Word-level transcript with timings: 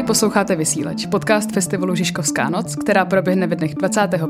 Ahoj, 0.00 0.06
posloucháte 0.06 0.56
Vysílač, 0.56 1.06
podcast 1.06 1.52
festivalu 1.52 1.94
Žižkovská 1.94 2.50
noc, 2.50 2.76
která 2.76 3.04
proběhne 3.04 3.46
ve 3.46 3.56
dnech 3.56 3.74
25. 3.74 4.22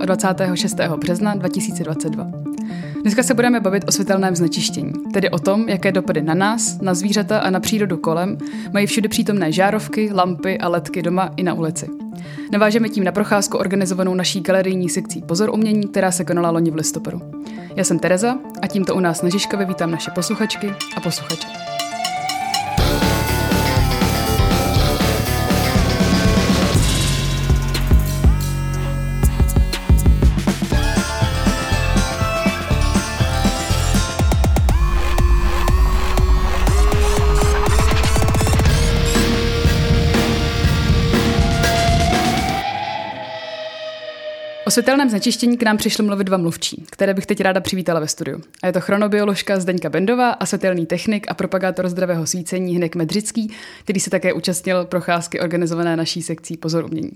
a 0.00 0.04
26. 0.04 0.76
března 0.96 1.34
2022. 1.34 2.30
Dneska 3.02 3.22
se 3.22 3.34
budeme 3.34 3.60
bavit 3.60 3.84
o 3.88 3.92
světelném 3.92 4.36
znečištění, 4.36 4.92
tedy 5.12 5.30
o 5.30 5.38
tom, 5.38 5.68
jaké 5.68 5.92
dopady 5.92 6.22
na 6.22 6.34
nás, 6.34 6.80
na 6.80 6.94
zvířata 6.94 7.38
a 7.38 7.50
na 7.50 7.60
přírodu 7.60 7.96
kolem 7.96 8.38
mají 8.72 8.86
všude 8.86 9.08
přítomné 9.08 9.52
žárovky, 9.52 10.10
lampy 10.12 10.58
a 10.58 10.68
ledky 10.68 11.02
doma 11.02 11.30
i 11.36 11.42
na 11.42 11.54
ulici. 11.54 11.88
Navážeme 12.52 12.88
tím 12.88 13.04
na 13.04 13.12
procházku 13.12 13.58
organizovanou 13.58 14.14
naší 14.14 14.40
galerijní 14.40 14.88
sekcí 14.88 15.22
Pozor 15.22 15.50
umění, 15.50 15.88
která 15.88 16.10
se 16.10 16.24
konala 16.24 16.50
loni 16.50 16.70
v 16.70 16.76
listopadu. 16.76 17.20
Já 17.76 17.84
jsem 17.84 17.98
Tereza 17.98 18.38
a 18.62 18.66
tímto 18.66 18.94
u 18.94 19.00
nás 19.00 19.22
na 19.22 19.28
Žižkově 19.28 19.66
vítám 19.66 19.90
naše 19.90 20.10
posluchačky 20.10 20.74
a 20.96 21.00
posluchače. 21.00 21.61
Světelném 44.72 45.10
znečištění 45.10 45.56
k 45.56 45.62
nám 45.62 45.76
přišli 45.76 46.04
mluvit 46.04 46.24
dva 46.24 46.36
mluvčí, 46.36 46.84
které 46.90 47.14
bych 47.14 47.26
teď 47.26 47.40
ráda 47.40 47.60
přivítala 47.60 48.00
ve 48.00 48.08
studiu. 48.08 48.40
A 48.62 48.66
je 48.66 48.72
to 48.72 48.80
chronobioložka 48.80 49.60
Zdeňka 49.60 49.90
Bendová 49.90 50.30
a 50.30 50.46
světelný 50.46 50.86
technik 50.86 51.26
a 51.28 51.34
propagátor 51.34 51.88
zdravého 51.88 52.26
svícení 52.26 52.76
Hnek 52.76 52.96
Medřický, 52.96 53.50
který 53.84 54.00
se 54.00 54.10
také 54.10 54.32
účastnil 54.32 54.84
procházky 54.84 55.40
organizované 55.40 55.96
naší 55.96 56.22
sekcí 56.22 56.56
Pozor 56.56 56.84
umění. 56.84 57.10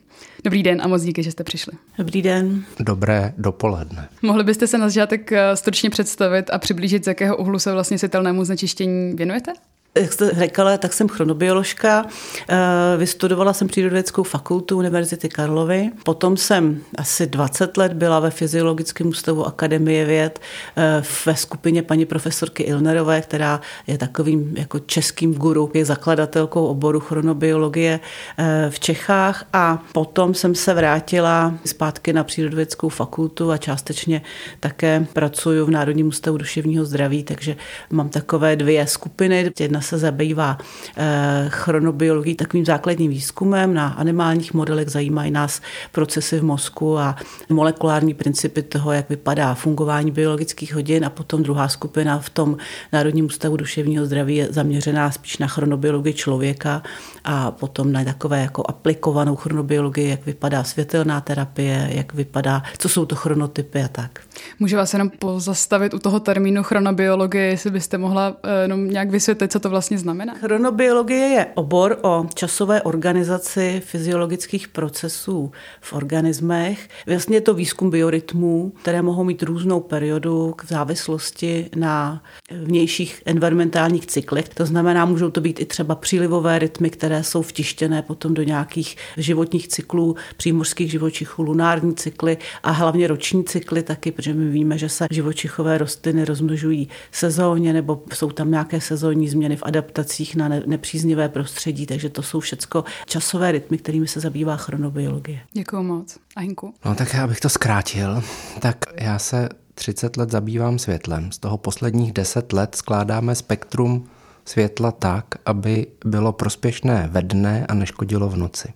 Dobrý 0.45 0.63
den 0.63 0.83
a 0.83 0.89
moc 0.89 1.03
díky, 1.03 1.23
že 1.23 1.33
jste 1.33 1.45
přišli. 1.45 1.73
Dobrý 1.99 2.23
den. 2.23 2.65
Dobré 2.81 3.33
dopoledne. 3.39 4.09
Mohli 4.23 4.45
byste 4.45 4.67
se 4.67 4.79
na 4.79 4.89
začátek 4.89 5.33
eh, 5.33 5.57
stručně 5.57 5.91
představit 5.91 6.51
a 6.53 6.59
přiblížit, 6.59 7.05
z 7.05 7.07
jakého 7.07 7.37
úhlu 7.37 7.59
se 7.59 7.73
vlastně 7.73 7.99
světelnému 7.99 8.45
znečištění 8.45 9.15
věnujete? 9.15 9.53
Jak 9.97 10.13
jste 10.13 10.31
řekla, 10.35 10.77
tak 10.79 10.93
jsem 10.93 11.09
chronobioložka. 11.09 12.07
Eh, 12.49 12.57
vystudovala 12.97 13.53
jsem 13.53 13.69
přírodovědeckou 13.69 14.23
fakultu 14.23 14.79
Univerzity 14.79 15.29
Karlovy. 15.29 15.91
Potom 16.05 16.37
jsem 16.37 16.81
asi 16.99 17.27
20 17.27 17.77
let 17.77 17.93
byla 17.93 18.21
ve 18.21 18.31
Fyziologickém 18.31 19.07
ústavu 19.07 19.47
Akademie 19.47 20.05
věd 20.05 20.41
eh, 20.77 21.03
ve 21.27 21.37
skupině 21.37 21.83
paní 21.83 22.07
profesorky 22.07 22.63
Ilnerové, 22.63 23.21
která 23.21 23.61
je 23.87 23.99
takovým 23.99 24.55
jako 24.57 24.79
českým 24.79 25.35
guru, 25.35 25.71
je 25.75 25.85
zakladatelkou 25.85 26.67
oboru 26.67 27.01
chronobiologie 27.01 28.01
eh, 28.39 28.67
v 28.71 28.81
Čechách 28.81 29.45
a 29.53 29.83
potom 29.93 30.35
jsem 30.35 30.55
se 30.55 30.75
vrátila 30.75 31.55
zpátky 31.65 32.13
na 32.13 32.25
přírodovědeckou 32.25 32.89
fakultu 32.89 33.51
a 33.51 33.57
částečně 33.57 34.23
také 34.61 35.07
pracuji 35.13 35.63
v 35.63 35.71
Národním 35.71 36.07
ústavu 36.07 36.37
duševního 36.37 36.85
zdraví, 36.85 37.23
takže 37.23 37.57
mám 37.91 38.09
takové 38.09 38.57
dvě 38.57 38.87
skupiny. 38.87 39.51
Jedna 39.61 39.81
se 39.87 39.99
zabývá 39.99 40.59
eh, 40.97 41.45
chronobiologií, 41.49 42.35
takovým 42.35 42.67
základním 42.67 43.11
výzkumem. 43.11 43.75
Na 43.75 43.89
animálních 43.89 44.55
modelech 44.55 44.89
zajímají 44.89 45.31
nás 45.31 45.61
procesy 45.93 46.39
v 46.41 46.45
mozku 46.45 46.99
a 46.99 47.17
molekulární 47.49 48.15
principy 48.15 48.63
toho, 48.63 48.93
jak 48.93 49.09
vypadá 49.09 49.55
fungování 49.55 50.11
biologických 50.11 50.75
hodin 50.75 51.05
a 51.05 51.11
potom 51.11 51.43
druhá 51.43 51.69
skupina 51.69 52.19
v 52.19 52.31
tom 52.31 52.57
Národním 52.93 53.25
ústavu 53.25 53.57
duševního 53.57 54.07
zdraví 54.07 54.37
je 54.37 54.49
zaměřená 54.51 55.11
spíš 55.11 55.39
na 55.39 55.47
chronobiologii 55.47 56.15
člověka 56.15 56.83
a 57.25 57.51
potom 57.51 57.93
na 57.93 58.05
takové 58.05 58.41
jako 58.41 58.63
aplikovanou 58.69 59.37
chronobiologii, 59.37 60.11
jak 60.11 60.27
vypadá 60.27 60.65
světelná 60.65 61.21
terapie, 61.21 61.89
jak 61.93 62.15
vypadá, 62.15 62.63
co 62.79 62.89
jsou 62.89 63.07
to 63.07 63.15
chronotypy 63.17 63.83
a 63.83 63.89
tak. 63.89 64.21
Můžu 64.59 64.77
vás 64.77 64.93
jenom 64.93 65.11
pozastavit 65.11 65.95
u 65.95 65.99
toho 65.99 66.21
termínu 66.21 66.63
chronobiologie, 66.63 67.45
jestli 67.45 67.71
byste 67.71 67.99
mohla 67.99 68.37
eh, 68.43 68.63
jenom 68.63 68.91
nějak 68.91 69.11
vysvětlit, 69.11 69.53
co 69.53 69.61
to 69.61 69.66
vlastně 69.71 69.99
znamená? 69.99 70.35
Chronobiologie 70.35 71.27
je 71.27 71.47
obor 71.55 71.99
o 72.03 72.27
časové 72.35 72.83
organizaci 72.83 73.83
fyziologických 73.85 74.69
procesů 74.69 75.53
v 75.81 75.93
organismech. 75.93 76.89
Vlastně 77.07 77.37
je 77.37 77.41
to 77.41 77.55
výzkum 77.55 77.91
biorytmů, 77.91 78.73
které 78.83 79.03
mohou 79.03 79.25
mít 79.25 79.43
různou 79.43 79.81
periodu 79.81 80.55
k 80.57 80.65
závislosti 80.65 81.71
na 81.77 82.23
vnějších 82.51 83.23
environmentálních 83.27 84.07
cyklech. 84.07 84.49
To 84.49 84.67
znamená, 84.67 85.05
můžou 85.05 85.31
to 85.31 85.41
být 85.41 85.61
i 85.61 85.65
třeba 85.65 85.95
přílivové 85.95 86.59
rytmy, 86.59 86.91
které 86.91 87.23
jsou 87.25 87.43
vtištěné 87.43 88.03
potom 88.03 88.35
do 88.35 88.43
nějakých 88.43 88.97
životních 89.17 89.69
cyklů, 89.69 90.17
přímořských 90.37 90.91
živočichů, 90.91 91.43
lunární 91.43 91.95
cykly 91.95 92.39
a 92.63 92.71
hlavně 92.71 93.07
roční 93.07 93.45
cykly 93.45 93.83
taky, 93.83 94.13
protože 94.13 94.35
my 94.35 94.51
víme, 94.51 94.79
že 94.79 94.89
se 94.89 95.07
živočichové 95.11 95.79
rostliny 95.79 96.25
rozmnožují 96.25 96.89
sezónně 97.13 97.73
nebo 97.73 98.03
jsou 98.15 98.31
tam 98.31 98.51
nějaké 98.51 98.81
sezónní 98.81 99.29
změny 99.29 99.56
v 99.57 99.63
adaptacích 99.63 100.37
na 100.37 100.49
nepříznivé 100.49 101.29
prostředí, 101.29 101.87
takže 101.87 102.09
to 102.09 102.23
jsou 102.23 102.41
všecko 102.41 102.85
časové 103.07 103.53
rytmy, 103.53 103.79
kterými 103.79 104.09
se 104.09 104.21
zabývá 104.21 104.57
chronobiologie. 104.57 105.41
Děkuji 105.53 105.83
moc. 105.83 106.19
A 106.37 106.41
Hinku? 106.41 106.75
No 106.85 106.95
tak 106.95 107.15
já 107.15 107.27
bych 107.27 107.41
to 107.41 107.49
zkrátil. 107.49 108.23
Tak 108.61 108.77
já 109.01 109.19
se 109.19 109.49
30 109.75 110.17
let 110.17 110.31
zabývám 110.31 110.79
světlem. 110.79 111.33
Z 111.33 111.39
toho 111.39 111.59
posledních 111.59 112.13
10 112.13 112.53
let 112.53 112.75
skládáme 112.75 113.35
spektrum 113.35 114.09
světla 114.45 114.93
tak, 114.93 115.25
aby 115.47 115.87
bylo 116.05 116.33
prospěšné 116.33 117.09
ve 117.13 117.23
dne 117.23 117.67
a 117.69 117.75
neškodilo 117.75 118.29
v 118.29 118.37
noci. 118.37 118.69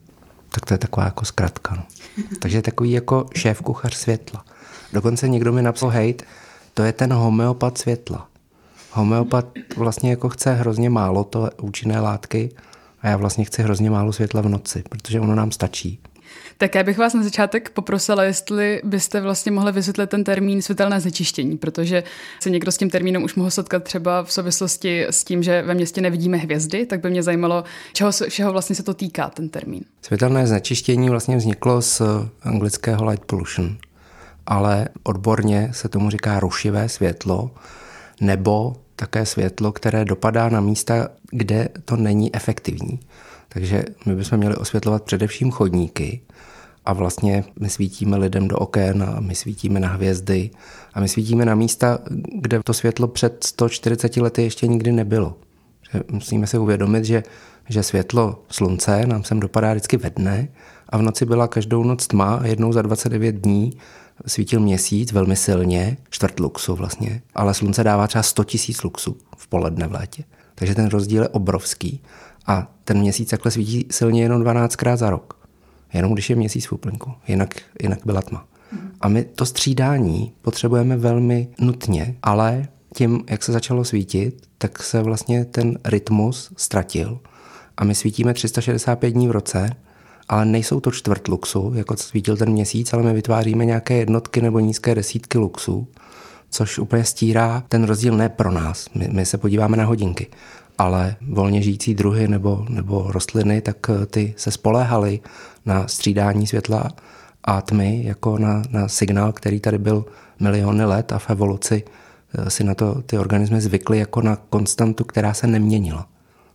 Tak 0.49 0.67
to 0.67 0.75
je 0.75 0.79
taková 0.79 1.05
jako 1.05 1.25
zkratka. 1.25 1.75
No. 1.75 1.83
Takže 2.39 2.63
takový 2.63 2.91
jako 2.91 3.27
šéf 3.37 3.61
kuchař 3.61 3.95
světla. 3.95 4.45
Dokonce 4.93 5.29
někdo 5.29 5.53
mi 5.53 5.63
napsal, 5.63 5.89
hej, 5.89 6.15
to 6.75 6.83
je 6.83 6.93
ten 6.93 7.13
homeopat 7.13 7.79
světla. 7.79 8.30
Homeopat 8.91 9.47
vlastně 9.77 10.11
jako 10.11 10.28
chce 10.28 10.55
hrozně 10.55 10.91
málo 10.91 11.25
to 11.25 11.51
účinné 11.62 12.01
látky 12.01 12.51
a 13.03 13.09
já 13.09 13.17
vlastně 13.17 13.45
chci 13.45 13.62
hrozně 13.62 13.91
málo 13.91 14.12
světla 14.12 14.41
v 14.41 14.49
noci, 14.49 14.83
protože 14.89 15.21
ono 15.21 15.34
nám 15.34 15.53
stačí. 15.53 16.01
Tak 16.59 16.75
já 16.75 16.83
bych 16.83 16.99
vás 16.99 17.15
na 17.15 17.23
začátek 17.23 17.71
poprosila, 17.71 18.25
jestli 18.25 18.81
byste 18.84 19.21
vlastně 19.21 19.53
mohli 19.53 19.73
vysvětlit 19.73 20.11
ten 20.11 20.25
termín 20.25 20.62
světelné 20.62 21.01
znečištění, 21.01 21.59
protože 21.59 22.03
se 22.41 22.51
někdo 22.51 22.73
s 22.73 22.77
tím 22.77 22.91
termínem 22.91 23.23
už 23.23 23.34
mohl 23.34 23.51
setkat 23.51 23.84
třeba 23.84 24.23
v 24.23 24.33
souvislosti 24.33 25.07
s 25.11 25.25
tím, 25.25 25.43
že 25.43 25.62
ve 25.62 25.75
městě 25.75 26.01
nevidíme 26.01 26.37
hvězdy, 26.37 26.87
tak 26.87 27.01
by 27.01 27.11
mě 27.11 27.22
zajímalo, 27.22 27.65
čeho 27.93 28.11
všeho 28.28 28.53
vlastně 28.53 28.77
se 28.77 28.83
to 28.83 28.95
týká, 28.95 29.31
ten 29.31 29.49
termín. 29.49 29.84
Světelné 30.03 30.47
znečištění 30.47 31.11
vlastně 31.11 31.37
vzniklo 31.37 31.83
z 31.83 32.03
anglického 32.43 33.05
light 33.05 33.25
pollution, 33.25 33.77
ale 34.47 34.89
odborně 35.03 35.69
se 35.72 35.89
tomu 35.89 36.11
říká 36.11 36.41
rušivé 36.41 36.89
světlo, 36.89 37.51
nebo 38.21 38.77
také 38.97 39.27
světlo, 39.27 39.73
které 39.73 40.05
dopadá 40.05 40.49
na 40.49 40.61
místa, 40.61 41.09
kde 41.31 41.69
to 41.85 41.97
není 41.97 42.35
efektivní. 42.35 43.01
Takže 43.49 43.85
my 44.07 44.15
bychom 44.15 44.39
měli 44.39 44.57
osvětlovat 44.57 45.03
především 45.03 45.51
chodníky 45.51 46.21
a 46.85 46.93
vlastně 46.93 47.45
my 47.61 47.71
svítíme 47.71 48.17
lidem 48.17 48.49
do 48.49 48.57
oken 48.57 49.03
a 49.03 49.21
my 49.21 49.35
svítíme 49.35 49.81
na 49.81 49.89
hvězdy 49.89 50.51
a 50.95 51.01
my 51.01 51.09
svítíme 51.09 51.45
na 51.45 51.55
místa, 51.55 51.99
kde 52.41 52.63
to 52.63 52.75
světlo 52.75 53.09
před 53.09 53.45
140 53.45 54.17
lety 54.17 54.43
ještě 54.43 54.67
nikdy 54.67 54.93
nebylo. 54.93 55.37
Musíme 56.11 56.47
si 56.47 56.59
uvědomit, 56.59 57.05
že, 57.05 57.23
že 57.69 57.83
světlo 57.83 58.43
slunce 58.49 59.07
nám 59.07 59.25
sem 59.25 59.41
dopadá 59.41 59.73
vždycky 59.73 59.97
ve 59.97 60.11
dne 60.11 60.49
a 60.89 60.99
v 60.99 61.03
noci 61.03 61.27
byla 61.27 61.49
každou 61.49 61.85
noc 61.85 62.07
tma 62.07 62.35
a 62.35 62.47
jednou 62.47 62.73
za 62.73 62.83
29 62.83 63.35
dní 63.35 63.73
svítil 64.27 64.61
měsíc 64.61 65.13
velmi 65.13 65.37
silně, 65.37 65.97
čtvrt 66.11 66.41
luxu 66.41 66.75
vlastně, 66.75 67.22
ale 67.34 67.55
slunce 67.55 67.84
dává 67.84 68.07
třeba 68.07 68.22
100 68.22 68.45
tisíc 68.45 68.83
luxu 68.83 69.17
v 69.37 69.49
poledne 69.49 69.87
v 69.87 69.93
létě. 69.93 70.25
Takže 70.55 70.75
ten 70.75 70.89
rozdíl 70.89 71.22
je 71.22 71.28
obrovský 71.28 72.03
a 72.47 72.72
ten 72.84 72.99
měsíc 72.99 73.31
takhle 73.31 73.51
svítí 73.51 73.87
silně 73.91 74.22
jenom 74.22 74.43
12krát 74.43 74.97
za 74.97 75.11
rok. 75.11 75.49
Jenom 75.93 76.13
když 76.13 76.31
je 76.31 76.37
měsíc 76.37 76.67
v 76.67 76.72
úplňku, 76.72 77.13
jinak, 77.28 77.55
jinak 77.83 77.99
byla 78.05 78.22
tma. 78.22 78.47
A 79.01 79.09
my 79.09 79.25
to 79.25 79.47
střídání 79.47 80.33
potřebujeme 80.43 80.97
velmi 80.97 81.49
nutně, 81.61 82.16
ale 82.23 82.69
tím, 82.95 83.25
jak 83.31 83.43
se 83.43 83.53
začalo 83.53 83.84
svítit, 83.84 84.47
tak 84.59 84.83
se 84.83 85.03
vlastně 85.03 85.45
ten 85.45 85.78
rytmus 85.84 86.53
ztratil. 86.57 87.21
A 87.77 87.84
my 87.84 87.95
svítíme 87.95 88.34
365 88.34 89.11
dní 89.11 89.28
v 89.28 89.31
roce 89.31 89.71
ale 90.30 90.44
nejsou 90.44 90.80
to 90.80 90.91
čtvrt 90.91 91.28
luxu, 91.28 91.72
jako 91.74 91.97
svítil 91.97 92.36
ten 92.36 92.50
měsíc, 92.50 92.92
ale 92.92 93.03
my 93.03 93.12
vytváříme 93.12 93.65
nějaké 93.65 93.94
jednotky 93.94 94.42
nebo 94.42 94.60
nízké 94.60 94.94
desítky 94.94 95.38
luxu, 95.38 95.88
což 96.50 96.78
úplně 96.78 97.04
stírá 97.04 97.62
ten 97.68 97.84
rozdíl 97.84 98.16
ne 98.16 98.28
pro 98.28 98.53
nás. 98.53 98.86
My, 98.94 99.09
my 99.12 99.27
se 99.27 99.38
podíváme 99.38 99.77
na 99.77 99.84
hodinky, 99.84 100.27
ale 100.78 101.16
volně 101.28 101.62
žijící 101.62 101.94
druhy 101.94 102.28
nebo, 102.28 102.66
nebo 102.68 103.06
rostliny, 103.09 103.60
tak 103.60 103.77
eh, 103.91 104.06
ty 104.06 104.34
se 104.36 104.50
spoléhaly 104.50 105.21
na 105.66 105.88
střídání 105.88 106.47
světla 106.47 106.88
a 107.44 107.60
tmy 107.60 108.04
jako 108.04 108.38
na, 108.38 108.62
na 108.71 108.88
signál, 108.88 109.32
který 109.32 109.60
tady 109.60 109.78
byl 109.78 110.04
miliony 110.41 110.84
let 110.84 111.12
a 111.12 111.18
v 111.18 111.30
evoluci 111.30 111.84
eh, 112.38 112.50
si 112.50 112.65
na 112.65 112.74
to 112.74 113.03
ty 113.03 113.18
organismy 113.18 113.60
zvykly 113.60 113.98
jako 113.98 114.22
na 114.22 114.36
konstantu, 114.36 115.04
která 115.04 115.34
se 115.34 115.47
neměnila. 115.47 116.06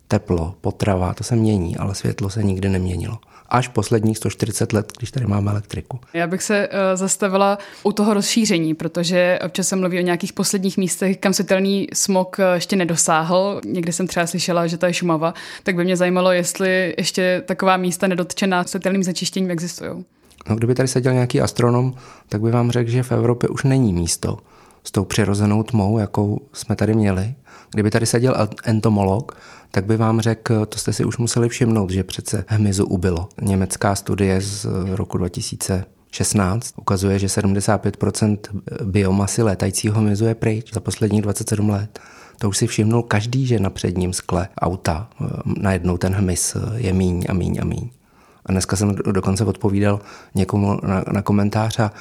teplo, 0.08 0.56
potrava, 0.62 1.14
to 1.14 1.24
se 1.24 1.36
mění, 1.36 1.78
ale 1.78 1.96
světlo 1.96 2.30
se 2.30 2.44
nikdy 2.44 2.70
neměnilo 2.70 3.20
až 3.50 3.68
posledních 3.68 4.18
140 4.18 4.74
let, 4.74 4.94
když 4.98 5.12
tady 5.12 5.26
máme 5.26 5.52
elektriku. 5.52 6.00
Já 6.14 6.28
bych 6.28 6.44
se 6.44 6.68
uh, 6.68 6.76
zastavila 6.94 7.58
u 7.84 7.92
toho 7.92 8.14
rozšíření, 8.14 8.74
protože 8.74 9.40
občas 9.46 9.68
se 9.68 9.76
mluví 9.76 10.00
o 10.00 10.02
nějakých 10.02 10.34
posledních 10.34 10.78
místech, 10.78 11.18
kam 11.18 11.34
světelný 11.34 11.88
smog 11.94 12.40
eh, 12.40 12.44
ještě 12.54 12.76
nedosáhl. 12.76 13.62
Někdy 13.66 13.94
jsem 13.94 14.08
třeba 14.08 14.28
slyšela, 14.28 14.68
že 14.68 14.78
to 14.78 14.86
je 14.86 14.94
Šumava, 14.94 15.34
tak 15.64 15.76
by 15.76 15.84
mě 15.84 15.98
zajímalo, 15.98 16.32
jestli 16.32 16.94
ještě 16.98 17.44
taková 17.46 17.78
místa 17.78 18.08
nedotčená 18.08 18.64
světelným 18.64 19.04
znečištěním 19.04 19.52
existují. 19.52 20.06
No, 20.50 20.56
kdyby 20.56 20.76
tady 20.76 20.88
seděl 20.88 21.14
nějaký 21.14 21.42
astronom, 21.42 21.94
tak 22.30 22.42
by 22.42 22.52
vám 22.52 22.72
řekl, 22.72 22.90
že 22.90 23.04
v 23.04 23.12
Evropě 23.12 23.50
už 23.50 23.64
není 23.64 23.94
místo 23.94 24.38
s 24.86 24.92
tou 24.92 25.06
přirozenou 25.06 25.64
tmou, 25.64 26.00
jakou 26.00 26.42
jsme 26.54 26.76
tady 26.76 26.94
měli. 26.94 27.36
Kdyby 27.72 27.92
tady 27.92 28.06
seděl 28.06 28.48
entomolog, 28.64 29.38
tak 29.72 29.86
by 29.86 29.98
vám 29.98 30.22
řekl, 30.22 30.66
to 30.66 30.78
jste 30.78 30.94
si 30.94 31.06
už 31.06 31.18
museli 31.18 31.50
všimnout, 31.50 31.90
že 31.90 32.04
přece 32.04 32.46
hmyzu 32.48 32.86
ubylo. 32.86 33.30
Německá 33.42 33.96
studie 33.96 34.42
z 34.42 34.66
roku 34.92 35.18
2016 35.18 36.74
ukazuje, 36.78 37.20
že 37.20 37.28
75% 37.28 38.38
biomasy 38.84 39.44
létajícího 39.44 40.00
hmyzu 40.00 40.26
je 40.26 40.36
pryč 40.36 40.74
za 40.74 40.80
posledních 40.80 41.22
27 41.22 41.70
let. 41.70 42.00
To 42.40 42.50
už 42.50 42.58
si 42.58 42.68
všimnul 42.68 43.04
každý, 43.04 43.46
že 43.46 43.60
na 43.60 43.70
předním 43.70 44.14
skle 44.14 44.48
auta 44.62 45.10
najednou 45.46 45.98
ten 45.98 46.14
hmyz 46.14 46.58
je 46.76 46.94
míň 46.94 47.26
a 47.30 47.34
míň 47.34 47.58
a 47.62 47.66
míň. 47.66 47.90
A 48.46 48.52
dneska 48.52 48.76
jsem 48.76 48.96
dokonce 48.96 49.46
odpovídal 49.46 50.00
někomu 50.36 50.80
na, 50.84 51.04
na 51.12 51.22
komentář 51.22 51.80
a 51.80 51.92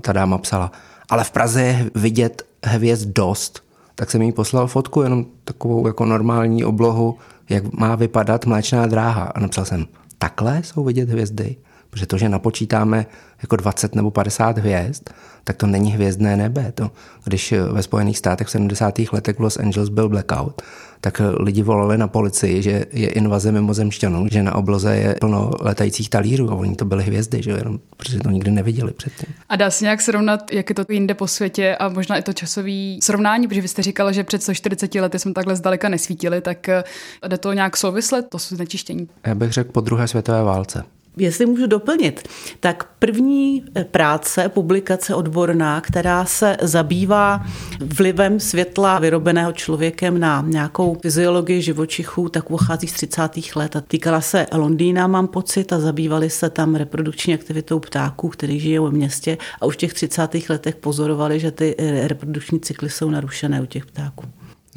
ta 0.00 0.12
dáma 0.12 0.38
psala, 0.38 0.72
ale 1.08 1.24
v 1.24 1.30
Praze 1.30 1.62
je 1.62 1.90
vidět 1.94 2.42
hvězd 2.64 3.08
dost, 3.08 3.64
tak 3.94 4.10
jsem 4.10 4.22
jí 4.22 4.32
poslal 4.32 4.66
fotku, 4.66 5.02
jenom 5.02 5.26
takovou 5.44 5.86
jako 5.86 6.04
normální 6.04 6.64
oblohu, 6.64 7.18
jak 7.48 7.72
má 7.72 7.94
vypadat 7.94 8.46
mléčná 8.46 8.86
dráha. 8.86 9.24
A 9.24 9.40
napsal 9.40 9.64
jsem, 9.64 9.86
takhle 10.18 10.62
jsou 10.62 10.84
vidět 10.84 11.08
hvězdy? 11.08 11.56
Protože 11.90 12.06
to, 12.06 12.18
že 12.18 12.28
napočítáme 12.28 13.06
jako 13.42 13.56
20 13.56 13.94
nebo 13.94 14.10
50 14.10 14.58
hvězd, 14.58 15.10
tak 15.44 15.56
to 15.56 15.66
není 15.66 15.92
hvězdné 15.92 16.36
nebe. 16.36 16.72
To, 16.72 16.90
když 17.24 17.54
ve 17.72 17.82
Spojených 17.82 18.18
státech 18.18 18.46
v 18.46 18.50
70. 18.50 18.94
letech 19.12 19.36
v 19.36 19.40
Los 19.40 19.56
Angeles 19.56 19.88
byl 19.88 20.08
blackout, 20.08 20.62
tak 21.04 21.20
lidi 21.40 21.62
volali 21.62 21.98
na 21.98 22.08
policii, 22.08 22.62
že 22.62 22.84
je 22.92 23.08
invaze 23.08 23.52
mimozemšťanů, 23.52 24.26
že 24.30 24.42
na 24.42 24.54
obloze 24.54 24.96
je 24.96 25.14
plno 25.20 25.50
letajících 25.60 26.10
talířů 26.10 26.50
a 26.50 26.54
oni 26.54 26.76
to 26.76 26.84
byly 26.84 27.04
hvězdy, 27.04 27.42
že 27.42 27.50
jenom, 27.50 27.78
protože 27.96 28.18
to 28.18 28.30
nikdy 28.30 28.50
neviděli 28.50 28.92
předtím. 28.92 29.34
A 29.48 29.56
dá 29.56 29.70
se 29.70 29.84
nějak 29.84 30.00
srovnat, 30.00 30.52
jak 30.52 30.68
je 30.68 30.74
to 30.74 30.84
jinde 30.88 31.14
po 31.14 31.26
světě 31.26 31.76
a 31.76 31.88
možná 31.88 32.16
i 32.16 32.22
to 32.22 32.32
časové 32.32 32.96
srovnání, 33.02 33.48
protože 33.48 33.60
vy 33.60 33.68
jste 33.68 33.82
říkala, 33.82 34.12
že 34.12 34.24
před 34.24 34.42
140 34.42 34.94
lety 34.94 35.18
jsme 35.18 35.32
takhle 35.32 35.56
zdaleka 35.56 35.88
nesvítili, 35.88 36.40
tak 36.40 36.68
eh, 36.68 36.84
jde 37.28 37.38
to 37.38 37.52
nějak 37.52 37.76
souvislet, 37.76 38.28
to 38.28 38.38
znečištění? 38.38 39.08
Já 39.26 39.34
bych 39.34 39.52
řekl 39.52 39.72
po 39.72 39.80
druhé 39.80 40.08
světové 40.08 40.42
válce. 40.42 40.84
Jestli 41.16 41.46
můžu 41.46 41.66
doplnit, 41.66 42.28
tak 42.60 42.88
první 42.98 43.64
práce, 43.90 44.48
publikace 44.48 45.14
odborná, 45.14 45.80
která 45.80 46.24
se 46.24 46.56
zabývá 46.62 47.46
vlivem 47.80 48.40
světla 48.40 48.98
vyrobeného 48.98 49.52
člověkem 49.52 50.20
na 50.20 50.44
nějakou 50.46 50.98
fyziologii 51.02 51.62
živočichů, 51.62 52.28
tak 52.28 52.48
pochází 52.48 52.86
z 52.86 52.92
30. 52.92 53.22
let 53.56 53.76
a 53.76 53.80
týkala 53.80 54.20
se 54.20 54.46
Londýna, 54.52 55.06
mám 55.06 55.26
pocit, 55.26 55.72
a 55.72 55.80
zabývali 55.80 56.30
se 56.30 56.50
tam 56.50 56.74
reprodukční 56.74 57.34
aktivitou 57.34 57.78
ptáků, 57.78 58.28
kteří 58.28 58.60
žijou 58.60 58.86
v 58.86 58.92
městě 58.92 59.38
a 59.60 59.66
už 59.66 59.74
v 59.74 59.78
těch 59.78 59.94
30. 59.94 60.48
letech 60.48 60.76
pozorovali, 60.76 61.40
že 61.40 61.50
ty 61.50 61.76
reprodukční 62.06 62.60
cykly 62.60 62.90
jsou 62.90 63.10
narušené 63.10 63.62
u 63.62 63.66
těch 63.66 63.86
ptáků. 63.86 64.24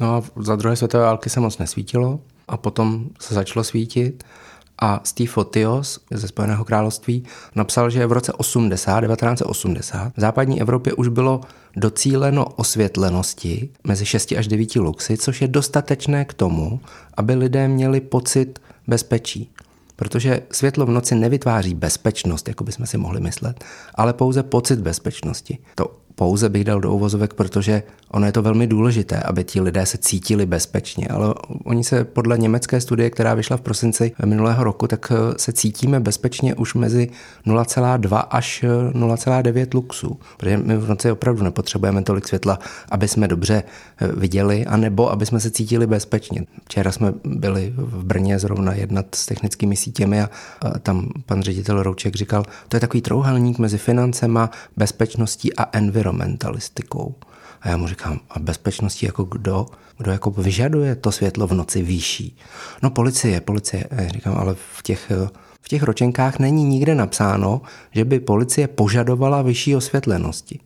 No 0.00 0.14
a 0.14 0.22
za 0.36 0.56
druhé 0.56 0.76
světové 0.76 1.04
války 1.04 1.30
se 1.30 1.40
moc 1.40 1.58
nesvítilo 1.58 2.20
a 2.48 2.56
potom 2.56 3.06
se 3.20 3.34
začalo 3.34 3.64
svítit 3.64 4.24
a 4.78 5.00
Steve 5.04 5.30
Fotios 5.30 6.00
ze 6.10 6.28
Spojeného 6.28 6.64
království 6.64 7.24
napsal, 7.54 7.90
že 7.90 8.06
v 8.06 8.12
roce 8.12 8.32
80, 8.32 9.00
1980 9.00 10.12
v 10.16 10.20
západní 10.20 10.60
Evropě 10.60 10.92
už 10.92 11.08
bylo 11.08 11.40
docíleno 11.76 12.44
osvětlenosti 12.44 13.68
mezi 13.84 14.06
6 14.06 14.32
až 14.38 14.48
9 14.48 14.76
luxy, 14.76 15.16
což 15.16 15.42
je 15.42 15.48
dostatečné 15.48 16.24
k 16.24 16.34
tomu, 16.34 16.80
aby 17.16 17.34
lidé 17.34 17.68
měli 17.68 18.00
pocit 18.00 18.58
bezpečí. 18.86 19.50
Protože 19.96 20.42
světlo 20.52 20.86
v 20.86 20.90
noci 20.90 21.14
nevytváří 21.14 21.74
bezpečnost, 21.74 22.48
jako 22.48 22.64
bychom 22.64 22.86
si 22.86 22.98
mohli 22.98 23.20
myslet, 23.20 23.64
ale 23.94 24.12
pouze 24.12 24.42
pocit 24.42 24.80
bezpečnosti. 24.80 25.58
To 25.74 25.96
pouze 26.18 26.48
bych 26.48 26.64
dal 26.64 26.80
do 26.80 26.92
uvozovek, 26.92 27.34
protože 27.34 27.82
ono 28.10 28.26
je 28.26 28.32
to 28.32 28.42
velmi 28.42 28.66
důležité, 28.66 29.20
aby 29.20 29.44
ti 29.44 29.60
lidé 29.60 29.86
se 29.86 29.98
cítili 29.98 30.46
bezpečně, 30.46 31.08
ale 31.08 31.34
oni 31.64 31.84
se 31.84 32.04
podle 32.04 32.38
německé 32.38 32.80
studie, 32.80 33.10
která 33.10 33.34
vyšla 33.34 33.56
v 33.56 33.60
prosinci 33.60 34.12
minulého 34.24 34.64
roku, 34.64 34.86
tak 34.86 35.12
eh, 35.12 35.38
se 35.38 35.52
cítíme 35.52 36.00
bezpečně 36.00 36.54
už 36.54 36.74
mezi 36.74 37.10
0,2 37.46 38.24
až 38.30 38.64
0,9 38.92 39.58
eh, 39.58 39.66
luxů, 39.74 40.18
protože 40.36 40.56
my 40.56 40.76
v 40.76 40.88
noci 40.88 41.10
opravdu 41.10 41.44
nepotřebujeme 41.44 42.02
tolik 42.02 42.28
světla, 42.28 42.58
aby 42.90 43.08
jsme 43.08 43.28
dobře 43.28 43.62
eh, 43.62 44.08
viděli, 44.16 44.66
anebo 44.66 45.12
aby 45.12 45.26
jsme 45.26 45.40
se 45.40 45.50
cítili 45.50 45.86
bezpečně. 45.86 46.44
Včera 46.64 46.92
jsme 46.92 47.14
byli 47.24 47.72
v 47.76 48.04
Brně 48.04 48.38
zrovna 48.38 48.74
jednat 48.74 49.06
s 49.14 49.26
technickými 49.26 49.76
sítěmi 49.76 50.22
a 50.22 50.30
tam 50.82 51.08
pan 51.26 51.42
ředitel 51.42 51.82
Rouček 51.82 52.16
říkal, 52.16 52.44
to 52.68 52.76
je 52.76 52.80
takový 52.80 53.00
trouhelník 53.00 53.58
mezi 53.58 53.78
financema, 53.78 54.50
bezpečností 54.76 55.56
a 55.56 55.68
environmentem 55.72 56.07
environmentalistikou. 56.08 57.14
A 57.60 57.68
já 57.68 57.76
mu 57.76 57.88
říkám, 57.88 58.20
a 58.30 58.38
bezpečností 58.38 59.06
jako 59.06 59.24
kdo? 59.24 59.66
Kdo 59.98 60.10
jako 60.10 60.30
vyžaduje 60.30 60.94
to 60.94 61.12
světlo 61.12 61.46
v 61.46 61.52
noci 61.52 61.82
vyšší? 61.82 62.36
No 62.82 62.90
policie, 62.90 63.40
policie. 63.40 63.84
A 63.84 64.02
já 64.02 64.08
říkám, 64.08 64.36
ale 64.36 64.54
v 64.54 64.82
těch, 64.82 65.12
v 65.62 65.68
těch 65.68 65.82
ročenkách 65.82 66.38
není 66.38 66.64
nikde 66.64 66.94
napsáno, 66.94 67.62
že 67.90 68.04
by 68.04 68.20
policie 68.20 68.68
požadovala 68.68 69.42
vyšší 69.42 69.76
osvětlenosti. 69.76 70.60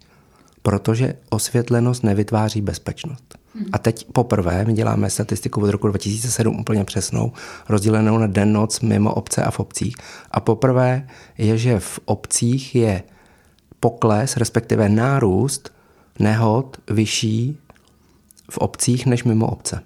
Protože 0.63 1.15
osvětlenost 1.31 2.05
nevytváří 2.05 2.61
bezpečnost. 2.61 3.39
A 3.73 3.79
teď 3.79 4.07
poprvé 4.13 4.65
my 4.65 4.73
děláme 4.73 5.11
statistiku 5.11 5.61
od 5.61 5.71
roku 5.71 5.89
2007 5.89 6.61
úplně 6.61 6.85
přesnou, 6.85 7.33
rozdělenou 7.69 8.19
na 8.19 8.27
den, 8.27 8.53
noc, 8.53 8.81
mimo 8.81 9.15
obce 9.15 9.43
a 9.43 9.51
v 9.51 9.61
obcích. 9.61 9.97
A 10.31 10.41
poprvé 10.41 11.07
je, 11.39 11.59
že 11.59 11.81
v 11.81 12.01
obcích 12.05 12.75
je 12.75 13.03
pokles, 13.83 14.37
respektive 14.37 14.89
nárůst 14.89 15.73
nehod 16.19 16.77
vyšší 16.91 17.59
v 18.51 18.59
obcích 18.59 19.07
než 19.07 19.25
mimo 19.25 19.47
obce. 19.47 19.83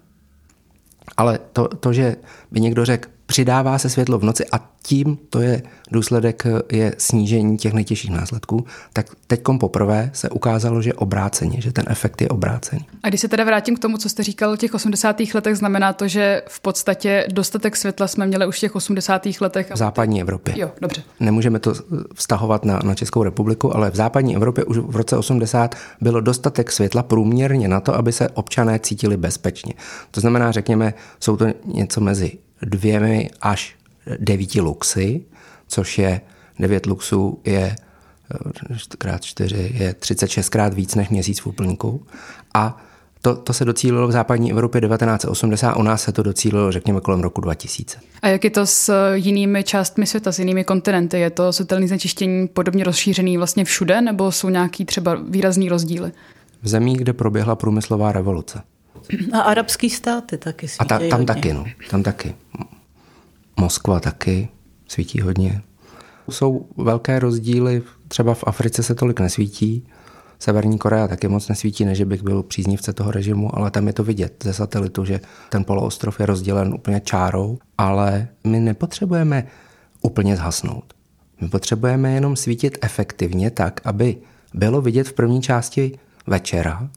Ale 1.16 1.38
to, 1.52 1.68
to 1.68 1.92
že 1.92 2.16
by 2.50 2.60
někdo 2.60 2.84
řekl, 2.84 3.08
přidává 3.26 3.78
se 3.78 3.90
světlo 3.90 4.18
v 4.18 4.25
noci 4.25 4.45
a 4.52 4.71
tím 4.83 5.18
to 5.30 5.40
je 5.40 5.62
důsledek 5.90 6.47
je 6.73 6.95
snížení 6.99 7.56
těch 7.56 7.73
nejtěžších 7.73 8.11
následků, 8.11 8.64
tak 8.92 9.06
teď 9.26 9.40
poprvé 9.61 10.11
se 10.12 10.28
ukázalo, 10.28 10.83
že 10.83 10.95
obráceně, 10.95 11.61
že 11.61 11.73
ten 11.73 11.85
efekt 11.88 12.23
je 12.23 12.28
obrácený. 12.28 12.87
A 13.02 13.09
když 13.09 13.21
se 13.21 13.28
teda 13.28 13.45
vrátím 13.45 13.76
k 13.76 13.78
tomu, 13.78 13.99
co 13.99 14.09
jste 14.09 14.23
říkal 14.23 14.50
o 14.50 14.56
těch 14.56 14.75
80. 14.75 15.16
letech, 15.35 15.56
znamená 15.56 15.92
to, 15.92 16.09
že 16.09 16.42
v 16.49 16.61
podstatě 16.61 17.26
dostatek 17.33 17.76
světla 17.76 18.09
jsme 18.09 18.26
měli 18.26 18.47
už 18.47 18.56
v 18.56 18.61
těch 18.61 18.76
80. 18.76 19.26
letech? 19.40 19.71
V 19.71 19.76
západní 19.76 20.21
Evropě. 20.21 20.54
Jo, 20.56 20.71
dobře. 20.80 21.02
Nemůžeme 21.21 21.59
to 21.59 21.75
vztahovat 22.14 22.64
na, 22.64 22.80
na 22.85 22.95
Českou 22.95 23.23
republiku, 23.23 23.76
ale 23.76 23.90
v 23.90 23.97
západní 23.97 24.37
Evropě 24.37 24.64
už 24.64 24.78
v 24.78 24.97
roce 24.97 25.16
80 25.16 25.75
bylo 26.00 26.21
dostatek 26.21 26.73
světla 26.73 27.02
průměrně 27.02 27.68
na 27.68 27.80
to, 27.80 27.95
aby 27.95 28.12
se 28.12 28.28
občané 28.28 28.78
cítili 28.78 29.16
bezpečně. 29.16 29.75
To 30.11 30.21
znamená, 30.21 30.52
řekněme, 30.52 30.95
jsou 31.21 31.37
to 31.37 31.47
něco 31.64 32.00
mezi 32.00 32.38
dvěmi 32.62 33.30
až 33.40 33.76
devíti 34.18 34.60
luxy, 34.60 35.25
což 35.68 35.98
je 35.98 36.20
9 36.58 36.86
luxů 36.86 37.40
je 37.44 37.76
eh, 38.70 38.96
krát 38.98 39.25
4 39.25 39.70
je 39.75 39.94
36 39.94 40.48
krát 40.48 40.75
víc 40.75 40.94
než 40.94 41.08
měsíc 41.08 41.40
v 41.40 41.46
úplníku. 41.46 42.06
A 42.54 42.82
to, 43.22 43.36
to 43.36 43.52
se 43.52 43.64
docílilo 43.64 44.08
v 44.08 44.12
západní 44.12 44.50
Evropě 44.52 44.80
1980, 44.80 45.76
u 45.76 45.82
nás 45.82 46.02
se 46.02 46.12
to 46.12 46.22
docílilo, 46.22 46.72
řekněme, 46.72 47.00
kolem 47.00 47.20
roku 47.20 47.40
2000. 47.40 47.98
A 48.22 48.28
jak 48.28 48.44
je 48.44 48.50
to 48.50 48.66
s 48.66 49.12
jinými 49.14 49.64
částmi 49.64 50.06
světa, 50.06 50.32
s 50.32 50.38
jinými 50.38 50.64
kontinenty? 50.64 51.20
Je 51.20 51.30
to 51.30 51.52
světelné 51.52 51.88
znečištění 51.88 52.48
podobně 52.48 52.84
rozšířený 52.84 53.36
vlastně 53.36 53.64
všude, 53.64 54.00
nebo 54.00 54.32
jsou 54.32 54.48
nějaký 54.48 54.84
třeba 54.84 55.14
výrazný 55.28 55.68
rozdíly? 55.68 56.12
V 56.62 56.68
zemích, 56.68 56.98
kde 56.98 57.12
proběhla 57.12 57.56
průmyslová 57.56 58.12
revoluce. 58.12 58.62
A 59.32 59.40
arabský 59.40 59.90
státy 59.90 60.38
taky 60.38 60.68
svítí 60.68 60.80
A 60.80 60.84
ta, 60.84 60.98
tam 60.98 61.10
hodně. 61.10 61.26
taky, 61.26 61.52
no. 61.52 61.64
Tam 61.90 62.02
taky. 62.02 62.34
Moskva 63.60 64.00
taky 64.00 64.48
svítí 64.88 65.20
hodně. 65.20 65.62
Jsou 66.30 66.68
velké 66.76 67.18
rozdíly, 67.18 67.82
třeba 68.08 68.34
v 68.34 68.44
Africe 68.46 68.82
se 68.82 68.94
tolik 68.94 69.20
nesvítí, 69.20 69.86
Severní 70.38 70.78
Korea 70.78 71.08
taky 71.08 71.28
moc 71.28 71.48
nesvítí, 71.48 71.84
než 71.84 72.02
bych 72.02 72.22
byl 72.22 72.42
příznivce 72.42 72.92
toho 72.92 73.10
režimu, 73.10 73.56
ale 73.58 73.70
tam 73.70 73.86
je 73.86 73.92
to 73.92 74.04
vidět 74.04 74.34
ze 74.44 74.52
satelitu, 74.52 75.04
že 75.04 75.20
ten 75.48 75.64
poloostrov 75.64 76.20
je 76.20 76.26
rozdělen 76.26 76.74
úplně 76.74 77.00
čárou, 77.00 77.58
ale 77.78 78.28
my 78.44 78.60
nepotřebujeme 78.60 79.46
úplně 80.02 80.36
zhasnout. 80.36 80.94
My 81.40 81.48
potřebujeme 81.48 82.12
jenom 82.12 82.36
svítit 82.36 82.78
efektivně 82.80 83.50
tak, 83.50 83.80
aby 83.84 84.16
bylo 84.54 84.80
vidět 84.80 85.08
v 85.08 85.12
první 85.12 85.42
části 85.42 85.98
večera 86.26 86.88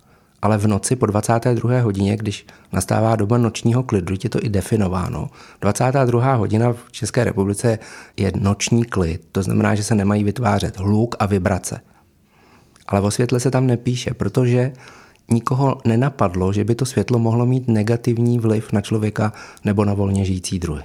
ale 0.42 0.58
v 0.58 0.68
noci 0.68 0.96
po 0.96 1.06
22. 1.06 1.82
hodině, 1.82 2.18
když 2.18 2.46
nastává 2.72 3.16
doba 3.16 3.38
nočního 3.38 3.84
klidu, 3.84 4.16
je 4.24 4.30
to 4.30 4.40
i 4.46 4.50
definováno. 4.50 5.30
22. 5.62 6.34
hodina 6.34 6.74
v 6.74 6.92
České 6.92 7.24
republice 7.24 7.80
je 8.18 8.32
noční 8.40 8.86
klid, 8.86 9.22
to 9.32 9.44
znamená, 9.44 9.76
že 9.76 9.84
se 9.84 9.96
nemají 9.96 10.24
vytvářet 10.24 10.78
hluk 10.78 11.16
a 11.20 11.26
vibrace. 11.26 11.82
Ale 12.88 13.02
o 13.02 13.12
světle 13.12 13.40
se 13.40 13.52
tam 13.52 13.68
nepíše, 13.68 14.14
protože 14.14 14.72
nikoho 15.32 15.78
nenapadlo, 15.86 16.54
že 16.54 16.64
by 16.64 16.76
to 16.76 16.86
světlo 16.86 17.20
mohlo 17.20 17.46
mít 17.46 17.68
negativní 17.68 18.40
vliv 18.40 18.74
na 18.74 18.82
člověka 18.82 19.34
nebo 19.66 19.86
na 19.86 19.94
volně 19.94 20.26
žijící 20.26 20.60
druhy. 20.60 20.84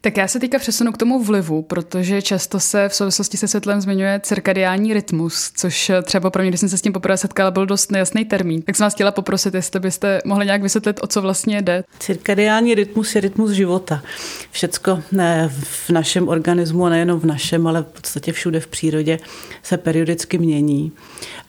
Tak 0.00 0.16
já 0.16 0.28
se 0.28 0.40
teďka 0.40 0.58
přesunu 0.58 0.92
k 0.92 0.96
tomu 0.96 1.24
vlivu, 1.24 1.62
protože 1.62 2.22
často 2.22 2.60
se 2.60 2.88
v 2.88 2.94
souvislosti 2.94 3.36
se 3.36 3.48
světlem 3.48 3.80
zmiňuje 3.80 4.20
cirkadiální 4.22 4.94
rytmus, 4.94 5.50
což 5.54 5.90
třeba 6.02 6.30
pro 6.30 6.42
mě, 6.42 6.50
když 6.50 6.60
jsem 6.60 6.68
se 6.68 6.78
s 6.78 6.82
tím 6.82 6.92
poprvé 6.92 7.16
setkala, 7.16 7.50
byl 7.50 7.66
dost 7.66 7.92
nejasný 7.92 8.24
termín. 8.24 8.62
Tak 8.62 8.76
jsem 8.76 8.84
vás 8.84 8.94
chtěla 8.94 9.10
poprosit, 9.10 9.54
jestli 9.54 9.80
byste 9.80 10.20
mohli 10.24 10.46
nějak 10.46 10.62
vysvětlit, 10.62 11.00
o 11.02 11.06
co 11.06 11.22
vlastně 11.22 11.62
jde. 11.62 11.84
Cirkadiální 11.98 12.74
rytmus 12.74 13.14
je 13.14 13.20
rytmus 13.20 13.50
života. 13.50 14.02
Všecko 14.50 15.02
ne, 15.12 15.50
v 15.62 15.90
našem 15.90 16.28
organismu, 16.28 16.86
a 16.86 16.88
nejenom 16.88 17.20
v 17.20 17.24
našem, 17.24 17.66
ale 17.66 17.82
v 17.82 17.86
podstatě 17.86 18.32
všude 18.32 18.60
v 18.60 18.66
přírodě 18.66 19.18
se 19.62 19.76
periodicky 19.76 20.38
mění 20.38 20.92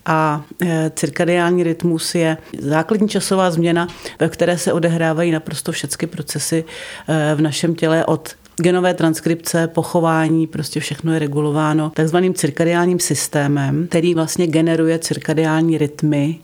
a 0.10 0.44
e, 0.62 0.92
cirkadiální 0.96 1.64
rytmus 1.64 2.16
je 2.16 2.38
základní 2.60 3.10
časová 3.10 3.52
změna, 3.52 3.88
ve 4.20 4.30
které 4.30 4.58
se 4.58 4.74
odehrávají 4.74 5.32
naprosto 5.32 5.72
všechny 5.72 6.08
procesy 6.08 6.64
e, 7.08 7.36
v 7.36 7.42
našem 7.42 7.76
těle 7.76 8.06
od 8.06 8.36
genové 8.62 8.94
transkripce, 8.94 9.68
pochování, 9.68 10.48
prostě 10.48 10.80
všechno 10.80 11.14
je 11.14 11.20
regulováno 11.20 11.90
takzvaným 11.90 12.34
cirkadiálním 12.34 13.00
systémem, 13.00 13.88
který 13.90 14.16
vlastně 14.16 14.48
generuje 14.48 15.00
cirkadiální 15.00 15.78
rytmy 15.78 16.40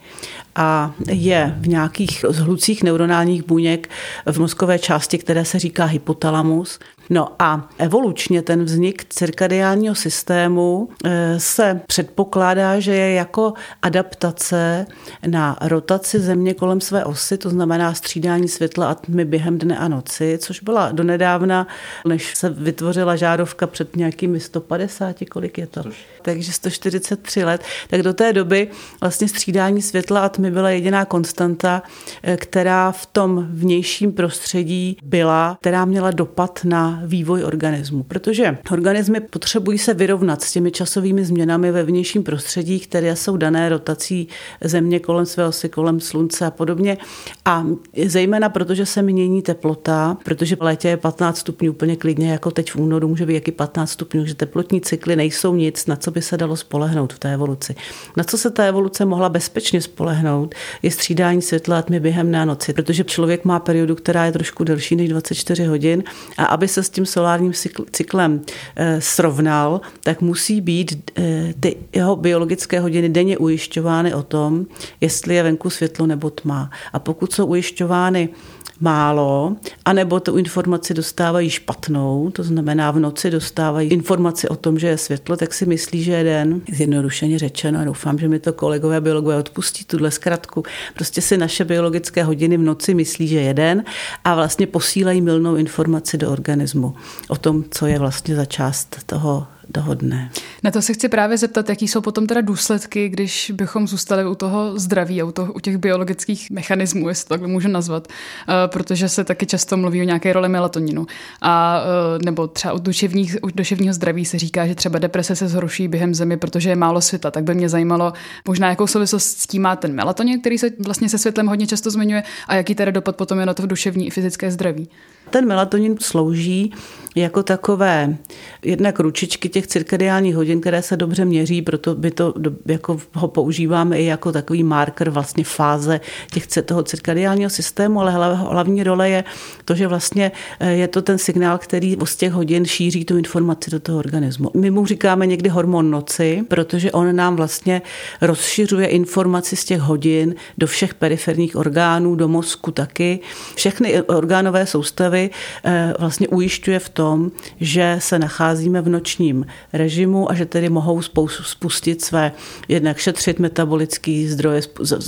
a 0.55 0.93
je 1.07 1.55
v 1.57 1.67
nějakých 1.67 2.25
zhlucích 2.29 2.83
neuronálních 2.83 3.47
buněk 3.47 3.89
v 4.31 4.39
mozkové 4.39 4.79
části, 4.79 5.17
které 5.17 5.45
se 5.45 5.59
říká 5.59 5.85
hypotalamus. 5.85 6.79
No 7.09 7.27
a 7.39 7.69
evolučně 7.77 8.41
ten 8.41 8.63
vznik 8.63 9.05
cirkadiálního 9.09 9.95
systému 9.95 10.89
eh, 11.05 11.39
se 11.39 11.81
předpokládá, 11.87 12.79
že 12.79 12.95
je 12.95 13.13
jako 13.13 13.53
adaptace 13.81 14.85
na 15.27 15.57
rotaci 15.61 16.19
Země 16.19 16.53
kolem 16.53 16.81
své 16.81 17.05
osy, 17.05 17.37
to 17.37 17.49
znamená 17.49 17.93
střídání 17.93 18.47
světla 18.47 18.89
a 18.91 18.95
tmy 18.95 19.25
během 19.25 19.57
dne 19.57 19.77
a 19.77 19.87
noci, 19.87 20.37
což 20.41 20.59
byla 20.59 20.91
donedávna, 20.91 21.67
než 22.07 22.35
se 22.35 22.49
vytvořila 22.49 23.15
žárovka 23.15 23.67
před 23.67 23.95
nějakými 23.95 24.39
150, 24.39 25.15
kolik 25.31 25.57
je 25.57 25.67
to? 25.67 25.83
Takže 26.21 26.51
143 26.51 27.43
let. 27.43 27.61
Tak 27.89 28.01
do 28.01 28.13
té 28.13 28.33
doby 28.33 28.67
vlastně 29.01 29.27
střídání 29.27 29.81
světla 29.81 30.25
a 30.25 30.29
tmy 30.29 30.51
byla 30.51 30.69
jediná 30.69 31.05
konstanta, 31.05 31.83
eh, 32.23 32.37
která 32.37 32.91
v 32.91 33.05
tom 33.05 33.47
vnějším 33.49 34.13
prostředí 34.13 34.97
byla, 35.03 35.57
která 35.61 35.85
měla 35.85 36.11
dopad 36.11 36.59
na 36.63 36.94
vývoj 37.05 37.43
organismu, 37.43 38.03
protože 38.03 38.57
organismy 38.71 39.19
potřebují 39.19 39.77
se 39.77 39.93
vyrovnat 39.93 40.41
s 40.41 40.51
těmi 40.51 40.71
časovými 40.71 41.25
změnami 41.25 41.71
ve 41.71 41.83
vnějším 41.83 42.23
prostředí, 42.23 42.79
které 42.79 43.15
jsou 43.15 43.37
dané 43.37 43.69
rotací 43.69 44.27
země 44.63 44.99
kolem 44.99 45.25
své 45.25 45.45
osy, 45.45 45.69
kolem 45.69 45.99
slunce 45.99 46.45
a 46.45 46.51
podobně. 46.51 46.97
A 47.45 47.65
zejména 48.05 48.49
protože 48.49 48.85
se 48.85 49.01
mění 49.01 49.41
teplota, 49.41 50.17
protože 50.23 50.55
v 50.55 50.61
létě 50.61 50.87
je 50.87 50.97
15 50.97 51.37
stupňů 51.37 51.71
úplně 51.71 51.95
klidně, 51.95 52.31
jako 52.31 52.51
teď 52.51 52.71
v 52.71 52.75
únoru 52.75 53.07
může 53.07 53.25
být 53.25 53.33
jaký 53.33 53.51
15 53.51 53.91
stupňů, 53.91 54.25
že 54.25 54.35
teplotní 54.35 54.81
cykly 54.81 55.15
nejsou 55.15 55.55
nic, 55.55 55.85
na 55.85 55.95
co 55.95 56.11
by 56.11 56.21
se 56.21 56.37
dalo 56.37 56.55
spolehnout 56.55 57.13
v 57.13 57.19
té 57.19 57.33
evoluci. 57.33 57.75
Na 58.17 58.23
co 58.23 58.37
se 58.37 58.51
ta 58.51 58.63
evoluce 58.63 59.05
mohla 59.05 59.29
bezpečně 59.29 59.81
spolehnout, 59.81 60.55
je 60.83 60.91
střídání 60.91 61.41
světla 61.41 61.79
a 61.79 61.81
tmy 61.81 61.99
během 61.99 62.31
noci, 62.31 62.73
protože 62.73 63.03
člověk 63.03 63.45
má 63.45 63.59
periodu, 63.59 63.95
která 63.95 64.25
je 64.25 64.31
trošku 64.31 64.63
delší 64.63 64.95
než 64.95 65.09
24 65.09 65.65
hodin 65.65 66.03
a 66.37 66.45
aby 66.45 66.67
se 66.67 66.83
s 66.85 66.89
tím 66.89 67.05
solárním 67.05 67.51
cyklem 67.91 68.41
eh, 68.75 69.01
srovnal, 69.01 69.81
tak 70.03 70.21
musí 70.21 70.61
být 70.61 71.11
eh, 71.17 71.53
ty 71.59 71.75
jeho 71.93 72.15
biologické 72.15 72.79
hodiny 72.79 73.09
denně 73.09 73.37
ujišťovány 73.37 74.13
o 74.13 74.23
tom, 74.23 74.65
jestli 75.01 75.35
je 75.35 75.43
venku 75.43 75.69
světlo 75.69 76.07
nebo 76.07 76.29
tma. 76.29 76.69
A 76.93 76.99
pokud 76.99 77.33
jsou 77.33 77.45
ujišťovány 77.45 78.29
málo, 78.79 79.55
anebo 79.85 80.19
tu 80.19 80.37
informaci 80.37 80.93
dostávají 80.93 81.49
špatnou, 81.49 82.29
to 82.31 82.43
znamená 82.43 82.91
v 82.91 82.99
noci 82.99 83.31
dostávají 83.31 83.89
informaci 83.89 84.49
o 84.49 84.55
tom, 84.55 84.79
že 84.79 84.87
je 84.87 84.97
světlo, 84.97 85.37
tak 85.37 85.53
si 85.53 85.65
myslí, 85.65 86.03
že 86.03 86.11
je 86.11 86.23
den. 86.23 86.61
Zjednodušeně 86.71 87.39
řečeno, 87.39 87.79
a 87.79 87.83
doufám, 87.83 88.19
že 88.19 88.27
mi 88.27 88.39
to 88.39 88.53
kolegové 88.53 89.01
biologové 89.01 89.37
odpustí 89.37 89.85
tuhle 89.85 90.11
zkratku. 90.11 90.63
Prostě 90.93 91.21
si 91.21 91.37
naše 91.37 91.65
biologické 91.65 92.23
hodiny 92.23 92.57
v 92.57 92.61
noci 92.61 92.93
myslí, 92.93 93.27
že 93.27 93.41
je 93.41 93.53
den 93.53 93.83
a 94.23 94.35
vlastně 94.35 94.67
posílají 94.67 95.21
milnou 95.21 95.55
informaci 95.55 96.17
do 96.17 96.31
organismu 96.31 96.95
o 97.27 97.35
tom, 97.35 97.63
co 97.71 97.85
je 97.85 97.99
vlastně 97.99 98.35
za 98.35 98.45
část 98.45 98.97
toho 99.05 99.47
dohodne. 99.75 100.31
Na 100.63 100.71
to 100.71 100.81
se 100.81 100.93
chci 100.93 101.09
právě 101.09 101.37
zeptat, 101.37 101.69
jaký 101.69 101.87
jsou 101.87 102.01
potom 102.01 102.27
teda 102.27 102.41
důsledky, 102.41 103.09
když 103.09 103.51
bychom 103.55 103.87
zůstali 103.87 104.25
u 104.25 104.35
toho 104.35 104.79
zdraví 104.79 105.21
a 105.21 105.25
u, 105.25 105.31
toho, 105.31 105.53
u 105.53 105.59
těch 105.59 105.77
biologických 105.77 106.51
mechanismů, 106.51 107.09
jestli 107.09 107.27
to 107.27 107.33
takhle 107.33 107.47
můžu 107.47 107.67
nazvat, 107.67 108.07
uh, 108.07 108.53
protože 108.67 109.09
se 109.09 109.23
taky 109.23 109.45
často 109.45 109.77
mluví 109.77 110.01
o 110.01 110.03
nějaké 110.03 110.33
roli 110.33 110.49
melatoninu. 110.49 111.07
A 111.41 111.81
uh, 111.81 112.25
nebo 112.25 112.47
třeba 112.47 112.73
u, 112.73 112.79
duševních, 112.79 113.37
u 113.41 113.47
duševního 113.55 113.93
zdraví 113.93 114.25
se 114.25 114.39
říká, 114.39 114.67
že 114.67 114.75
třeba 114.75 114.99
deprese 114.99 115.35
se 115.35 115.47
zhorší 115.47 115.87
během 115.87 116.15
zimy, 116.15 116.37
protože 116.37 116.69
je 116.69 116.75
málo 116.75 117.01
světla. 117.01 117.31
Tak 117.31 117.43
by 117.43 117.55
mě 117.55 117.69
zajímalo, 117.69 118.13
možná 118.47 118.69
jakou 118.69 118.87
souvislost 118.87 119.37
s 119.37 119.47
tím 119.47 119.61
má 119.61 119.75
ten 119.75 119.93
melatonin, 119.93 120.39
který 120.39 120.57
se 120.57 120.69
vlastně 120.85 121.09
se 121.09 121.17
světlem 121.17 121.47
hodně 121.47 121.67
často 121.67 121.91
zmiňuje, 121.91 122.23
a 122.47 122.55
jaký 122.55 122.75
teda 122.75 122.91
dopad 122.91 123.15
potom 123.15 123.39
je 123.39 123.45
na 123.45 123.53
to 123.53 123.65
duševní 123.65 124.07
i 124.07 124.09
fyzické 124.09 124.51
zdraví. 124.51 124.89
Ten 125.35 125.47
melatonin 125.47 125.95
slouží 125.99 126.73
jako 127.15 127.43
takové 127.43 128.17
jednak 128.63 128.99
ručičky 128.99 129.49
těch 129.49 129.67
cirkadiálních 129.67 130.35
hodin, 130.35 130.61
které 130.61 130.81
se 130.81 130.97
dobře 130.97 131.25
měří, 131.25 131.61
proto 131.61 131.95
by 131.95 132.11
to, 132.11 132.33
jako 132.65 132.99
ho 133.13 133.27
používáme 133.27 133.99
i 133.99 134.05
jako 134.05 134.31
takový 134.31 134.63
marker 134.63 135.09
vlastně 135.09 135.43
fáze 135.43 135.99
těch, 136.31 136.47
toho 136.65 136.83
cirkadiálního 136.83 137.49
systému, 137.49 138.01
ale 138.01 138.35
hlavní 138.35 138.83
role 138.83 139.09
je 139.09 139.23
to, 139.65 139.75
že 139.75 139.87
vlastně 139.87 140.31
eh, 140.59 140.71
je 140.71 140.87
to 140.87 141.01
ten 141.01 141.17
signál, 141.17 141.57
který 141.57 141.97
z 142.03 142.15
těch 142.15 142.31
hodin 142.31 142.65
šíří 142.65 143.05
tu 143.05 143.17
informaci 143.17 143.71
do 143.71 143.79
toho 143.79 143.97
organismu. 143.99 144.51
My 144.53 144.71
mu 144.71 144.85
říkáme 144.85 145.25
někdy 145.25 145.49
hormon 145.49 145.91
noci, 145.91 146.43
protože 146.47 146.91
on 146.91 147.15
nám 147.15 147.35
vlastně 147.35 147.81
rozšiřuje 148.21 148.87
informaci 148.87 149.55
z 149.55 149.65
těch 149.65 149.79
hodin 149.79 150.35
do 150.57 150.67
všech 150.67 150.93
periferních 150.93 151.55
orgánů, 151.55 152.15
do 152.15 152.27
mozku 152.27 152.71
taky. 152.71 153.19
Všechny 153.55 154.01
orgánové 154.01 154.65
soustavy 154.65 155.24
eh, 155.63 155.93
vlastně 155.99 156.27
ujišťuje 156.27 156.79
v 156.79 156.89
tom, 156.89 157.31
že 157.59 157.95
se 157.99 158.19
nacházíme 158.19 158.81
v 158.81 158.89
nočním 158.89 159.45
režimu 159.73 160.31
a 160.31 160.33
že 160.33 160.45
tedy 160.45 160.69
mohou 160.69 161.01
spustit 161.43 162.01
své, 162.01 162.31
jednak 162.67 162.97
šetřit 162.97 163.39
metabolický 163.39 164.27
zdroje, 164.27 164.61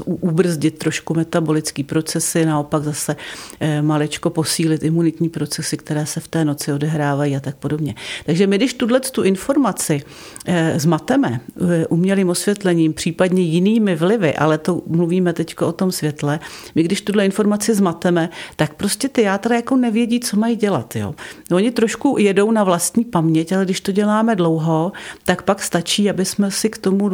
ubrzdit 0.05 0.77
trošku 0.77 1.13
metabolický 1.13 1.83
procesy, 1.83 2.45
naopak 2.45 2.83
zase 2.83 3.15
eh, 3.59 3.81
malečko 3.81 4.29
posílit 4.29 4.83
imunitní 4.83 5.29
procesy, 5.29 5.77
které 5.77 6.05
se 6.05 6.19
v 6.19 6.27
té 6.27 6.45
noci 6.45 6.73
odehrávají 6.73 7.35
a 7.35 7.39
tak 7.39 7.55
podobně. 7.55 7.95
Takže 8.25 8.47
my, 8.47 8.57
když 8.57 8.73
tuhle 8.73 8.99
tu 8.99 9.23
informaci 9.23 10.01
eh, 10.45 10.79
zmateme 10.79 11.39
umělým 11.89 12.29
osvětlením, 12.29 12.93
případně 12.93 13.41
jinými 13.41 13.95
vlivy, 13.95 14.35
ale 14.35 14.57
to 14.57 14.81
mluvíme 14.87 15.33
teď 15.33 15.55
o 15.61 15.71
tom 15.71 15.91
světle, 15.91 16.39
my 16.75 16.83
když 16.83 17.01
tuhle 17.01 17.25
informaci 17.25 17.73
zmateme, 17.75 18.29
tak 18.55 18.73
prostě 18.73 19.09
ty 19.09 19.21
játra 19.21 19.55
jako 19.55 19.75
nevědí, 19.97 20.19
co 20.19 20.37
mají 20.37 20.55
dělat. 20.55 20.95
Jo. 20.95 21.15
No, 21.51 21.57
oni 21.57 21.71
trošku 21.71 22.15
jedou 22.19 22.51
na 22.51 22.63
vlastní 22.63 23.05
paměť, 23.05 23.51
ale 23.51 23.65
když 23.65 23.81
to 23.81 23.91
děláme 23.91 24.35
dlouho, 24.35 24.91
tak 25.25 25.41
pak 25.41 25.63
stačí, 25.63 26.09
aby 26.09 26.25
jsme 26.25 26.51
si 26.51 26.69
k 26.69 26.77
tomu, 26.77 27.11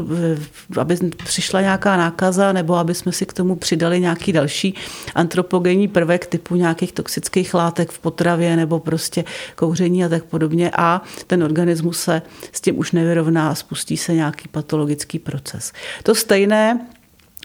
aby 0.78 0.96
přišla 1.26 1.62
nějaká 1.62 1.98
nákaza 1.98 2.54
nebo 2.54 2.76
aby 2.76 2.94
jsme 2.94 3.12
si 3.12 3.26
k 3.26 3.34
tomu 3.34 3.56
přidali 3.56 4.00
nějaký 4.00 4.32
další 4.32 4.76
antropogenní 5.16 5.88
prvek 5.88 6.26
typu 6.26 6.56
nějakých 6.56 6.92
toxických 6.92 7.54
látek 7.54 7.92
v 7.92 8.00
potravě 8.00 8.56
nebo 8.56 8.80
prostě 8.80 9.24
kouření 9.56 10.06
a 10.06 10.10
tak 10.10 10.24
podobně 10.24 10.72
a 10.78 11.02
ten 11.28 11.44
organismus 11.44 12.00
se 12.00 12.22
s 12.52 12.62
tím 12.62 12.80
už 12.80 12.92
nevyrovná 12.92 13.50
a 13.50 13.56
spustí 13.56 13.98
se 13.98 14.14
nějaký 14.14 14.48
patologický 14.52 15.20
proces. 15.20 15.72
To 16.04 16.16
stejné 16.16 16.80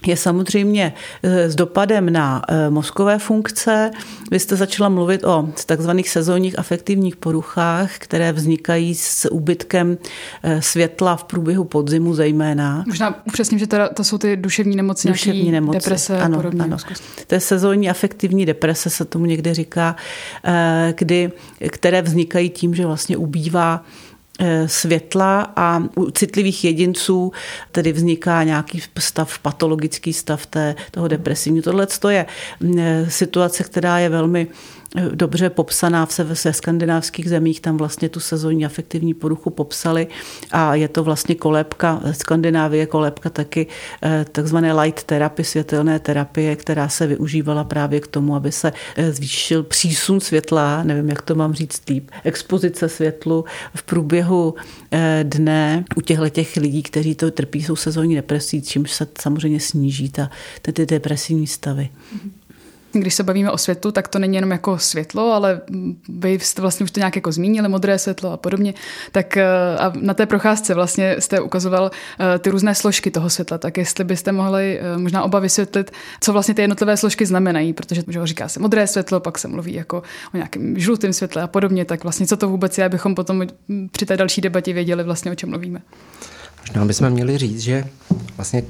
je 0.07 0.17
samozřejmě 0.17 0.93
eh, 1.23 1.49
s 1.49 1.55
dopadem 1.55 2.13
na 2.13 2.41
eh, 2.47 2.69
mozkové 2.69 3.19
funkce. 3.19 3.91
Vy 4.31 4.39
jste 4.39 4.55
začala 4.55 4.89
mluvit 4.89 5.23
o 5.23 5.49
takzvaných 5.65 6.09
sezónních 6.09 6.59
afektivních 6.59 7.15
poruchách, 7.15 7.97
které 7.97 8.31
vznikají 8.31 8.95
s 8.95 9.31
úbytkem 9.31 9.97
eh, 10.43 10.61
světla 10.61 11.15
v 11.15 11.23
průběhu 11.23 11.63
podzimu 11.63 12.13
zejména. 12.13 12.83
Možná 12.87 13.25
upřesním, 13.25 13.59
že 13.59 13.67
teda 13.67 13.89
to 13.89 14.03
jsou 14.03 14.17
ty 14.17 14.37
duševní 14.37 14.75
nemoci, 14.75 15.07
duševní 15.07 15.51
nemoci. 15.51 15.77
deprese 15.79 16.19
ano, 16.19 16.37
a 16.37 16.41
podobně. 16.41 16.63
Ano. 16.63 16.77
To 17.27 17.35
je 17.35 17.39
sezónní 17.39 17.89
afektivní 17.89 18.45
deprese, 18.45 18.89
se 18.89 19.05
tomu 19.05 19.25
někde 19.25 19.53
říká, 19.53 19.95
kdy, 20.95 21.31
které 21.69 22.01
vznikají 22.01 22.49
tím, 22.49 22.75
že 22.75 22.85
vlastně 22.85 23.17
ubývá 23.17 23.83
světla 24.65 25.53
a 25.55 25.83
u 25.95 26.11
citlivých 26.11 26.63
jedinců 26.63 27.31
tedy 27.71 27.91
vzniká 27.91 28.43
nějaký 28.43 28.81
stav, 28.99 29.39
patologický 29.39 30.13
stav 30.13 30.45
té, 30.45 30.75
toho 30.91 31.07
depresivního. 31.07 31.63
Tohle 31.63 31.87
je 32.09 32.25
situace, 33.07 33.63
která 33.63 33.99
je 33.99 34.09
velmi 34.09 34.47
dobře 34.95 35.49
popsaná 35.49 36.05
v 36.05 36.13
se, 36.33 36.53
skandinávských 36.53 37.29
zemích, 37.29 37.61
tam 37.61 37.77
vlastně 37.77 38.09
tu 38.09 38.19
sezónní 38.19 38.65
afektivní 38.65 39.13
poruchu 39.13 39.49
popsali 39.49 40.07
a 40.51 40.75
je 40.75 40.87
to 40.87 41.03
vlastně 41.03 41.35
kolébka, 41.35 42.01
Skandinávie 42.11 42.85
kolébka 42.85 43.29
taky 43.29 43.67
eh, 44.03 44.25
takzvané 44.31 44.73
light 44.73 45.03
therapy, 45.03 45.43
světelné 45.43 45.99
terapie, 45.99 46.55
která 46.55 46.89
se 46.89 47.07
využívala 47.07 47.63
právě 47.63 47.99
k 47.99 48.07
tomu, 48.07 48.35
aby 48.35 48.51
se 48.51 48.73
eh, 48.95 49.11
zvýšil 49.11 49.63
přísun 49.63 50.19
světla, 50.19 50.83
nevím, 50.83 51.09
jak 51.09 51.21
to 51.21 51.35
mám 51.35 51.53
říct 51.53 51.89
líp, 51.89 52.11
expozice 52.23 52.89
světlu 52.89 53.45
v 53.75 53.83
průběhu 53.83 54.55
eh, 54.91 55.23
dne 55.23 55.85
u 55.95 56.01
těchto 56.01 56.29
těch 56.29 56.57
lidí, 56.57 56.83
kteří 56.83 57.15
to 57.15 57.31
trpí, 57.31 57.63
jsou 57.63 57.75
sezónní 57.75 58.15
depresí, 58.15 58.61
čímž 58.61 58.91
se 58.91 59.07
samozřejmě 59.21 59.59
sníží 59.59 60.09
ta, 60.09 60.29
ty, 60.61 60.73
ty 60.73 60.85
depresivní 60.85 61.47
stavy. 61.47 61.89
Mm-hmm. 62.15 62.38
Když 62.91 63.13
se 63.13 63.23
bavíme 63.23 63.51
o 63.51 63.57
světlu, 63.57 63.91
tak 63.91 64.07
to 64.07 64.19
není 64.19 64.35
jenom 64.35 64.51
jako 64.51 64.77
světlo, 64.77 65.33
ale 65.33 65.61
vy 66.09 66.39
jste 66.39 66.61
vlastně 66.61 66.83
už 66.83 66.91
to 66.91 66.99
nějak 66.99 67.15
jako 67.15 67.31
zmínili, 67.31 67.69
modré 67.69 67.99
světlo 67.99 68.31
a 68.31 68.37
podobně. 68.37 68.73
Tak 69.11 69.37
eh, 69.37 69.47
a 69.79 69.93
na 69.95 70.13
té 70.13 70.25
procházce 70.25 70.73
vlastně 70.73 71.15
jste 71.19 71.39
ukazoval 71.39 71.91
eh, 72.19 72.39
ty 72.39 72.49
různé 72.49 72.75
složky 72.75 73.11
toho 73.11 73.29
světla, 73.29 73.57
tak 73.57 73.77
jestli 73.77 74.03
byste 74.03 74.31
mohli 74.31 74.79
eh, 74.79 74.97
možná 74.97 75.23
oba 75.23 75.39
vysvětlit, 75.39 75.91
co 76.21 76.33
vlastně 76.33 76.53
ty 76.53 76.61
jednotlivé 76.61 76.97
složky 76.97 77.25
znamenají, 77.25 77.73
protože 77.73 78.03
že 78.07 78.27
říká 78.27 78.47
se 78.47 78.59
modré 78.59 78.87
světlo, 78.87 79.19
pak 79.19 79.37
se 79.37 79.47
mluví 79.47 79.73
jako 79.73 80.03
o 80.33 80.37
nějakém 80.37 80.79
žlutém 80.79 81.13
světle 81.13 81.41
a 81.41 81.47
podobně, 81.47 81.85
tak 81.85 82.03
vlastně 82.03 82.27
co 82.27 82.37
to 82.37 82.49
vůbec 82.49 82.77
je, 82.77 82.85
abychom 82.85 83.15
potom 83.15 83.47
při 83.91 84.05
té 84.05 84.17
další 84.17 84.41
debatě 84.41 84.73
věděli 84.73 85.03
vlastně, 85.03 85.31
o 85.31 85.35
čem 85.35 85.49
mluvíme. 85.49 85.81
Možná 86.67 86.85
bychom 86.85 87.09
měli 87.09 87.37
říct, 87.37 87.59
že 87.59 87.83
vlastně 88.37 88.63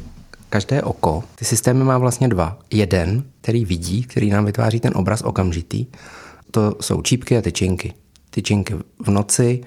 každé 0.49 0.81
oko, 0.81 1.23
ty 1.35 1.45
systémy 1.45 1.83
má 1.83 1.97
vlastně 1.97 2.27
dva. 2.27 2.59
Jeden, 2.71 3.23
který 3.41 3.65
vidí, 3.65 4.03
který 4.03 4.29
nám 4.29 4.45
vytváří 4.45 4.79
ten 4.79 4.91
obraz 4.95 5.21
okamžitý, 5.21 5.85
to 6.51 6.75
jsou 6.81 7.01
čípky 7.01 7.37
a 7.37 7.41
tyčinky. 7.41 7.93
Tyčinky 8.29 8.75
v 8.99 9.09
noci, 9.09 9.61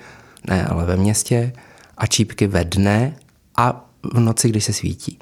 ne, 0.48 0.66
ale 0.66 0.84
ve 0.84 0.96
městě, 0.96 1.52
a 1.98 2.06
čípky 2.06 2.46
ve 2.46 2.64
dne 2.64 3.16
a 3.56 3.90
v 4.14 4.20
noci, 4.20 4.48
když 4.48 4.64
se 4.64 4.72
svítí. 4.72 5.18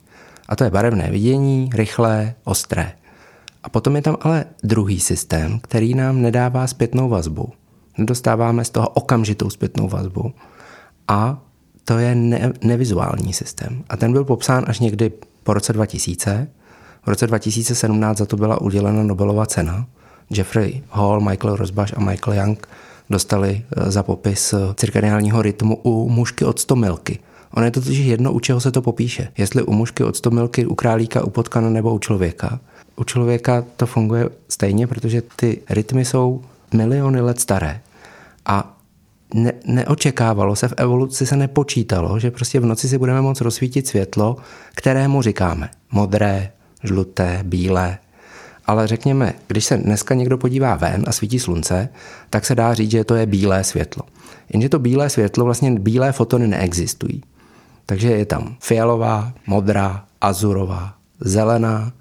A 0.48 0.56
to 0.56 0.64
je 0.64 0.70
barevné 0.70 1.10
vidění, 1.10 1.70
rychlé, 1.74 2.34
ostré. 2.44 2.92
A 3.62 3.68
potom 3.68 3.96
je 3.96 4.02
tam 4.02 4.16
ale 4.20 4.44
druhý 4.62 5.00
systém, 5.00 5.60
který 5.60 5.94
nám 5.94 6.22
nedává 6.22 6.66
zpětnou 6.66 7.08
vazbu. 7.08 7.52
Nedostáváme 7.98 8.64
z 8.64 8.70
toho 8.70 8.88
okamžitou 8.88 9.50
zpětnou 9.50 9.88
vazbu. 9.88 10.34
A 11.08 11.42
to 11.90 11.98
je 11.98 12.14
ne- 12.14 12.52
nevizuální 12.62 13.32
systém. 13.32 13.84
A 13.88 13.96
ten 13.96 14.12
byl 14.12 14.24
popsán 14.24 14.64
až 14.66 14.80
někdy 14.80 15.12
po 15.42 15.54
roce 15.54 15.72
2000. 15.72 16.48
V 17.02 17.08
roce 17.08 17.26
2017 17.26 18.18
za 18.18 18.26
to 18.26 18.36
byla 18.36 18.60
udělena 18.60 19.02
Nobelova 19.02 19.46
cena. 19.46 19.86
Jeffrey 20.30 20.82
Hall, 20.90 21.20
Michael 21.20 21.56
Rosbach 21.56 21.88
a 21.96 22.00
Michael 22.00 22.36
Young 22.36 22.68
dostali 23.10 23.64
eh, 23.76 23.90
za 23.90 24.02
popis 24.02 24.52
eh, 24.52 24.58
cirkadiálního 24.74 25.42
rytmu 25.42 25.76
u 25.82 26.08
mužky 26.08 26.44
od 26.44 26.58
100 26.58 26.76
milky. 26.76 27.18
Ono 27.54 27.64
je 27.64 27.70
to 27.70 27.80
totiž 27.80 27.98
jedno, 28.06 28.32
u 28.32 28.40
čeho 28.40 28.60
se 28.60 28.72
to 28.72 28.82
popíše. 28.82 29.28
Jestli 29.38 29.62
u 29.62 29.72
mužky 29.72 30.04
od 30.04 30.16
100 30.16 30.30
milky, 30.30 30.66
u 30.66 30.74
králíka, 30.74 31.24
u 31.24 31.30
potkana 31.30 31.70
nebo 31.70 31.94
u 31.94 31.98
člověka. 31.98 32.60
U 32.96 33.04
člověka 33.04 33.64
to 33.76 33.86
funguje 33.86 34.28
stejně, 34.48 34.86
protože 34.86 35.22
ty 35.36 35.60
rytmy 35.70 36.04
jsou 36.04 36.42
miliony 36.74 37.20
let 37.20 37.40
staré. 37.40 37.80
A 38.46 38.79
ne, 39.34 39.52
neočekávalo 39.64 40.56
se, 40.56 40.68
v 40.68 40.74
evoluci 40.76 41.26
se 41.26 41.36
nepočítalo, 41.36 42.18
že 42.18 42.30
prostě 42.30 42.60
v 42.60 42.64
noci 42.64 42.88
si 42.88 42.98
budeme 42.98 43.20
moct 43.20 43.40
rozsvítit 43.40 43.86
světlo, 43.86 44.36
kterému 44.74 45.22
říkáme 45.22 45.70
modré, 45.92 46.52
žluté, 46.84 47.40
bílé. 47.42 47.98
Ale 48.66 48.86
řekněme, 48.86 49.34
když 49.46 49.64
se 49.64 49.76
dneska 49.76 50.14
někdo 50.14 50.38
podívá 50.38 50.74
ven 50.76 51.04
a 51.06 51.12
svítí 51.12 51.38
slunce, 51.38 51.88
tak 52.30 52.46
se 52.46 52.54
dá 52.54 52.74
říct, 52.74 52.90
že 52.90 53.04
to 53.04 53.14
je 53.14 53.26
bílé 53.26 53.64
světlo. 53.64 54.02
Jenže 54.52 54.68
to 54.68 54.78
bílé 54.78 55.10
světlo, 55.10 55.44
vlastně 55.44 55.70
bílé 55.70 56.12
fotony 56.12 56.48
neexistují. 56.48 57.22
Takže 57.86 58.10
je 58.10 58.26
tam 58.26 58.56
fialová, 58.60 59.32
modrá, 59.46 60.04
azurová, 60.20 60.94
zelená, 61.20 61.92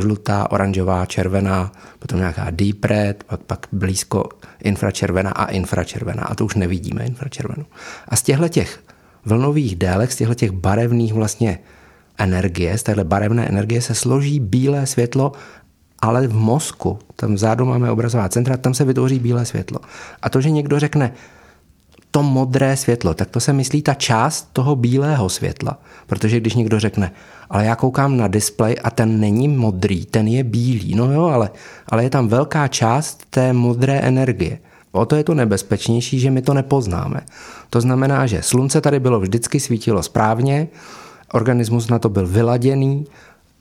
žlutá, 0.00 0.50
oranžová, 0.50 1.06
červená, 1.06 1.72
potom 1.98 2.18
nějaká 2.18 2.46
deep 2.50 2.84
red, 2.84 3.24
pak, 3.24 3.40
pak 3.40 3.66
blízko 3.72 4.28
infračervená 4.64 5.30
a 5.30 5.44
infračervená. 5.44 6.22
A 6.22 6.34
to 6.34 6.44
už 6.44 6.54
nevidíme 6.54 7.04
infračervenou. 7.04 7.64
A 8.08 8.16
z 8.16 8.22
těchto 8.22 8.48
těch 8.48 8.80
vlnových 9.24 9.76
délek, 9.76 10.12
z 10.12 10.16
těchto 10.16 10.34
těch 10.34 10.50
barevných 10.50 11.14
vlastně 11.14 11.58
energie, 12.18 12.78
z 12.78 12.82
téhle 12.82 13.04
barevné 13.04 13.48
energie 13.48 13.82
se 13.82 13.94
složí 13.94 14.40
bílé 14.40 14.86
světlo, 14.86 15.32
ale 15.98 16.26
v 16.28 16.34
mozku, 16.34 16.98
tam 17.16 17.34
vzadu 17.34 17.64
máme 17.64 17.90
obrazová 17.90 18.28
centra, 18.28 18.56
tam 18.56 18.74
se 18.74 18.84
vytvoří 18.84 19.18
bílé 19.18 19.44
světlo. 19.44 19.78
A 20.22 20.28
to, 20.28 20.40
že 20.40 20.50
někdo 20.50 20.78
řekne, 20.78 21.12
to 22.10 22.22
modré 22.22 22.76
světlo, 22.76 23.14
tak 23.14 23.30
to 23.30 23.40
se 23.40 23.52
myslí 23.52 23.82
ta 23.82 23.94
část 23.94 24.48
toho 24.52 24.76
bílého 24.76 25.28
světla. 25.28 25.78
Protože 26.06 26.40
když 26.40 26.54
někdo 26.54 26.80
řekne, 26.80 27.12
ale 27.50 27.64
já 27.64 27.76
koukám 27.76 28.16
na 28.16 28.28
displej 28.28 28.76
a 28.84 28.90
ten 28.90 29.20
není 29.20 29.48
modrý, 29.48 30.04
ten 30.04 30.28
je 30.28 30.44
bílý. 30.44 30.94
No 30.94 31.12
jo, 31.12 31.24
ale, 31.24 31.50
ale 31.88 32.04
je 32.04 32.10
tam 32.10 32.28
velká 32.28 32.68
část 32.68 33.26
té 33.30 33.52
modré 33.52 34.00
energie. 34.00 34.58
O 34.92 35.06
to 35.06 35.16
je 35.16 35.24
to 35.24 35.34
nebezpečnější, 35.34 36.20
že 36.20 36.30
my 36.30 36.42
to 36.42 36.54
nepoznáme. 36.54 37.20
To 37.70 37.80
znamená, 37.80 38.26
že 38.26 38.42
slunce 38.42 38.80
tady 38.80 39.00
bylo 39.00 39.20
vždycky 39.20 39.60
svítilo 39.60 40.02
správně, 40.02 40.68
organismus 41.32 41.88
na 41.88 41.98
to 41.98 42.08
byl 42.08 42.26
vyladěný, 42.26 43.06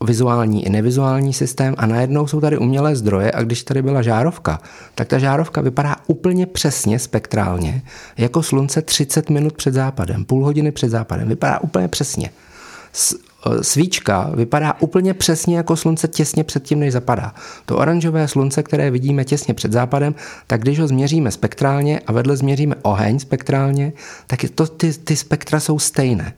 vizuální 0.04 0.66
i 0.66 0.70
nevizuální 0.70 1.34
systém 1.34 1.76
a 1.78 1.86
najednou 1.86 2.28
jsou 2.28 2.42
tady 2.42 2.58
umělé 2.58 2.96
zdroje 2.96 3.32
a 3.32 3.44
když 3.44 3.64
tady 3.64 3.82
byla 3.82 4.02
žárovka, 4.02 4.60
tak 4.96 5.08
ta 5.08 5.20
žárovka 5.20 5.62
vypadá 5.62 5.96
úplně 6.08 6.46
přesně 6.46 7.00
spektrálně, 7.00 7.82
jako 8.18 8.44
slunce 8.44 8.82
30 8.82 9.30
minut 9.30 9.54
před 9.54 9.74
západem, 9.74 10.26
půl 10.26 10.46
hodiny 10.46 10.72
před 10.72 10.90
západem, 10.90 11.28
vypadá 11.28 11.60
úplně 11.60 11.88
přesně. 11.88 12.30
E, 12.30 13.35
svíčka 13.62 14.30
vypadá 14.34 14.74
úplně 14.80 15.14
přesně 15.14 15.58
jako 15.58 15.76
slunce 15.76 16.08
těsně 16.08 16.44
před 16.44 16.64
tím, 16.64 16.80
než 16.80 16.94
zapadá. 16.94 17.34
To 17.66 17.78
oranžové 17.78 18.28
slunce, 18.28 18.64
které 18.64 18.92
vidíme 18.92 19.26
těsně 19.26 19.54
před 19.54 19.72
západem, 19.72 20.16
tak 20.48 20.62
když 20.62 20.80
ho 20.80 20.88
změříme 20.88 21.32
spektrálně 21.32 22.00
a 22.08 22.12
vedle 22.12 22.38
změříme 22.38 22.76
oheň 22.82 23.20
spektrálně, 23.20 23.94
tak 24.28 24.40
to, 24.56 24.68
ty, 24.68 24.94
ty 24.94 25.16
spektra 25.16 25.60
jsou 25.60 25.80
stejné. 25.80 26.34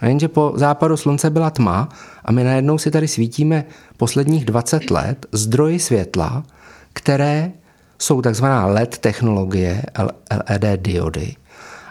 A 0.00 0.06
jenže 0.06 0.28
po 0.28 0.52
západu 0.56 0.96
slunce 0.96 1.30
byla 1.30 1.50
tma 1.50 1.88
a 2.24 2.32
my 2.32 2.44
najednou 2.44 2.78
si 2.78 2.90
tady 2.90 3.08
svítíme 3.08 3.64
posledních 3.96 4.44
20 4.44 4.90
let 4.90 5.26
zdroji 5.32 5.78
světla, 5.78 6.44
které 6.92 7.52
jsou 7.98 8.22
takzvaná 8.22 8.66
LED 8.66 8.98
technologie, 8.98 9.82
LED 10.50 10.80
diody. 10.80 11.34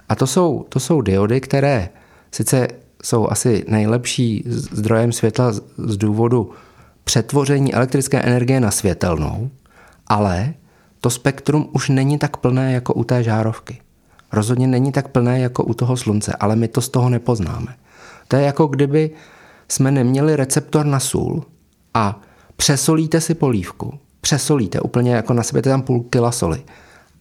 A 0.10 0.15
to 0.15 0.28
jsou, 0.28 0.65
to 0.69 0.80
jsou 0.80 1.02
diody, 1.02 1.41
které 1.41 1.89
sice 2.32 2.67
jsou 3.04 3.28
asi 3.30 3.66
nejlepší 3.68 4.44
zdrojem 4.48 5.12
světla 5.12 5.52
z 5.78 5.98
důvodu 5.98 6.52
přetvoření 7.04 7.74
elektrické 7.74 8.20
energie 8.22 8.60
na 8.60 8.72
světelnou, 8.72 9.50
ale 10.08 10.54
to 11.02 11.10
spektrum 11.10 11.70
už 11.72 11.89
není 11.89 12.18
tak 12.18 12.38
plné 12.38 12.74
jako 12.74 12.94
u 12.94 13.04
té 13.04 13.24
žárovky. 13.24 13.82
Rozhodně 14.32 14.68
není 14.68 14.92
tak 14.92 15.08
plné 15.08 15.39
jako 15.39 15.63
u 15.63 15.74
toho 15.74 15.98
slunce, 15.98 16.34
ale 16.39 16.56
my 16.56 16.68
to 16.68 16.82
z 16.82 16.89
toho 16.89 17.10
nepoznáme. 17.10 17.76
To 18.28 18.36
je 18.36 18.44
jako 18.44 18.68
kdyby 18.68 19.12
jsme 19.68 19.92
neměli 19.92 20.36
receptor 20.36 20.86
na 20.86 21.00
sůl 21.00 21.44
a 21.94 22.22
přesolíte 22.56 23.22
si 23.22 23.34
polívku. 23.34 24.00
Přesolíte 24.22 24.82
úplně 24.82 25.12
jako 25.16 25.34
na 25.34 25.44
sebe 25.44 25.62
tam 25.62 25.82
půl 25.82 26.04
kila 26.10 26.32
soli. 26.32 26.63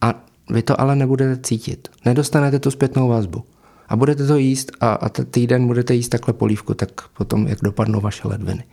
A 0.01 0.13
vy 0.49 0.61
to 0.61 0.81
ale 0.81 0.95
nebudete 0.95 1.41
cítit. 1.41 1.87
Nedostanete 2.05 2.59
tu 2.59 2.71
zpětnou 2.71 3.07
vazbu. 3.07 3.43
A 3.89 3.95
budete 3.95 4.27
to 4.27 4.37
jíst 4.37 4.71
a, 4.81 4.93
a 4.93 5.09
týden 5.09 5.67
budete 5.67 5.93
jíst 5.93 6.09
takhle 6.09 6.33
polívku, 6.33 6.73
tak 6.73 6.89
potom 7.17 7.47
jak 7.47 7.59
dopadnou 7.63 8.01
vaše 8.01 8.27
ledviny. 8.27 8.63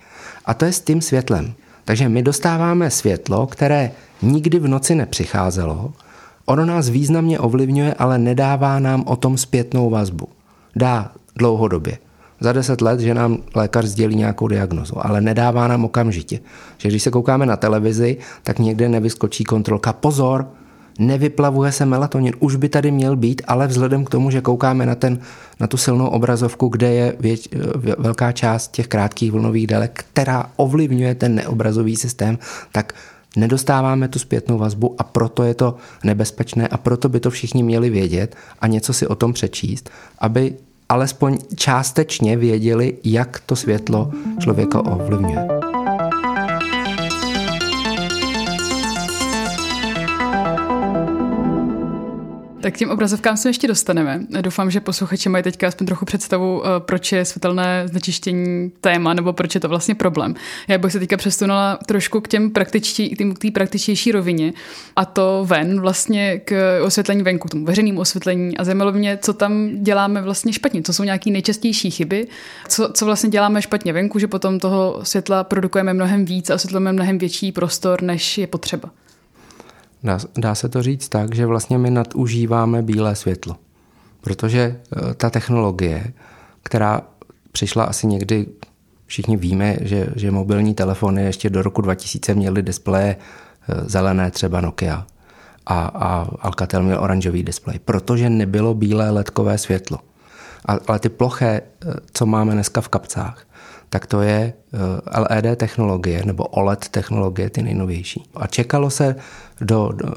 A 0.44 0.54
to 0.54 0.64
je 0.64 0.72
s 0.72 0.80
tím 0.80 1.00
světlem. 1.00 1.52
Takže 1.84 2.08
my 2.08 2.22
dostáváme 2.22 2.90
světlo, 2.90 3.46
které 3.46 3.90
nikdy 4.22 4.58
v 4.58 4.68
noci 4.68 4.94
nepřicházelo, 4.94 5.92
ono 6.46 6.64
nás 6.64 6.88
významně 6.88 7.38
ovlivňuje, 7.38 7.94
ale 7.94 8.18
nedává 8.18 8.78
nám 8.78 9.04
o 9.06 9.16
tom 9.16 9.38
zpětnou 9.38 9.90
vazbu. 9.90 10.28
Dá 10.76 11.12
dlouhodobě 11.36 11.98
za 12.40 12.52
deset 12.52 12.80
let, 12.80 13.00
že 13.00 13.14
nám 13.14 13.38
lékař 13.54 13.84
sdělí 13.84 14.16
nějakou 14.16 14.48
diagnozu, 14.48 15.06
ale 15.06 15.20
nedává 15.20 15.68
nám 15.68 15.84
okamžitě. 15.84 16.40
Že 16.78 16.88
když 16.88 17.02
se 17.02 17.10
koukáme 17.10 17.46
na 17.46 17.56
televizi, 17.56 18.16
tak 18.42 18.58
někde 18.58 18.88
nevyskočí 18.88 19.44
kontrolka. 19.44 19.92
Pozor, 19.92 20.48
nevyplavuje 21.00 21.72
se 21.72 21.86
melatonin, 21.86 22.34
už 22.38 22.56
by 22.56 22.68
tady 22.68 22.90
měl 22.90 23.16
být, 23.16 23.42
ale 23.46 23.66
vzhledem 23.66 24.04
k 24.04 24.10
tomu, 24.10 24.30
že 24.30 24.40
koukáme 24.40 24.86
na, 24.86 24.94
ten, 24.94 25.18
na 25.60 25.66
tu 25.66 25.76
silnou 25.76 26.06
obrazovku, 26.06 26.68
kde 26.68 26.92
je 26.94 27.16
věč, 27.20 27.48
velká 27.98 28.32
část 28.32 28.68
těch 28.68 28.88
krátkých 28.88 29.32
vlnových 29.32 29.66
délek, 29.66 30.04
která 30.12 30.46
ovlivňuje 30.56 31.14
ten 31.14 31.34
neobrazový 31.34 31.96
systém, 31.96 32.38
tak 32.72 32.92
nedostáváme 33.36 34.08
tu 34.08 34.18
zpětnou 34.18 34.58
vazbu 34.58 34.94
a 34.98 35.04
proto 35.04 35.42
je 35.42 35.54
to 35.54 35.76
nebezpečné 36.04 36.68
a 36.68 36.76
proto 36.76 37.08
by 37.08 37.20
to 37.20 37.30
všichni 37.30 37.62
měli 37.62 37.90
vědět 37.90 38.36
a 38.60 38.66
něco 38.66 38.92
si 38.92 39.06
o 39.06 39.14
tom 39.14 39.32
přečíst, 39.32 39.90
aby 40.18 40.54
alespoň 40.88 41.38
částečně 41.54 42.36
věděli, 42.36 42.94
jak 43.04 43.40
to 43.46 43.56
světlo 43.56 44.10
člověka 44.38 44.80
ovlivňuje. 44.80 45.79
Tak 52.60 52.76
těm 52.76 52.90
obrazovkám 52.90 53.36
se 53.36 53.48
ještě 53.48 53.68
dostaneme. 53.68 54.20
Doufám, 54.40 54.70
že 54.70 54.80
posluchači 54.80 55.28
mají 55.28 55.44
teďka 55.44 55.68
aspoň 55.68 55.86
trochu 55.86 56.04
představu, 56.04 56.62
eh, 56.66 56.68
proč 56.80 57.12
je 57.12 57.24
světelné 57.24 57.88
znečištění 57.88 58.72
téma, 58.80 59.14
nebo 59.14 59.32
proč 59.32 59.54
je 59.54 59.60
to 59.60 59.68
vlastně 59.68 59.94
problém. 59.94 60.34
Já 60.68 60.78
bych 60.78 60.92
se 60.92 60.98
teďka 60.98 61.16
přesunula 61.16 61.78
trošku 61.86 62.20
k 62.20 62.28
těm 62.28 62.50
praktičtí, 62.50 63.10
k 63.10 63.38
té 63.38 63.50
praktičtější 63.50 64.12
rovině, 64.12 64.52
a 64.96 65.04
to 65.04 65.44
ven, 65.48 65.80
vlastně 65.80 66.40
k 66.44 66.80
osvětlení 66.84 67.22
venku, 67.22 67.48
k 67.48 67.50
tomu 67.50 67.64
veřejnému 67.64 68.00
osvětlení. 68.00 68.58
A 68.58 68.64
zajímalo 68.64 68.92
mě, 68.92 69.18
co 69.22 69.32
tam 69.32 69.70
děláme 69.82 70.22
vlastně 70.22 70.52
špatně, 70.52 70.82
co 70.82 70.92
jsou 70.92 71.02
nějaké 71.04 71.30
nejčastější 71.30 71.90
chyby, 71.90 72.26
co, 72.68 72.90
co 72.94 73.04
vlastně 73.04 73.30
děláme 73.30 73.62
špatně 73.62 73.92
venku, 73.92 74.18
že 74.18 74.26
potom 74.26 74.58
toho 74.58 75.00
světla 75.02 75.44
produkujeme 75.44 75.94
mnohem 75.94 76.24
víc 76.24 76.50
a 76.50 76.54
osvětlujeme 76.54 76.92
mnohem 76.92 77.18
větší 77.18 77.52
prostor, 77.52 78.02
než 78.02 78.38
je 78.38 78.46
potřeba. 78.46 78.90
Dá, 80.02 80.18
dá 80.38 80.54
se 80.54 80.68
to 80.68 80.82
říct 80.82 81.08
tak, 81.08 81.34
že 81.34 81.46
vlastně 81.46 81.78
my 81.78 81.90
nadužíváme 81.90 82.82
bílé 82.82 83.16
světlo. 83.16 83.56
Protože 84.20 84.60
eh, 84.60 85.14
ta 85.14 85.30
technologie, 85.30 86.12
která 86.62 87.02
přišla 87.52 87.84
asi 87.84 88.06
někdy, 88.06 88.46
všichni 89.06 89.36
víme, 89.36 89.76
že, 89.80 90.06
že 90.16 90.30
mobilní 90.30 90.74
telefony 90.74 91.24
ještě 91.24 91.50
do 91.50 91.62
roku 91.62 91.82
2000 91.82 92.34
měly 92.34 92.62
displeje 92.62 93.16
eh, 93.16 93.74
zelené, 93.84 94.30
třeba 94.30 94.60
Nokia. 94.60 95.06
A, 95.66 95.80
a 95.84 96.28
Alcatel 96.40 96.82
měl 96.82 97.00
oranžový 97.00 97.42
displej, 97.42 97.78
protože 97.78 98.30
nebylo 98.30 98.74
bílé 98.74 99.10
ledkové 99.10 99.58
světlo. 99.58 99.98
A, 100.66 100.78
ale 100.86 100.98
ty 100.98 101.08
ploché, 101.08 101.60
eh, 101.60 101.94
co 102.12 102.26
máme 102.26 102.52
dneska 102.52 102.80
v 102.80 102.88
kapcách, 102.88 103.46
tak 103.90 104.06
to 104.06 104.22
je 104.22 104.52
LED 105.30 105.58
technologie 105.58 106.22
nebo 106.24 106.44
OLED 106.44 106.88
technologie, 106.88 107.50
ty 107.50 107.62
nejnovější. 107.62 108.22
A 108.34 108.46
čekalo 108.46 108.90
se 108.90 109.16
do, 109.60 109.90
do, 109.92 110.08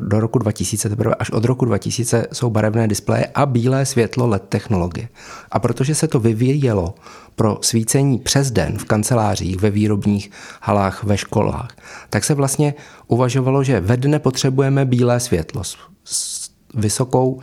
do 0.00 0.20
roku 0.20 0.38
2000, 0.38 0.88
teprve 0.88 1.14
až 1.14 1.30
od 1.30 1.44
roku 1.44 1.64
2000 1.64 2.26
jsou 2.32 2.50
barevné 2.50 2.88
displeje 2.88 3.26
a 3.34 3.46
bílé 3.46 3.86
světlo 3.86 4.26
LED 4.26 4.42
technologie. 4.48 5.08
A 5.50 5.58
protože 5.58 5.94
se 5.94 6.08
to 6.08 6.20
vyvíjelo 6.20 6.94
pro 7.36 7.58
svícení 7.60 8.18
přes 8.18 8.50
den 8.50 8.78
v 8.78 8.84
kancelářích, 8.84 9.56
ve 9.60 9.70
výrobních 9.70 10.30
halách, 10.62 11.04
ve 11.04 11.18
školách, 11.18 11.70
tak 12.10 12.24
se 12.24 12.34
vlastně 12.34 12.74
uvažovalo, 13.06 13.64
že 13.64 13.80
ve 13.80 13.96
dne 13.96 14.18
potřebujeme 14.18 14.84
bílé 14.84 15.20
světlo 15.20 15.64
s, 15.64 15.76
s, 16.04 16.50
vysokou, 16.74 17.40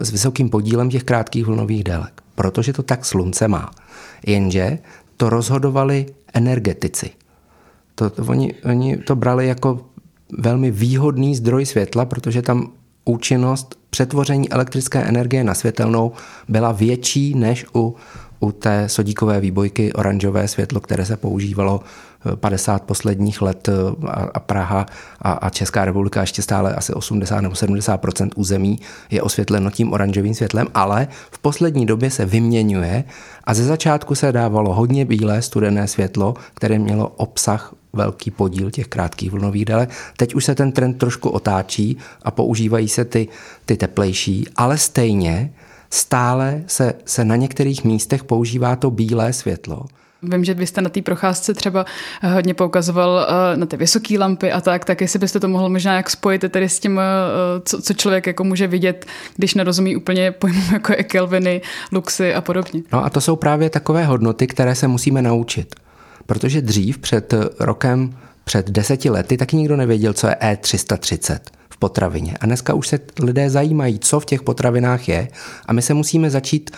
s 0.00 0.10
vysokým 0.10 0.50
podílem 0.50 0.90
těch 0.90 1.04
krátkých 1.04 1.46
vlnových 1.46 1.84
délek, 1.84 2.22
protože 2.34 2.72
to 2.72 2.82
tak 2.82 3.04
slunce 3.04 3.48
má. 3.48 3.70
Jenže 4.26 4.78
to 5.16 5.30
rozhodovali 5.30 6.06
energetici. 6.34 7.10
To, 7.94 8.10
to, 8.10 8.24
oni, 8.24 8.54
oni 8.64 8.96
to 8.96 9.16
brali 9.16 9.46
jako 9.46 9.86
velmi 10.38 10.70
výhodný 10.70 11.36
zdroj 11.36 11.66
světla, 11.66 12.04
protože 12.04 12.42
tam 12.42 12.72
účinnost 13.04 13.78
přetvoření 13.90 14.50
elektrické 14.50 15.02
energie 15.02 15.44
na 15.44 15.54
světelnou 15.54 16.12
byla 16.48 16.72
větší 16.72 17.34
než 17.34 17.66
u, 17.74 17.96
u 18.40 18.52
té 18.52 18.88
sodíkové 18.88 19.40
výbojky 19.40 19.92
oranžové 19.92 20.48
světlo, 20.48 20.80
které 20.80 21.06
se 21.06 21.16
používalo 21.16 21.80
50 22.34 22.82
eh, 22.82 22.86
posledních 22.86 23.42
let 23.42 23.68
eh, 23.68 23.72
a, 24.34 24.40
Praha 24.40 24.86
a, 25.22 25.32
a 25.32 25.50
Česká 25.50 25.84
republika 25.84 26.20
ještě 26.20 26.42
stále 26.42 26.74
asi 26.74 26.92
80 26.92 27.40
nebo 27.40 27.54
70 27.54 28.00
území 28.36 28.78
je 29.10 29.22
osvětleno 29.22 29.70
tím 29.70 29.92
oranžovým 29.92 30.34
světlem, 30.34 30.66
ale 30.74 31.08
v 31.30 31.38
poslední 31.38 31.86
době 31.86 32.10
se 32.10 32.24
vyměňuje 32.24 33.04
a 33.44 33.54
ze 33.54 33.64
začátku 33.64 34.14
se 34.14 34.32
dávalo 34.32 34.74
hodně 34.74 35.04
bílé 35.04 35.42
studené 35.42 35.88
světlo, 35.88 36.34
které 36.54 36.78
mělo 36.78 37.08
obsah 37.08 37.74
velký 37.92 38.30
podíl 38.30 38.70
těch 38.70 38.86
krátkých 38.86 39.30
vlnových 39.30 39.64
délek. 39.64 39.90
Teď 40.16 40.34
už 40.34 40.44
se 40.44 40.54
ten 40.54 40.72
trend 40.72 40.94
trošku 40.94 41.28
otáčí 41.28 41.98
a 42.22 42.30
používají 42.30 42.88
se 42.88 43.04
ty, 43.04 43.28
ty 43.66 43.76
teplejší, 43.76 44.46
ale 44.56 44.78
stejně 44.78 45.52
stále 45.90 46.62
se, 46.66 46.94
se 47.04 47.24
na 47.24 47.36
některých 47.36 47.84
místech 47.84 48.24
používá 48.24 48.76
to 48.76 48.90
bílé 48.90 49.32
světlo. 49.32 49.84
Vím, 50.28 50.44
že 50.44 50.54
vy 50.54 50.66
jste 50.66 50.80
na 50.80 50.88
té 50.88 51.02
procházce 51.02 51.54
třeba 51.54 51.86
eh, 52.22 52.28
hodně 52.28 52.54
poukazoval 52.54 53.26
eh, 53.28 53.56
na 53.56 53.66
ty 53.66 53.76
vysoké 53.76 54.18
lampy 54.18 54.52
a 54.52 54.60
tak, 54.60 54.84
tak 54.84 55.00
jestli 55.00 55.18
byste 55.18 55.40
to 55.40 55.48
mohl 55.48 55.68
možná 55.68 55.96
jak 55.96 56.10
spojit 56.10 56.44
tedy 56.48 56.68
s 56.68 56.80
tím, 56.80 57.00
eh, 57.00 57.60
co, 57.64 57.82
co 57.82 57.94
člověk 57.94 58.26
jako 58.26 58.44
může 58.44 58.66
vidět, 58.66 59.06
když 59.36 59.54
nerozumí 59.54 59.96
úplně 59.96 60.32
pojmům 60.32 60.72
jako 60.72 60.92
je 60.92 61.04
Kelviny, 61.04 61.60
luxy 61.92 62.34
a 62.34 62.40
podobně. 62.40 62.82
No 62.92 63.04
a 63.04 63.10
to 63.10 63.20
jsou 63.20 63.36
právě 63.36 63.70
takové 63.70 64.04
hodnoty, 64.04 64.46
které 64.46 64.74
se 64.74 64.88
musíme 64.88 65.22
naučit. 65.22 65.74
Protože 66.26 66.62
dřív, 66.62 66.98
před 66.98 67.34
rokem, 67.60 68.16
před 68.44 68.70
deseti 68.70 69.10
lety, 69.10 69.36
taky 69.36 69.56
nikdo 69.56 69.76
nevěděl, 69.76 70.12
co 70.12 70.26
je 70.26 70.36
E330 70.40 71.38
v 71.70 71.76
potravině. 71.76 72.34
A 72.40 72.46
dneska 72.46 72.74
už 72.74 72.88
se 72.88 72.98
lidé 73.20 73.50
zajímají, 73.50 73.98
co 73.98 74.20
v 74.20 74.24
těch 74.24 74.42
potravinách 74.42 75.08
je 75.08 75.28
a 75.66 75.72
my 75.72 75.82
se 75.82 75.94
musíme 75.94 76.30
začít 76.30 76.70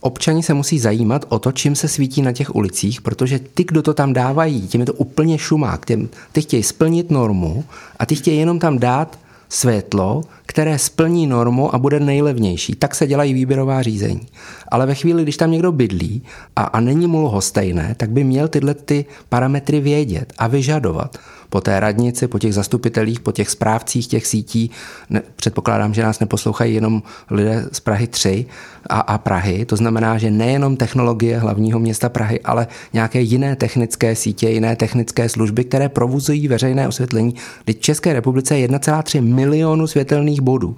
Občani 0.00 0.42
se 0.42 0.54
musí 0.54 0.78
zajímat 0.78 1.24
o 1.28 1.38
to, 1.38 1.52
čím 1.52 1.76
se 1.76 1.88
svítí 1.88 2.22
na 2.22 2.32
těch 2.32 2.54
ulicích, 2.54 3.02
protože 3.02 3.38
ty, 3.38 3.64
kdo 3.64 3.82
to 3.82 3.94
tam 3.94 4.12
dávají, 4.12 4.68
tím 4.68 4.80
je 4.80 4.86
to 4.86 4.92
úplně 4.92 5.38
šumák. 5.38 5.86
Ty 6.32 6.42
chtějí 6.42 6.62
splnit 6.62 7.10
normu 7.10 7.64
a 7.98 8.06
ty 8.06 8.14
chtějí 8.14 8.38
jenom 8.38 8.58
tam 8.58 8.78
dát 8.78 9.18
světlo, 9.48 10.22
které 10.46 10.78
splní 10.78 11.26
normu 11.26 11.74
a 11.74 11.78
bude 11.78 12.00
nejlevnější. 12.00 12.74
Tak 12.74 12.94
se 12.94 13.06
dělají 13.06 13.34
výběrová 13.34 13.82
řízení. 13.82 14.26
Ale 14.68 14.86
ve 14.86 14.94
chvíli, 14.94 15.22
když 15.22 15.36
tam 15.36 15.50
někdo 15.50 15.72
bydlí 15.72 16.22
a, 16.56 16.62
a 16.62 16.80
není 16.80 17.06
mu 17.06 17.22
lhostejné, 17.22 17.94
tak 17.96 18.10
by 18.10 18.24
měl 18.24 18.48
tyhle 18.48 18.74
ty 18.74 19.04
parametry 19.28 19.80
vědět 19.80 20.32
a 20.38 20.46
vyžadovat 20.46 21.18
po 21.50 21.60
té 21.60 21.80
radnici, 21.80 22.28
po 22.28 22.38
těch 22.38 22.54
zastupitelích, 22.54 23.20
po 23.20 23.32
těch 23.32 23.50
správcích 23.50 24.06
těch 24.06 24.26
sítí. 24.26 24.70
Ne, 25.10 25.22
předpokládám, 25.36 25.94
že 25.94 26.02
nás 26.02 26.20
neposlouchají 26.20 26.74
jenom 26.74 27.02
lidé 27.30 27.68
z 27.72 27.80
Prahy 27.80 28.06
3 28.06 28.46
a, 28.88 29.00
a 29.00 29.18
Prahy. 29.18 29.64
To 29.64 29.76
znamená, 29.76 30.18
že 30.18 30.30
nejenom 30.30 30.76
technologie 30.76 31.38
hlavního 31.38 31.78
města 31.78 32.08
Prahy, 32.08 32.40
ale 32.40 32.66
nějaké 32.92 33.20
jiné 33.20 33.56
technické 33.56 34.16
sítě, 34.16 34.48
jiné 34.48 34.76
technické 34.76 35.28
služby, 35.28 35.64
které 35.64 35.88
provozují 35.88 36.48
veřejné 36.48 36.88
osvětlení. 36.88 37.34
Teď 37.64 37.78
v 37.78 37.80
České 37.80 38.12
republice 38.12 38.58
je 38.58 38.68
1,3 38.68 39.22
milionu 39.22 39.86
světelných 39.86 40.40
bodů. 40.40 40.76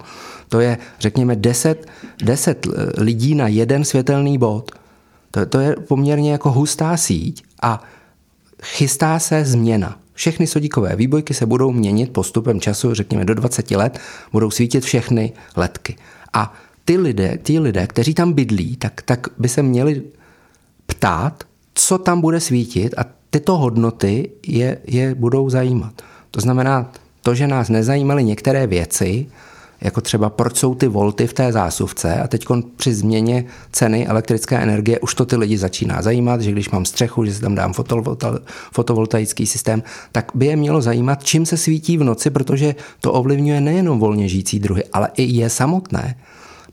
To 0.49 0.59
je, 0.59 0.77
řekněme, 0.99 1.35
10, 1.35 1.87
10 2.23 2.67
lidí 2.97 3.35
na 3.35 3.47
jeden 3.47 3.83
světelný 3.83 4.37
bod. 4.37 4.71
To, 5.31 5.45
to 5.45 5.59
je 5.59 5.75
poměrně 5.75 6.31
jako 6.31 6.51
hustá 6.51 6.97
síť 6.97 7.43
a 7.61 7.83
chystá 8.63 9.19
se 9.19 9.45
změna. 9.45 9.97
Všechny 10.19 10.47
sodíkové 10.47 10.95
výbojky 10.95 11.33
se 11.33 11.45
budou 11.45 11.71
měnit 11.71 12.13
postupem 12.13 12.61
času, 12.61 12.93
řekněme 12.93 13.25
do 13.25 13.33
20 13.33 13.71
let, 13.71 13.99
budou 14.31 14.51
svítit 14.51 14.83
všechny 14.83 15.31
letky. 15.55 15.95
A 16.33 16.53
ty 16.85 16.97
lidé, 16.97 17.37
ty 17.37 17.59
lidé, 17.59 17.87
kteří 17.87 18.13
tam 18.13 18.33
bydlí, 18.33 18.75
tak, 18.75 19.01
tak 19.01 19.27
by 19.37 19.49
se 19.49 19.63
měli 19.63 20.03
ptát, 20.85 21.43
co 21.73 21.97
tam 21.97 22.21
bude 22.21 22.39
svítit 22.39 22.93
a 22.97 23.05
tyto 23.29 23.57
hodnoty 23.57 24.29
je, 24.47 24.77
je 24.87 25.15
budou 25.15 25.49
zajímat. 25.49 26.01
To 26.31 26.41
znamená, 26.41 26.91
to, 27.21 27.35
že 27.35 27.47
nás 27.47 27.69
nezajímaly 27.69 28.23
některé 28.23 28.67
věci, 28.67 29.27
jako 29.81 30.01
třeba 30.01 30.29
proč 30.29 30.57
jsou 30.57 30.75
ty 30.75 30.87
volty 30.87 31.27
v 31.27 31.33
té 31.33 31.51
zásuvce 31.51 32.21
a 32.21 32.27
teď 32.27 32.45
při 32.75 32.93
změně 32.93 33.45
ceny 33.71 34.07
elektrické 34.07 34.57
energie 34.57 34.99
už 34.99 35.15
to 35.15 35.25
ty 35.25 35.35
lidi 35.35 35.57
začíná 35.57 36.01
zajímat, 36.01 36.41
že 36.41 36.51
když 36.51 36.69
mám 36.69 36.85
střechu, 36.85 37.25
že 37.25 37.33
si 37.33 37.41
tam 37.41 37.55
dám 37.55 37.73
fotovoltaický 38.73 39.45
systém, 39.45 39.83
tak 40.11 40.31
by 40.35 40.45
je 40.45 40.55
mělo 40.55 40.81
zajímat, 40.81 41.23
čím 41.23 41.45
se 41.45 41.57
svítí 41.57 41.97
v 41.97 42.03
noci, 42.03 42.29
protože 42.29 42.75
to 43.01 43.13
ovlivňuje 43.13 43.61
nejenom 43.61 43.99
volně 43.99 44.29
žijící 44.29 44.59
druhy, 44.59 44.83
ale 44.93 45.09
i 45.15 45.23
je 45.23 45.49
samotné 45.49 46.15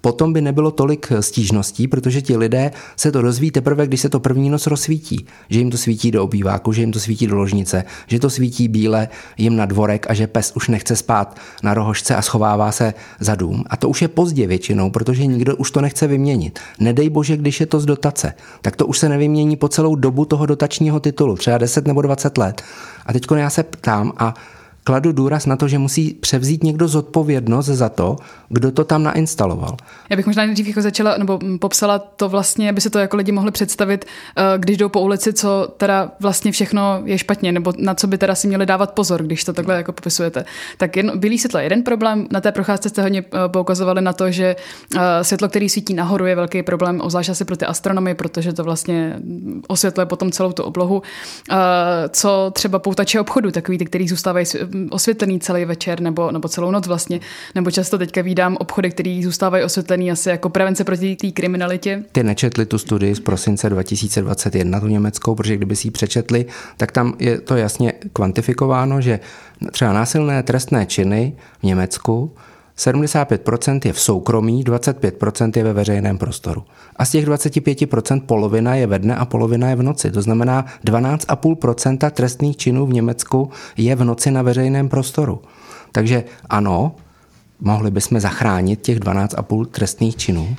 potom 0.07 0.33
by 0.33 0.41
nebylo 0.41 0.71
tolik 0.71 1.13
stížností, 1.21 1.89
protože 1.89 2.23
ti 2.23 2.37
lidé 2.37 2.71
se 2.97 3.13
to 3.13 3.23
dozví 3.23 3.51
teprve, 3.51 3.87
když 3.87 4.01
se 4.01 4.09
to 4.09 4.21
první 4.21 4.51
noc 4.51 4.67
rozsvítí. 4.67 5.27
Že 5.51 5.59
jim 5.59 5.71
to 5.71 5.77
svítí 5.79 6.11
do 6.11 6.25
obýváku, 6.25 6.73
že 6.73 6.83
jim 6.83 6.93
to 6.93 7.01
svítí 7.01 7.27
do 7.27 7.37
ložnice, 7.37 7.85
že 8.07 8.21
to 8.21 8.31
svítí 8.31 8.69
bíle 8.69 9.09
jim 9.39 9.57
na 9.57 9.67
dvorek 9.67 10.07
a 10.11 10.15
že 10.15 10.27
pes 10.27 10.53
už 10.57 10.69
nechce 10.69 10.97
spát 10.97 11.37
na 11.63 11.75
rohožce 11.75 12.17
a 12.17 12.23
schovává 12.23 12.73
se 12.73 12.95
za 13.21 13.35
dům. 13.35 13.65
A 13.67 13.77
to 13.77 13.89
už 13.89 14.03
je 14.03 14.09
pozdě 14.09 14.47
většinou, 14.47 14.91
protože 14.91 15.27
nikdo 15.27 15.57
už 15.57 15.71
to 15.71 15.81
nechce 15.81 16.07
vyměnit. 16.07 16.59
Nedej 16.81 17.11
bože, 17.11 17.37
když 17.37 17.61
je 17.61 17.67
to 17.67 17.81
z 17.81 17.87
dotace, 17.87 18.35
tak 18.63 18.77
to 18.77 18.87
už 18.87 18.99
se 18.99 19.09
nevymění 19.09 19.57
po 19.57 19.69
celou 19.69 19.95
dobu 19.95 20.25
toho 20.25 20.47
dotačního 20.47 21.01
titulu, 21.01 21.37
třeba 21.37 21.59
10 21.59 21.87
nebo 21.87 22.03
20 22.03 22.39
let. 22.39 22.63
A 23.07 23.13
teď 23.13 23.27
já 23.37 23.51
se 23.51 23.63
ptám 23.63 24.13
a 24.19 24.35
kladu 24.87 25.13
důraz 25.13 25.47
na 25.47 25.57
to, 25.57 25.69
že 25.69 25.79
musí 25.79 26.15
převzít 26.15 26.65
někdo 26.65 26.89
zodpovědnost 26.89 27.67
za 27.67 27.89
to, 27.89 28.17
kdo 28.49 28.73
to 28.73 28.85
tam 28.85 29.03
nainstaloval. 29.03 29.77
Já 30.11 30.17
bych 30.17 30.27
možná 30.27 30.47
nejdřív 30.47 30.67
jako 30.69 30.83
začala, 30.83 31.19
nebo 31.19 31.39
popsala 31.61 31.99
to 31.99 32.29
vlastně, 32.29 32.71
aby 32.71 32.81
se 32.81 32.91
to 32.91 32.99
jako 32.99 33.17
lidi 33.17 33.33
mohli 33.33 33.51
představit, 33.51 34.05
eh, 34.05 34.43
když 34.59 34.77
jdou 34.77 34.89
po 34.89 35.01
ulici, 35.01 35.33
co 35.33 35.69
teda 35.77 36.11
vlastně 36.21 36.53
všechno 36.53 37.03
je 37.05 37.19
špatně, 37.19 37.53
nebo 37.53 37.73
na 37.79 37.95
co 37.95 38.07
by 38.07 38.19
teda 38.19 38.35
si 38.35 38.49
měli 38.49 38.67
dávat 38.67 38.93
pozor, 38.93 39.23
když 39.23 39.45
to 39.45 39.53
takhle 39.53 39.77
jako 39.77 39.93
popisujete. 39.93 40.45
Tak 40.77 40.97
jen, 40.97 41.19
bílý 41.19 41.39
světlo 41.39 41.61
je 41.61 41.67
jeden 41.67 41.83
problém, 41.83 42.27
na 42.31 42.41
té 42.41 42.53
procházce 42.53 42.89
jste 42.89 43.03
hodně 43.03 43.25
eh, 43.27 43.49
poukazovali 43.49 44.03
na 44.03 44.13
to, 44.13 44.31
že 44.31 44.57
eh, 44.97 45.25
světlo, 45.25 45.49
který 45.49 45.69
svítí 45.69 45.95
nahoru, 45.95 46.27
je 46.27 46.35
velký 46.37 46.63
problém, 46.63 47.01
obzvlášť 47.01 47.31
asi 47.31 47.45
pro 47.45 47.57
ty 47.57 47.65
astronomy, 47.65 48.15
protože 48.15 48.53
to 48.53 48.65
vlastně 48.65 49.19
osvětluje 49.69 50.07
potom 50.07 50.31
celou 50.31 50.53
tu 50.53 50.63
oblohu. 50.63 51.03
Co 52.11 52.51
třeba 52.55 52.79
poutače 52.79 53.21
obchodu, 53.21 53.51
takový 53.51 53.79
ty, 53.79 53.85
který 53.85 54.09
zůstávají 54.09 54.47
osvětlený 54.91 55.41
celý 55.41 55.65
večer 55.65 56.01
nebo, 56.01 56.31
nebo 56.31 56.49
celou 56.49 56.71
noc 56.71 56.87
vlastně, 56.87 57.21
nebo 57.55 57.71
často 57.71 57.99
teďka 57.99 58.23
vídám 58.23 58.57
obchody, 58.61 58.91
které 58.91 59.21
zůstávají 59.25 59.65
osvětlený 59.65 60.11
asi 60.11 60.29
jako 60.29 60.49
prevence 60.49 60.85
proti 60.85 61.17
té 61.17 61.31
kriminalitě. 61.31 62.03
Ty 62.13 62.23
nečetli 62.23 62.67
tu 62.67 62.79
studii 62.79 63.15
z 63.15 63.21
prosince 63.21 63.71
2021, 63.71 64.81
tu 64.81 64.87
německou, 64.87 65.35
protože 65.35 65.57
kdyby 65.57 65.77
si 65.77 65.87
ji 65.87 65.91
přečetli, 65.91 66.47
tak 66.77 66.93
tam 66.93 67.15
je 67.19 67.41
to 67.41 67.57
jasně 67.57 67.93
kvantifikováno, 68.13 69.01
že 69.01 69.21
třeba 69.71 69.93
násilné 69.93 70.43
trestné 70.43 70.87
činy 70.87 71.37
v 71.61 71.63
Německu 71.63 72.35
75% 72.79 73.81
je 73.85 73.93
v 73.93 74.01
soukromí, 74.01 74.65
25% 74.65 75.53
je 75.57 75.65
ve 75.65 75.73
veřejném 75.73 76.19
prostoru. 76.19 76.65
A 76.97 77.05
z 77.05 77.11
těch 77.11 77.27
25% 77.27 78.21
polovina 78.21 78.75
je 78.75 78.87
ve 78.87 78.99
dne 78.99 79.17
a 79.17 79.25
polovina 79.25 79.71
je 79.71 79.77
v 79.77 79.83
noci. 79.83 80.11
To 80.11 80.23
znamená 80.23 80.67
12,5% 80.85 82.11
trestných 82.11 82.57
činů 82.57 82.87
v 82.87 82.93
Německu 82.93 83.51
je 83.77 83.97
v 83.97 84.05
noci 84.05 84.31
na 84.31 84.43
veřejném 84.43 84.89
prostoru. 84.89 85.43
Takže 85.93 86.25
ano, 86.51 86.95
mohli 87.61 87.91
bychom 87.91 88.21
zachránit 88.21 88.81
těch 88.83 89.01
12,5 89.01 89.67
trestných 89.67 90.17
činů, 90.17 90.57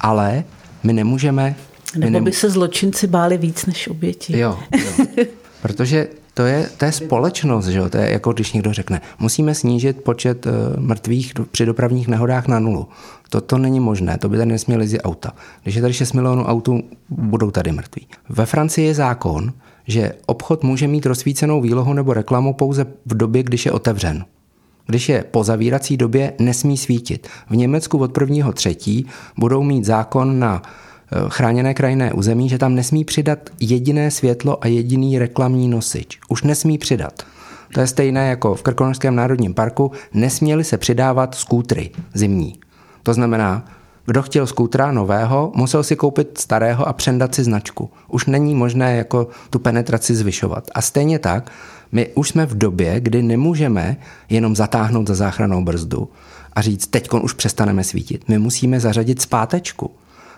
ale 0.00 0.44
my 0.82 0.92
nemůžeme... 0.92 1.54
Nebo 1.96 2.20
by 2.20 2.32
se 2.32 2.50
zločinci 2.50 3.06
báli 3.06 3.38
víc 3.38 3.66
než 3.66 3.88
oběti. 3.88 4.38
Jo, 4.38 4.58
jo. 4.76 5.06
Protože 5.62 6.08
to 6.34 6.42
je, 6.42 6.68
to 6.76 6.84
je 6.84 6.92
společnost, 6.92 7.66
že 7.66 7.78
jo? 7.78 7.90
to 7.90 7.96
je 7.96 8.10
jako 8.10 8.32
když 8.32 8.52
někdo 8.52 8.72
řekne, 8.72 9.00
musíme 9.18 9.54
snížit 9.54 10.04
počet 10.04 10.46
uh, 10.46 10.52
mrtvých 10.78 11.32
při 11.50 11.66
dopravních 11.66 12.08
nehodách 12.08 12.48
na 12.48 12.58
nulu. 12.58 12.88
To, 13.30 13.40
to 13.40 13.58
není 13.58 13.80
možné, 13.80 14.18
to 14.18 14.28
by 14.28 14.36
tady 14.36 14.50
nesměli 14.50 14.84
jezdit 14.84 15.00
auta. 15.00 15.32
Když 15.62 15.74
je 15.74 15.82
tady 15.82 15.94
6 15.94 16.12
milionů 16.12 16.44
autů, 16.44 16.82
budou 17.08 17.50
tady 17.50 17.72
mrtví. 17.72 18.06
Ve 18.28 18.46
Francii 18.46 18.86
je 18.86 18.94
zákon, 18.94 19.52
že 19.86 20.12
obchod 20.26 20.62
může 20.62 20.88
mít 20.88 21.06
rozsvícenou 21.06 21.60
výlohu 21.60 21.92
nebo 21.92 22.14
reklamu 22.14 22.54
pouze 22.54 22.86
v 23.06 23.16
době, 23.16 23.42
když 23.42 23.66
je 23.66 23.72
otevřen. 23.72 24.24
Když 24.86 25.08
je 25.08 25.24
po 25.30 25.44
zavírací 25.44 25.96
době, 25.96 26.32
nesmí 26.38 26.76
svítit. 26.76 27.28
V 27.50 27.56
Německu 27.56 27.98
od 27.98 28.12
prvního 28.12 28.52
třetí 28.52 29.06
budou 29.38 29.62
mít 29.62 29.84
zákon 29.84 30.38
na 30.38 30.62
chráněné 31.28 31.74
krajinné 31.74 32.12
území, 32.12 32.48
že 32.48 32.58
tam 32.58 32.74
nesmí 32.74 33.04
přidat 33.04 33.38
jediné 33.60 34.10
světlo 34.10 34.64
a 34.64 34.66
jediný 34.66 35.18
reklamní 35.18 35.68
nosič. 35.68 36.18
Už 36.28 36.42
nesmí 36.42 36.78
přidat. 36.78 37.22
To 37.74 37.80
je 37.80 37.86
stejné 37.86 38.28
jako 38.28 38.54
v 38.54 38.62
Krkonožském 38.62 39.14
národním 39.14 39.54
parku, 39.54 39.92
nesměly 40.14 40.64
se 40.64 40.78
přidávat 40.78 41.34
skútry 41.34 41.90
zimní. 42.14 42.58
To 43.02 43.14
znamená, 43.14 43.64
kdo 44.06 44.22
chtěl 44.22 44.46
skútra 44.46 44.92
nového, 44.92 45.52
musel 45.54 45.82
si 45.82 45.96
koupit 45.96 46.38
starého 46.38 46.88
a 46.88 46.92
přendat 46.92 47.34
si 47.34 47.44
značku. 47.44 47.90
Už 48.08 48.26
není 48.26 48.54
možné 48.54 48.96
jako 48.96 49.28
tu 49.50 49.58
penetraci 49.58 50.14
zvyšovat. 50.14 50.70
A 50.74 50.82
stejně 50.82 51.18
tak, 51.18 51.50
my 51.92 52.08
už 52.14 52.28
jsme 52.28 52.46
v 52.46 52.58
době, 52.58 53.00
kdy 53.00 53.22
nemůžeme 53.22 53.96
jenom 54.28 54.56
zatáhnout 54.56 55.08
za 55.08 55.14
záchranou 55.14 55.64
brzdu 55.64 56.08
a 56.52 56.60
říct, 56.60 56.86
teď 56.86 57.08
už 57.22 57.32
přestaneme 57.32 57.84
svítit. 57.84 58.28
My 58.28 58.38
musíme 58.38 58.80
zařadit 58.80 59.22
zpátečku. 59.22 59.90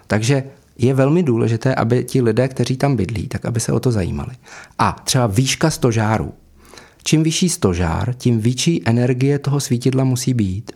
Takže 0.06 0.44
je 0.82 0.94
velmi 0.94 1.22
důležité, 1.22 1.74
aby 1.74 2.04
ti 2.04 2.22
lidé, 2.22 2.48
kteří 2.48 2.76
tam 2.76 2.96
bydlí, 2.96 3.28
tak 3.28 3.44
aby 3.44 3.60
se 3.60 3.72
o 3.72 3.80
to 3.80 3.92
zajímali. 3.92 4.30
A 4.78 5.00
třeba 5.04 5.26
výška 5.26 5.70
stožáru. 5.70 6.32
Čím 7.04 7.22
vyšší 7.22 7.48
stožár, 7.48 8.14
tím 8.14 8.40
větší 8.40 8.82
energie 8.84 9.38
toho 9.38 9.60
svítidla 9.60 10.04
musí 10.04 10.34
být. 10.34 10.72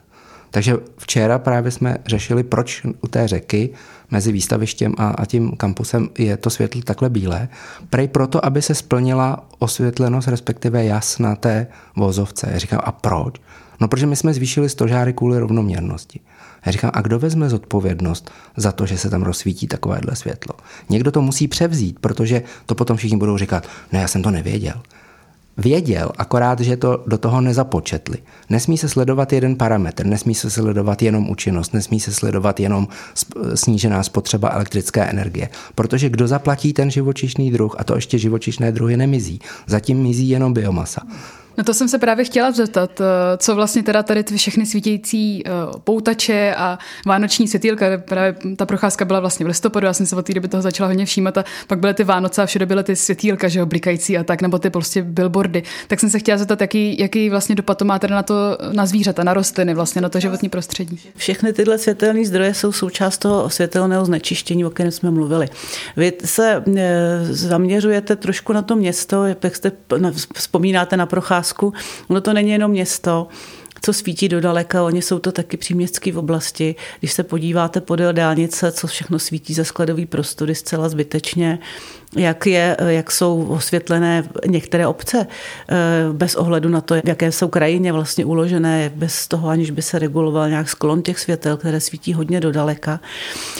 Takže 0.50 0.76
včera 0.98 1.38
právě 1.38 1.70
jsme 1.70 1.96
řešili, 2.06 2.42
proč 2.42 2.82
u 3.00 3.08
té 3.08 3.28
řeky 3.28 3.70
mezi 4.10 4.32
výstavištěm 4.32 4.94
a, 4.98 5.08
a 5.08 5.24
tím 5.26 5.56
kampusem 5.56 6.08
je 6.18 6.36
to 6.36 6.50
světlo 6.50 6.82
takhle 6.82 7.10
bílé. 7.10 7.48
Prej 7.90 8.08
proto, 8.08 8.44
aby 8.44 8.62
se 8.62 8.74
splnila 8.74 9.48
osvětlenost, 9.58 10.28
respektive 10.28 10.84
jas 10.84 11.18
na 11.18 11.36
té 11.36 11.66
vozovce. 11.96 12.48
Já 12.52 12.58
říkám, 12.58 12.80
a 12.84 12.92
proč? 12.92 13.34
No, 13.80 13.88
protože 13.88 14.06
my 14.06 14.16
jsme 14.16 14.34
zvýšili 14.34 14.68
stožáry 14.68 15.12
kvůli 15.12 15.38
rovnoměrnosti. 15.38 16.20
Já 16.66 16.72
říkám, 16.72 16.90
a 16.94 17.00
kdo 17.00 17.18
vezme 17.18 17.48
zodpovědnost 17.48 18.30
za 18.56 18.72
to, 18.72 18.86
že 18.86 18.98
se 18.98 19.10
tam 19.10 19.22
rozsvítí 19.22 19.66
takovéhle 19.66 20.16
světlo? 20.16 20.54
Někdo 20.88 21.12
to 21.12 21.22
musí 21.22 21.48
převzít, 21.48 21.98
protože 22.00 22.42
to 22.66 22.74
potom 22.74 22.96
všichni 22.96 23.16
budou 23.16 23.38
říkat, 23.38 23.66
ne, 23.92 24.00
já 24.00 24.08
jsem 24.08 24.22
to 24.22 24.30
nevěděl. 24.30 24.82
Věděl, 25.58 26.10
akorát, 26.18 26.60
že 26.60 26.76
to 26.76 27.04
do 27.06 27.18
toho 27.18 27.40
nezapočetli. 27.40 28.18
Nesmí 28.50 28.78
se 28.78 28.88
sledovat 28.88 29.32
jeden 29.32 29.56
parametr, 29.56 30.06
nesmí 30.06 30.34
se 30.34 30.50
sledovat 30.50 31.02
jenom 31.02 31.30
účinnost, 31.30 31.74
nesmí 31.74 32.00
se 32.00 32.12
sledovat 32.12 32.60
jenom 32.60 32.88
snížená 33.54 34.02
spotřeba 34.02 34.50
elektrické 34.50 35.04
energie. 35.04 35.48
Protože 35.74 36.08
kdo 36.08 36.28
zaplatí 36.28 36.72
ten 36.72 36.90
živočišný 36.90 37.50
druh, 37.50 37.74
a 37.78 37.84
to 37.84 37.94
ještě 37.94 38.18
živočišné 38.18 38.72
druhy 38.72 38.96
nemizí, 38.96 39.40
zatím 39.66 40.02
mizí 40.02 40.28
jenom 40.28 40.54
biomasa. 40.54 41.00
No 41.58 41.64
to 41.64 41.74
jsem 41.74 41.88
se 41.88 41.98
právě 41.98 42.24
chtěla 42.24 42.52
zeptat, 42.52 43.00
eh, 43.00 43.04
co 43.36 43.54
vlastně 43.54 43.82
teda 43.82 44.02
tady 44.02 44.24
ty 44.24 44.36
všechny 44.36 44.66
svítějící 44.66 45.42
eh, 45.46 45.50
poutače 45.84 46.54
a 46.58 46.78
vánoční 47.06 47.48
světýlka, 47.48 47.86
právě 47.98 48.34
ta 48.56 48.66
procházka 48.66 49.04
byla 49.04 49.20
vlastně 49.20 49.44
v 49.44 49.48
listopadu, 49.48 49.86
já 49.86 49.92
jsem 49.92 50.06
se 50.06 50.16
od 50.16 50.26
té 50.26 50.34
doby 50.34 50.48
toho 50.48 50.62
začala 50.62 50.88
hodně 50.88 51.06
všímat 51.06 51.38
a 51.38 51.44
pak 51.66 51.78
byly 51.78 51.94
ty 51.94 52.04
Vánoce 52.04 52.42
a 52.42 52.46
všude 52.46 52.66
byly 52.66 52.84
ty 52.84 52.96
světýlka, 52.96 53.48
že 53.48 53.58
jo, 53.58 53.66
blikající 53.66 54.18
a 54.18 54.24
tak, 54.24 54.42
nebo 54.42 54.58
ty 54.58 54.70
prostě 54.70 55.02
billboardy. 55.02 55.62
Tak 55.88 56.00
jsem 56.00 56.10
se 56.10 56.18
chtěla 56.18 56.38
zeptat, 56.38 56.60
jaký, 56.60 56.98
jaký 57.00 57.30
vlastně 57.30 57.54
dopad 57.54 57.78
to 57.78 57.84
má 57.84 57.98
teda 57.98 58.14
na 58.14 58.22
to, 58.22 58.58
na 58.72 58.86
zvířata, 58.86 59.24
na 59.24 59.34
rostliny, 59.34 59.74
vlastně 59.74 60.00
na 60.00 60.08
to 60.08 60.20
životní 60.20 60.48
prostředí. 60.48 61.00
Všechny 61.16 61.52
tyhle 61.52 61.78
světelné 61.78 62.24
zdroje 62.24 62.54
jsou 62.54 62.72
součást 62.72 63.18
toho 63.18 63.50
světelného 63.50 64.04
znečištění, 64.04 64.64
o 64.64 64.70
kterém 64.70 64.92
jsme 64.92 65.10
mluvili. 65.10 65.48
Vy 65.96 66.12
se 66.24 66.62
eh, 66.76 67.18
zaměřujete 67.24 68.16
trošku 68.16 68.52
na 68.52 68.62
to 68.62 68.76
město, 68.76 69.24
jak 69.26 69.56
jste 69.56 69.72
vzpomínáte 70.34 70.96
na 70.96 71.06
procházku 71.06 71.45
obrázku. 71.46 71.72
Ono 72.08 72.20
to 72.20 72.32
není 72.32 72.50
jenom 72.50 72.70
město, 72.70 73.28
co 73.82 73.92
svítí 73.92 74.28
do 74.28 74.40
daleka, 74.40 74.82
oni 74.82 75.02
jsou 75.02 75.18
to 75.18 75.32
taky 75.32 75.56
příměstský 75.56 76.12
v 76.12 76.18
oblasti. 76.18 76.74
Když 76.98 77.12
se 77.12 77.22
podíváte 77.22 77.80
podél 77.80 78.12
dálnice, 78.12 78.72
co 78.72 78.86
všechno 78.86 79.18
svítí 79.18 79.54
za 79.54 79.64
skladový 79.64 80.06
prostory 80.06 80.54
zcela 80.54 80.88
zbytečně, 80.88 81.58
jak, 82.16 82.46
je, 82.46 82.76
jak 82.86 83.10
jsou 83.10 83.46
osvětlené 83.46 84.24
některé 84.46 84.86
obce, 84.86 85.26
eh, 85.68 85.74
bez 86.12 86.34
ohledu 86.34 86.68
na 86.68 86.80
to, 86.80 86.94
v 86.94 87.08
jaké 87.08 87.32
jsou 87.32 87.48
krajině 87.48 87.92
vlastně 87.92 88.24
uložené, 88.24 88.92
bez 88.94 89.28
toho, 89.28 89.48
aniž 89.48 89.70
by 89.70 89.82
se 89.82 89.98
reguloval 89.98 90.48
nějak 90.48 90.68
sklon 90.68 91.02
těch 91.02 91.18
světel, 91.18 91.56
které 91.56 91.80
svítí 91.80 92.12
hodně 92.12 92.40
do 92.40 92.52
daleka. 92.52 93.00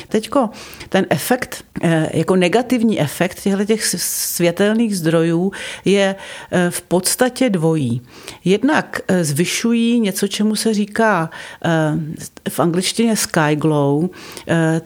Teďko 0.09 0.51
ten 0.89 1.07
efekt, 1.11 1.65
eh, 1.83 2.11
jako 2.15 2.37
negativní 2.37 3.01
efekt 3.01 3.41
těch 3.67 3.85
světelných 3.97 4.97
zdrojů 4.97 5.53
je 5.85 6.15
eh, 6.51 6.71
v 6.71 6.83
podstatě 6.83 7.51
dvojí. 7.51 8.03
Jednak 8.45 9.01
zvyšují 9.23 10.01
něco, 10.01 10.29
čemu 10.29 10.57
se 10.57 10.75
říká 10.75 11.31
v 12.49 12.61
angličtině 12.61 13.17
sky 13.17 13.57
glow, 13.57 14.09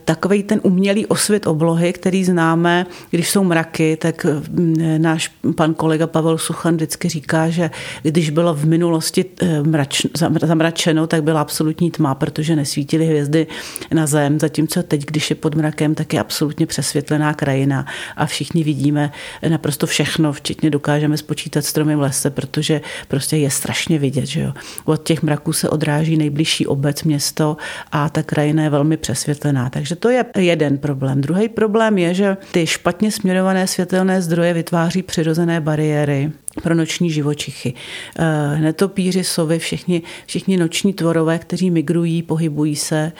takový 0.05 0.43
ten 0.43 0.61
umělý 0.63 1.07
osvět 1.07 1.47
oblohy, 1.47 1.93
který 1.93 2.25
známe, 2.25 2.87
když 3.11 3.31
jsou 3.31 3.45
mraky, 3.45 3.97
tak 3.97 4.25
mm, 4.25 4.75
náš 4.99 5.31
pan 5.57 5.75
kolega 5.75 6.07
Pavel 6.07 6.39
Suchan 6.39 6.75
vždycky 6.75 7.09
říká, 7.09 7.51
že 7.51 7.71
když 8.03 8.31
bylo 8.31 8.55
v 8.55 8.65
minulosti 8.65 9.25
eh, 9.43 9.63
mrač, 9.63 10.07
zamračeno, 10.43 11.07
tak 11.07 11.23
byla 11.23 11.41
absolutní 11.41 11.91
tma, 11.91 12.15
protože 12.15 12.57
nesvítily 12.57 13.07
hvězdy 13.07 13.47
na 13.95 14.07
zem, 14.07 14.41
zatímco 14.41 14.83
teď, 14.83 15.07
když 15.07 15.31
je 15.31 15.37
pod 15.37 15.55
mrakem, 15.55 15.95
tak 15.95 16.13
je 16.13 16.21
absolutně 16.21 16.67
přesvětlená 16.67 17.35
krajina 17.35 17.87
a 18.17 18.27
všichni 18.27 18.65
vidíme 18.65 19.13
naprosto 19.49 19.87
všechno, 19.87 20.33
včetně 20.33 20.71
dokážeme 20.71 21.17
spočítat 21.17 21.65
stromy 21.65 21.97
v 21.97 22.01
lese, 22.01 22.31
protože 22.31 22.81
prostě 23.09 23.37
je 23.37 23.51
strašně 23.51 23.99
vidět, 23.99 24.27
že 24.27 24.41
jo. 24.41 24.53
Od 24.85 25.03
těch 25.03 25.23
mraků 25.23 25.53
se 25.53 25.69
odráží 25.69 26.17
nejbližší 26.17 26.67
obec, 26.67 27.03
město 27.03 27.50
a 27.93 28.09
ta 28.09 28.23
krajina 28.23 28.63
je 28.63 28.71
velmi 28.71 28.97
přesvětlená. 28.97 29.71
Takže 29.71 29.97
to 29.97 30.09
je 30.09 30.25
jeden 30.39 30.79
problém. 30.79 31.21
Druhý 31.21 31.49
problém 31.49 31.99
je, 31.99 32.15
že 32.15 32.37
ty 32.53 32.67
špatně 32.67 33.11
směrované 33.11 33.67
světelné 33.67 34.23
zdroje 34.23 34.53
vytváří 34.53 35.03
přirozené 35.03 35.61
bariéry 35.61 36.33
pro 36.63 36.75
noční 36.75 37.11
živočichy. 37.11 37.75
Netopíři, 38.61 39.25
sovy, 39.25 39.59
všichni, 39.59 40.03
všichni 40.27 40.57
noční 40.57 40.93
tvorové, 40.93 41.39
kteří 41.39 41.71
migrují, 41.71 42.23
pohybují 42.23 42.77
se, 42.77 43.13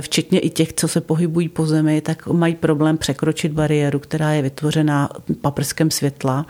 včetně 0.00 0.38
i 0.38 0.50
těch, 0.50 0.72
co 0.72 0.88
se 0.88 1.00
pohybují 1.00 1.48
po 1.48 1.66
zemi, 1.66 2.00
tak 2.00 2.26
mají 2.26 2.54
problém 2.54 2.98
překročit 2.98 3.52
bariéru, 3.52 3.98
která 3.98 4.32
je 4.32 4.42
vytvořená 4.42 5.08
paprskem 5.40 5.90
světla. 5.90 6.46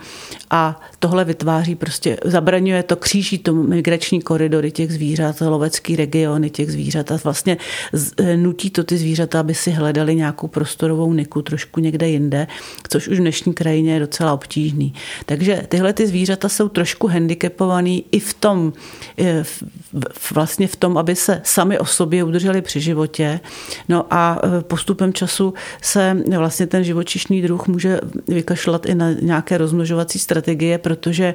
A 0.50 0.80
tohle 0.98 1.24
vytváří 1.24 1.74
prostě, 1.74 2.16
zabraňuje 2.24 2.82
to, 2.82 2.96
kříží 2.96 3.38
to 3.38 3.54
migrační 3.54 4.22
koridory 4.22 4.70
těch 4.70 4.92
zvířat, 4.92 5.40
lovecký 5.40 5.96
regiony 5.96 6.50
těch 6.50 6.72
zvířat 6.72 7.12
a 7.12 7.18
vlastně 7.24 7.56
nutí 8.36 8.70
to 8.70 8.84
ty 8.84 8.98
zvířata, 8.98 9.40
aby 9.40 9.54
si 9.54 9.70
hledali 9.70 10.14
nějakou 10.14 10.48
prostorovou 10.48 11.12
niku 11.12 11.42
trošku 11.42 11.80
někde 11.80 12.08
jinde, 12.08 12.46
což 12.88 13.08
už 13.08 13.18
v 13.18 13.20
dnešní 13.20 13.54
krajině 13.54 13.94
je 13.94 14.00
docela 14.00 14.32
obtížný. 14.32 14.94
Takže 15.26 15.62
tyhle 15.68 15.92
ty 15.92 16.06
zvířata 16.06 16.25
jsou 16.48 16.68
trošku 16.68 17.06
handicapovaný 17.06 18.04
i 18.12 18.20
v 18.20 18.34
tom, 18.34 18.72
eh, 19.18 19.44
vlastně 20.34 20.66
v 20.66 20.76
tom, 20.76 20.98
aby 20.98 21.16
se 21.16 21.40
sami 21.44 21.78
o 21.78 21.84
sobě 21.84 22.24
udrželi 22.24 22.62
při 22.62 22.80
životě. 22.80 23.40
No 23.88 24.06
a 24.10 24.40
eh, 24.42 24.62
postupem 24.62 25.12
času 25.12 25.54
se 25.82 26.16
vlastně 26.36 26.66
ten 26.66 26.84
živočišný 26.84 27.42
druh 27.42 27.68
může 27.68 28.00
vykašlat 28.28 28.86
i 28.86 28.94
na 28.94 29.12
nějaké 29.12 29.58
rozmnožovací 29.58 30.18
strategie, 30.18 30.78
protože 30.78 31.34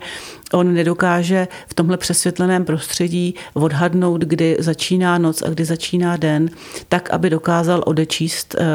on 0.54 0.74
nedokáže 0.74 1.48
v 1.68 1.74
tomhle 1.74 1.98
přesvětleném 1.98 2.66
prostředí 2.66 3.36
odhadnout, 3.54 4.22
kdy 4.22 4.58
začíná 4.60 5.18
noc 5.18 5.42
a 5.42 5.50
kdy 5.50 5.66
začíná 5.66 6.18
den, 6.18 6.50
tak, 6.90 7.10
aby 7.10 7.30
dokázal 7.30 7.84
odečíst 7.86 8.56
eh, 8.60 8.66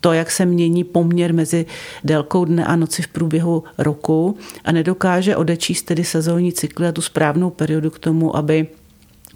to, 0.00 0.12
jak 0.12 0.30
se 0.30 0.46
mění 0.46 0.84
poměr 0.84 1.34
mezi 1.34 1.66
délkou 2.04 2.44
dne 2.44 2.64
a 2.64 2.76
noci 2.76 3.02
v 3.02 3.08
průběhu 3.08 3.64
roku 3.78 4.36
a 4.64 4.72
nedokáže 4.82 5.36
odečíst 5.36 5.82
tedy 5.82 6.04
sezónní 6.04 6.52
cykly 6.52 6.88
a 6.88 6.92
tu 6.92 7.02
správnou 7.02 7.50
periodu 7.50 7.90
k 7.90 7.98
tomu, 7.98 8.36
aby 8.36 8.66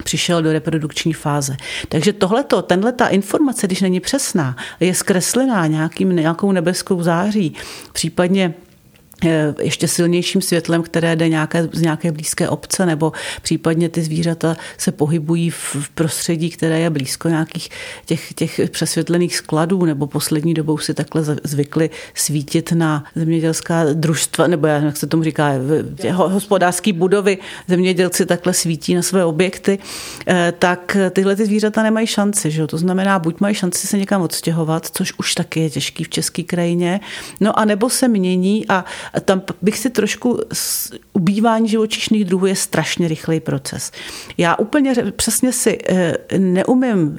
přišel 0.05 0.43
do 0.43 0.53
reprodukční 0.53 1.13
fáze. 1.13 1.57
Takže 1.89 2.13
tohleto, 2.13 2.63
tenhle 2.63 2.93
ta 2.93 3.09
informace, 3.09 3.67
když 3.67 3.81
není 3.81 4.01
přesná, 4.01 4.57
je 4.81 4.95
zkreslená 4.95 5.67
nějakým, 5.67 6.17
nějakou 6.17 6.53
nebeskou 6.53 7.03
září, 7.03 7.55
případně 7.93 8.55
ještě 9.61 9.89
silnějším 9.89 10.43
světlem, 10.43 10.83
které 10.83 11.17
jde 11.17 11.29
nějaké, 11.29 11.69
z 11.73 11.83
nějaké 11.83 12.13
blízké 12.13 12.49
obce, 12.49 12.87
nebo 12.87 13.13
případně 13.43 13.89
ty 13.89 14.03
zvířata 14.03 14.57
se 14.79 14.93
pohybují 14.93 15.51
v 15.51 15.77
prostředí, 15.95 16.51
které 16.51 16.81
je 16.81 16.91
blízko 16.91 17.29
nějakých 17.29 17.69
těch, 18.07 18.33
těch 18.35 18.61
přesvětlených 18.71 19.37
skladů, 19.37 19.85
nebo 19.85 20.07
poslední 20.07 20.55
dobou 20.55 20.79
si 20.79 20.95
takhle 20.95 21.23
zvykli 21.45 21.91
svítit 22.15 22.73
na 22.73 23.05
zemědělská 23.15 23.85
družstva, 23.93 24.47
nebo 24.47 24.67
jak 24.67 24.97
se 24.97 25.07
tomu 25.07 25.23
říká, 25.23 25.53
hospodářské 26.13 26.93
budovy, 26.93 27.39
zemědělci 27.69 28.27
takhle 28.27 28.53
svítí 28.53 28.95
na 28.95 29.03
své 29.03 29.25
objekty, 29.25 29.79
eh, 30.27 30.53
tak 30.59 30.97
tyhle 31.11 31.37
ty 31.37 31.47
zvířata 31.47 31.83
nemají 31.83 32.07
šanci. 32.07 32.51
Že? 32.51 32.67
To 32.67 32.79
znamená, 32.79 33.19
buď 33.19 33.41
mají 33.41 33.55
šanci 33.55 33.87
se 33.87 33.99
někam 33.99 34.23
odstěhovat, 34.23 34.87
což 34.93 35.13
už 35.19 35.35
taky 35.35 35.61
je 35.61 35.71
těžký 35.71 36.05
v 36.05 36.09
české 36.09 36.43
krajině, 36.43 37.01
no 37.41 37.59
a 37.59 37.65
nebo 37.65 37.91
se 37.91 38.09
mění 38.09 38.69
a 38.69 38.85
tam 39.25 39.43
bych 39.63 39.79
si 39.79 39.91
trošku 39.91 40.41
ubývání 41.13 41.69
živočišných 41.69 42.25
druhů 42.25 42.47
je 42.47 42.57
strašně 42.57 43.09
rychlý 43.09 43.41
proces. 43.41 43.93
Já 44.39 44.57
úplně 44.57 44.95
přesně 45.17 45.53
si 45.53 45.79
eh, 45.89 46.39
neumím 46.39 47.19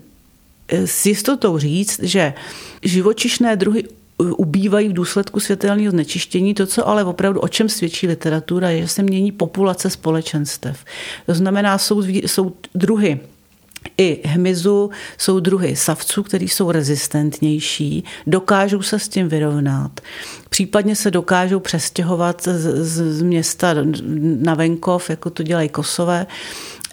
eh, 0.68 0.88
s 0.88 1.06
jistotou 1.06 1.58
říct, 1.58 2.00
že 2.04 2.34
živočišné 2.84 3.56
druhy 3.56 3.84
ubývají 4.18 4.90
v 4.90 4.94
důsledku 4.94 5.40
světelného 5.40 5.92
znečištění. 5.92 6.54
To, 6.54 6.66
co 6.66 6.88
ale 6.88 7.04
opravdu, 7.04 7.40
o 7.40 7.48
čem 7.48 7.70
svědčí 7.70 8.08
literatura, 8.08 8.70
je, 8.70 8.82
že 8.82 8.88
se 8.88 9.04
mění 9.04 9.32
populace 9.32 9.90
společenstev. 9.90 10.86
To 11.26 11.34
znamená, 11.34 11.78
jsou, 11.78 12.04
jsou 12.04 12.54
druhy 12.76 13.20
i 13.98 14.22
hmyzu 14.26 14.90
jsou 15.18 15.40
druhy 15.40 15.76
savců, 15.76 16.24
který 16.24 16.48
jsou 16.48 16.72
rezistentnější, 16.72 18.04
dokážou 18.28 18.82
se 18.82 19.00
s 19.00 19.10
tím 19.10 19.30
vyrovnat. 19.30 20.02
Případně 20.50 20.96
se 20.96 21.12
dokážou 21.12 21.60
přestěhovat 21.60 22.42
z, 22.44 23.12
z 23.14 23.22
města 23.22 23.76
na 24.40 24.54
venkov, 24.54 25.10
jako 25.10 25.30
to 25.30 25.44
dělají 25.44 25.70
kosové. 25.70 26.26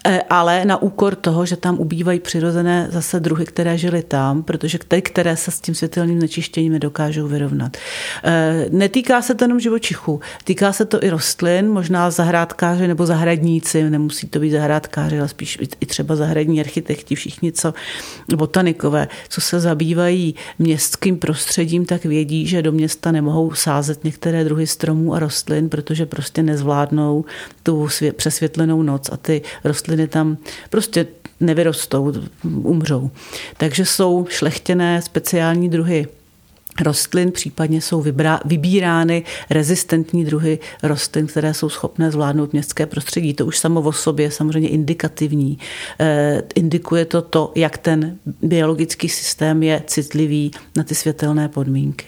E, 0.05 0.21
ale 0.29 0.65
na 0.65 0.81
úkor 0.81 1.15
toho, 1.15 1.45
že 1.45 1.57
tam 1.57 1.79
ubývají 1.79 2.19
přirozené 2.19 2.87
zase 2.91 3.19
druhy, 3.19 3.45
které 3.45 3.77
žily 3.77 4.03
tam, 4.03 4.43
protože 4.43 4.79
ty, 4.87 5.01
které 5.01 5.37
se 5.37 5.51
s 5.51 5.59
tím 5.59 5.75
světelným 5.75 6.19
nečištěním 6.19 6.79
dokážou 6.79 7.27
vyrovnat. 7.27 7.77
E, 8.23 8.65
netýká 8.71 9.21
se 9.21 9.35
to 9.35 9.43
jenom 9.43 9.59
živočichů, 9.59 10.19
týká 10.43 10.73
se 10.73 10.85
to 10.85 11.03
i 11.03 11.09
rostlin, 11.09 11.69
možná 11.69 12.11
zahrádkáři 12.11 12.87
nebo 12.87 13.05
zahradníci, 13.05 13.89
nemusí 13.89 14.27
to 14.27 14.39
být 14.39 14.51
zahrádkáři, 14.51 15.19
ale 15.19 15.27
spíš 15.27 15.57
i 15.81 15.85
třeba 15.85 16.15
zahradní 16.15 16.59
architekti, 16.59 17.15
všichni, 17.15 17.51
co 17.51 17.73
botanikové, 18.35 19.07
co 19.29 19.41
se 19.41 19.59
zabývají 19.59 20.35
městským 20.59 21.17
prostředím, 21.17 21.85
tak 21.85 22.05
vědí, 22.05 22.47
že 22.47 22.61
do 22.61 22.71
města 22.71 23.11
nemohou 23.11 23.53
sázet 23.53 24.03
některé 24.03 24.43
druhy 24.43 24.67
stromů 24.67 25.13
a 25.13 25.19
rostlin, 25.19 25.69
protože 25.69 26.05
prostě 26.05 26.43
nezvládnou 26.43 27.25
tu 27.63 27.87
přesvětlenou 28.15 28.83
noc 28.83 29.09
a 29.11 29.17
ty 29.17 29.41
rostliny 29.63 29.94
rostliny 29.95 30.07
tam 30.07 30.37
prostě 30.69 31.07
nevyrostou, 31.39 32.13
umřou. 32.43 33.11
Takže 33.57 33.85
jsou 33.85 34.25
šlechtěné 34.29 35.01
speciální 35.01 35.69
druhy 35.69 36.07
rostlin, 36.81 37.31
případně 37.31 37.81
jsou 37.81 38.01
vybrá, 38.01 38.39
vybírány 38.45 39.23
rezistentní 39.49 40.25
druhy 40.25 40.59
rostlin, 40.83 41.27
které 41.27 41.53
jsou 41.53 41.69
schopné 41.69 42.11
zvládnout 42.11 42.53
městské 42.53 42.85
prostředí. 42.85 43.33
To 43.33 43.45
už 43.45 43.57
samo 43.57 43.81
o 43.81 43.91
sobě 43.91 44.25
je 44.25 44.31
samozřejmě 44.31 44.69
indikativní. 44.69 45.57
E, 45.99 46.43
indikuje 46.55 47.05
to 47.05 47.21
to, 47.21 47.51
jak 47.55 47.77
ten 47.77 48.17
biologický 48.41 49.09
systém 49.09 49.63
je 49.63 49.83
citlivý 49.87 50.51
na 50.75 50.83
ty 50.83 50.95
světelné 50.95 51.49
podmínky. 51.49 52.05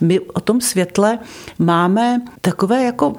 My 0.00 0.20
o 0.20 0.40
tom 0.40 0.60
světle 0.60 1.18
máme 1.58 2.22
takové 2.40 2.84
jako 2.84 3.12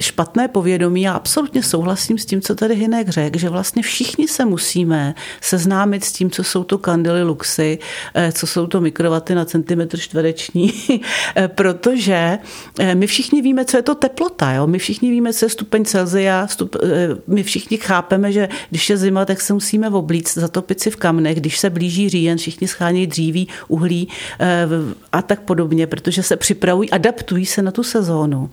špatné 0.00 0.48
povědomí. 0.48 1.02
Já 1.02 1.12
absolutně 1.12 1.62
souhlasím 1.62 2.18
s 2.18 2.26
tím, 2.26 2.40
co 2.40 2.54
tady 2.54 2.74
Hinek 2.74 3.08
řekl, 3.08 3.38
že 3.38 3.48
vlastně 3.48 3.82
všichni 3.82 4.28
se 4.28 4.44
musíme 4.44 5.14
seznámit 5.40 6.04
s 6.04 6.12
tím, 6.12 6.30
co 6.30 6.44
jsou 6.44 6.64
to 6.64 6.78
kandely 6.78 7.22
luxy, 7.22 7.78
eh, 8.14 8.32
co 8.32 8.46
jsou 8.46 8.66
to 8.66 8.80
mikrovaty 8.80 9.34
na 9.34 9.44
centimetr 9.44 9.98
čtvereční, 9.98 10.72
eh, 11.36 11.48
protože 11.48 12.38
eh, 12.78 12.94
my 12.94 13.06
všichni 13.06 13.42
víme, 13.42 13.64
co 13.64 13.76
je 13.76 13.82
to 13.82 13.94
teplota. 13.94 14.52
Jo? 14.52 14.66
My 14.66 14.78
všichni 14.78 15.10
víme, 15.10 15.32
co 15.32 15.44
je 15.44 15.48
stupeň 15.48 15.84
Celzia, 15.84 16.46
stup, 16.46 16.76
my 17.26 17.42
všichni 17.42 17.76
chápeme, 17.76 18.32
že 18.32 18.48
když 18.70 18.90
je 18.90 18.96
zima, 18.96 19.24
tak 19.24 19.40
se 19.40 19.52
musíme 19.52 19.90
oblíct, 19.90 20.34
zatopit 20.34 20.80
si 20.80 20.90
v 20.90 20.96
kamnech, 20.96 21.40
když 21.40 21.58
se 21.58 21.70
blíží 21.70 22.08
říjen, 22.08 22.38
všichni 22.38 22.68
schánějí 22.68 23.06
dříví, 23.06 23.48
uhlí 23.68 24.08
a 25.12 25.22
tak 25.22 25.40
podobně 25.40 25.67
podobně, 25.68 25.86
protože 25.86 26.22
se 26.22 26.36
připravují, 26.36 26.90
adaptují 26.90 27.46
se 27.46 27.62
na 27.62 27.70
tu 27.70 27.82
sezónu. 27.82 28.50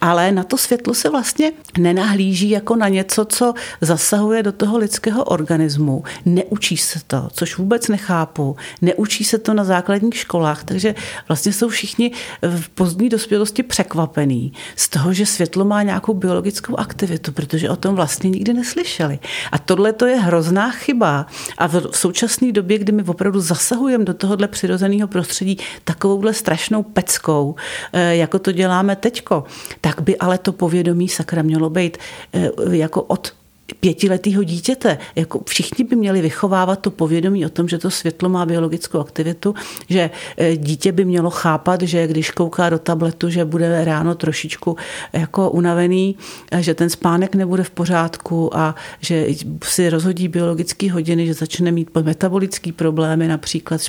Ale 0.00 0.32
na 0.32 0.44
to 0.44 0.56
světlo 0.58 0.94
se 0.94 1.10
vlastně 1.10 1.52
nenahlíží 1.78 2.50
jako 2.50 2.76
na 2.76 2.88
něco, 2.88 3.24
co 3.24 3.54
zasahuje 3.80 4.42
do 4.42 4.52
toho 4.52 4.78
lidského 4.78 5.24
organismu. 5.24 6.04
Neučí 6.26 6.76
se 6.76 7.00
to, 7.06 7.28
což 7.32 7.58
vůbec 7.58 7.88
nechápu. 7.88 8.56
Neučí 8.82 9.24
se 9.24 9.38
to 9.38 9.54
na 9.54 9.64
základních 9.64 10.16
školách, 10.16 10.64
takže 10.64 10.94
vlastně 11.28 11.52
jsou 11.52 11.68
všichni 11.68 12.12
v 12.42 12.68
pozdní 12.68 13.08
dospělosti 13.08 13.62
překvapení 13.62 14.52
z 14.76 14.88
toho, 14.88 15.12
že 15.12 15.26
světlo 15.26 15.64
má 15.64 15.82
nějakou 15.82 16.14
biologickou 16.14 16.76
aktivitu, 16.76 17.32
protože 17.32 17.70
o 17.70 17.76
tom 17.76 17.94
vlastně 17.94 18.30
nikdy 18.30 18.52
neslyšeli. 18.52 19.18
A 19.52 19.58
tohle 19.58 19.92
to 19.92 20.06
je 20.06 20.16
hrozná 20.16 20.70
chyba. 20.70 21.26
A 21.58 21.66
v 21.66 21.96
současné 21.96 22.52
době, 22.52 22.78
kdy 22.78 22.92
my 22.92 23.02
opravdu 23.02 23.40
zasahujeme 23.40 24.04
do 24.04 24.14
tohohle 24.14 24.48
přirozeného 24.48 25.08
prostředí 25.08 25.58
takovouhle 25.84 26.34
strašnou 26.34 26.57
strašnou 26.58 26.82
peckou, 26.82 27.54
eh, 27.92 28.16
jako 28.16 28.38
to 28.38 28.52
děláme 28.52 28.96
teďko, 28.96 29.44
tak 29.80 30.00
by 30.00 30.18
ale 30.18 30.38
to 30.38 30.52
povědomí 30.52 31.08
sakra 31.08 31.42
mělo 31.42 31.70
být 31.70 31.98
eh, 32.34 32.50
jako 32.70 33.02
od 33.02 33.37
pětiletého 33.80 34.42
dítěte. 34.42 34.98
Jako 35.16 35.40
všichni 35.48 35.84
by 35.84 35.96
měli 35.96 36.20
vychovávat 36.20 36.80
to 36.80 36.90
povědomí 36.90 37.46
o 37.46 37.48
tom, 37.48 37.68
že 37.68 37.78
to 37.78 37.90
světlo 37.90 38.28
má 38.28 38.46
biologickou 38.46 38.98
aktivitu, 38.98 39.54
že 39.88 40.10
eh, 40.36 40.56
dítě 40.56 40.92
by 40.92 41.04
mělo 41.04 41.30
chápat, 41.30 41.82
že 41.82 42.06
když 42.06 42.30
kouká 42.30 42.70
do 42.70 42.78
tabletu, 42.78 43.30
že 43.30 43.44
bude 43.44 43.84
ráno 43.84 44.14
trošičku 44.14 44.76
jako 45.12 45.50
unavený, 45.50 46.16
že 46.60 46.74
ten 46.74 46.90
spánek 46.90 47.34
nebude 47.34 47.64
v 47.64 47.70
pořádku 47.70 48.56
a 48.56 48.74
že 49.00 49.26
si 49.64 49.90
rozhodí 49.90 50.28
biologické 50.28 50.92
hodiny, 50.92 51.26
že 51.26 51.34
začne 51.34 51.72
mít 51.72 51.90
metabolické 52.02 52.72
problémy 52.72 53.28
například 53.28 53.80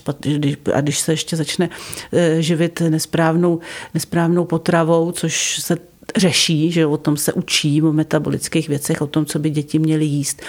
a 0.74 0.82
když 0.82 1.00
se 1.00 1.12
ještě 1.12 1.36
začne 1.36 1.70
eh, 2.14 2.42
živit 2.42 2.82
nesprávnou, 2.90 3.60
nesprávnou 3.94 4.46
potravou, 4.46 5.12
což 5.12 5.60
se 5.60 5.78
řeší, 6.18 6.72
že 6.72 6.86
o 6.86 6.98
tom 6.98 7.18
se 7.18 7.34
učí, 7.34 7.82
o 7.82 7.94
metabolických 7.94 8.70
věcech, 8.70 9.02
o 9.02 9.08
tom, 9.08 9.26
co 9.26 9.40
by 9.40 9.50
děti 9.50 9.80
měly 9.80 10.06
jíst. 10.06 10.42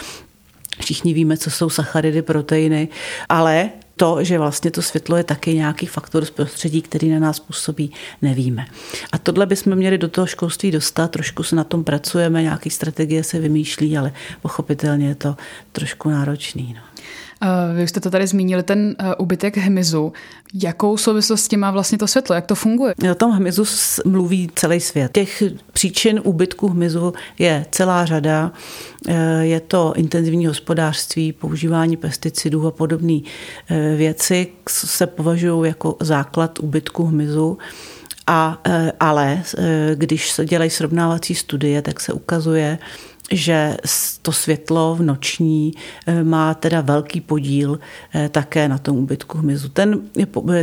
Všichni 0.81 1.15
víme, 1.15 1.37
co 1.37 1.51
jsou 1.51 1.71
sacharidy, 1.71 2.23
proteiny, 2.23 2.89
ale 3.29 3.71
to, 3.97 4.25
že 4.25 4.39
vlastně 4.39 4.71
to 4.71 4.83
světlo 4.83 5.17
je 5.17 5.25
taky 5.25 5.55
nějaký 5.55 5.87
faktor 5.87 6.25
z 6.25 6.31
prostředí, 6.31 6.83
který 6.83 7.09
na 7.11 7.19
nás 7.19 7.41
působí, 7.41 7.93
nevíme. 8.23 8.67
A 9.13 9.19
tohle 9.19 9.47
bychom 9.47 9.75
měli 9.75 9.99
do 9.99 10.09
toho 10.09 10.27
školství 10.27 10.71
dostat, 10.71 11.11
trošku 11.11 11.43
se 11.43 11.57
na 11.57 11.65
tom 11.65 11.85
pracujeme, 11.85 12.43
nějaké 12.43 12.71
strategie 12.71 13.25
se 13.25 13.39
vymýšlí, 13.39 13.99
ale 13.99 14.13
pochopitelně 14.43 15.09
je 15.09 15.15
to 15.15 15.37
trošku 15.73 16.11
náročný. 16.11 16.75
No. 16.77 16.90
Vy 17.77 17.89
jste 17.89 18.01
to 18.01 18.11
tady 18.11 18.27
zmínili, 18.27 18.63
ten 18.63 18.97
ubytek 19.19 19.57
hmyzu. 19.57 20.13
Jakou 20.55 20.97
souvislost 20.97 21.45
s 21.45 21.49
tím 21.49 21.61
má 21.61 21.71
vlastně 21.71 21.99
to 21.99 22.07
světlo? 22.07 22.35
Jak 22.35 22.47
to 22.47 22.55
funguje? 22.55 22.95
O 23.11 23.15
tom 23.15 23.33
hmyzu 23.33 23.65
mluví 24.05 24.51
celý 24.55 24.81
svět. 24.81 25.13
Těch 25.13 25.43
příčin 25.73 26.21
úbytku 26.25 26.69
hmyzu 26.69 27.13
je 27.39 27.67
celá 27.71 28.05
řada. 28.07 28.53
E, 29.09 29.47
je 29.47 29.61
to 29.61 29.93
intenzivní 29.97 30.47
hospodářství, 30.47 31.33
používání 31.33 31.97
pesticidů 31.97 32.67
a 32.67 32.71
podobné 32.71 33.21
věci 33.97 34.47
se 34.69 35.07
považují 35.07 35.69
jako 35.69 35.97
základ 36.01 36.59
úbytku 36.59 37.05
hmyzu. 37.05 37.59
A, 38.27 38.59
ale 39.01 39.43
když 39.95 40.31
se 40.31 40.45
dělají 40.45 40.71
srovnávací 40.71 41.35
studie, 41.35 41.83
tak 41.83 42.01
se 42.01 42.13
ukazuje, 42.13 42.79
že 43.31 43.77
to 44.23 44.33
světlo 44.33 44.95
v 44.95 45.03
noční 45.03 45.75
eh, 46.07 46.25
má 46.25 46.55
teda 46.55 46.81
velký 46.81 47.21
podíl 47.21 47.79
eh, 48.15 48.29
také 48.29 48.69
na 48.69 48.79
tom 48.79 48.97
úbytku 48.97 49.39
hmyzu. 49.39 49.69
Ten, 49.69 50.01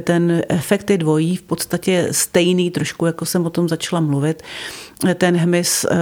ten 0.04 0.42
efekt 0.50 0.90
je 0.90 0.98
dvojí, 0.98 1.36
v 1.36 1.42
podstatě 1.42 2.08
stejný, 2.12 2.72
trošku 2.72 3.06
jako 3.06 3.26
jsem 3.26 3.46
o 3.46 3.50
tom 3.50 3.70
začala 3.70 4.00
mluvit 4.00 4.44
ten 5.16 5.38
hmyz 5.38 5.86
eh, 5.86 5.96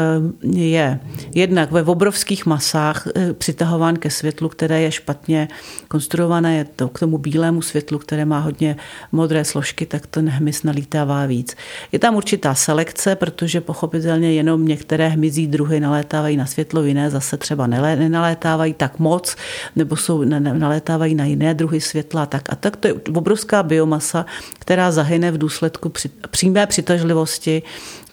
je 0.52 1.00
jednak 1.36 1.72
ve 1.72 1.84
obrovských 1.84 2.46
masách 2.46 3.08
eh, 3.08 3.34
přitahován 3.34 3.96
ke 3.96 4.10
světlu, 4.10 4.50
které 4.50 4.82
je 4.82 4.92
špatně 4.92 5.48
konstruované, 5.88 6.56
je 6.56 6.66
to 6.66 6.88
k 6.88 7.00
tomu 7.00 7.18
bílému 7.18 7.62
světlu, 7.62 8.00
které 8.00 8.26
má 8.26 8.40
hodně 8.40 8.76
modré 9.12 9.46
složky, 9.46 9.86
tak 9.86 10.08
ten 10.08 10.30
hmyz 10.30 10.64
nalítává 10.64 11.26
víc. 11.26 11.56
Je 11.92 12.00
tam 12.00 12.16
určitá 12.16 12.56
selekce, 12.56 13.16
protože 13.16 13.62
pochopitelně 13.62 14.34
jenom 14.34 14.68
některé 14.68 15.08
hmyzí 15.08 15.48
druhy 15.48 15.80
nalétávají 15.80 16.38
na 16.38 16.46
světlo, 16.46 16.84
jiné 16.84 17.10
zase 17.10 17.38
třeba 17.38 17.68
nenalétávají 17.68 18.74
tak 18.74 19.00
moc, 19.00 19.36
nebo 19.76 19.96
jsou, 19.96 20.24
nalétávají 20.40 21.16
na 21.16 21.26
jiné 21.26 21.54
druhy 21.54 21.82
světla. 21.82 22.26
Tak. 22.26 22.50
A 22.50 22.56
tak 22.56 22.76
to 22.76 22.88
je 22.88 22.94
obrovská 22.94 23.64
biomasa, 23.64 24.26
která 24.60 24.92
zahyne 24.92 25.32
v 25.32 25.38
důsledku 25.38 25.90
při, 25.90 26.10
přímé 26.32 26.68
přitažlivosti 26.68 27.64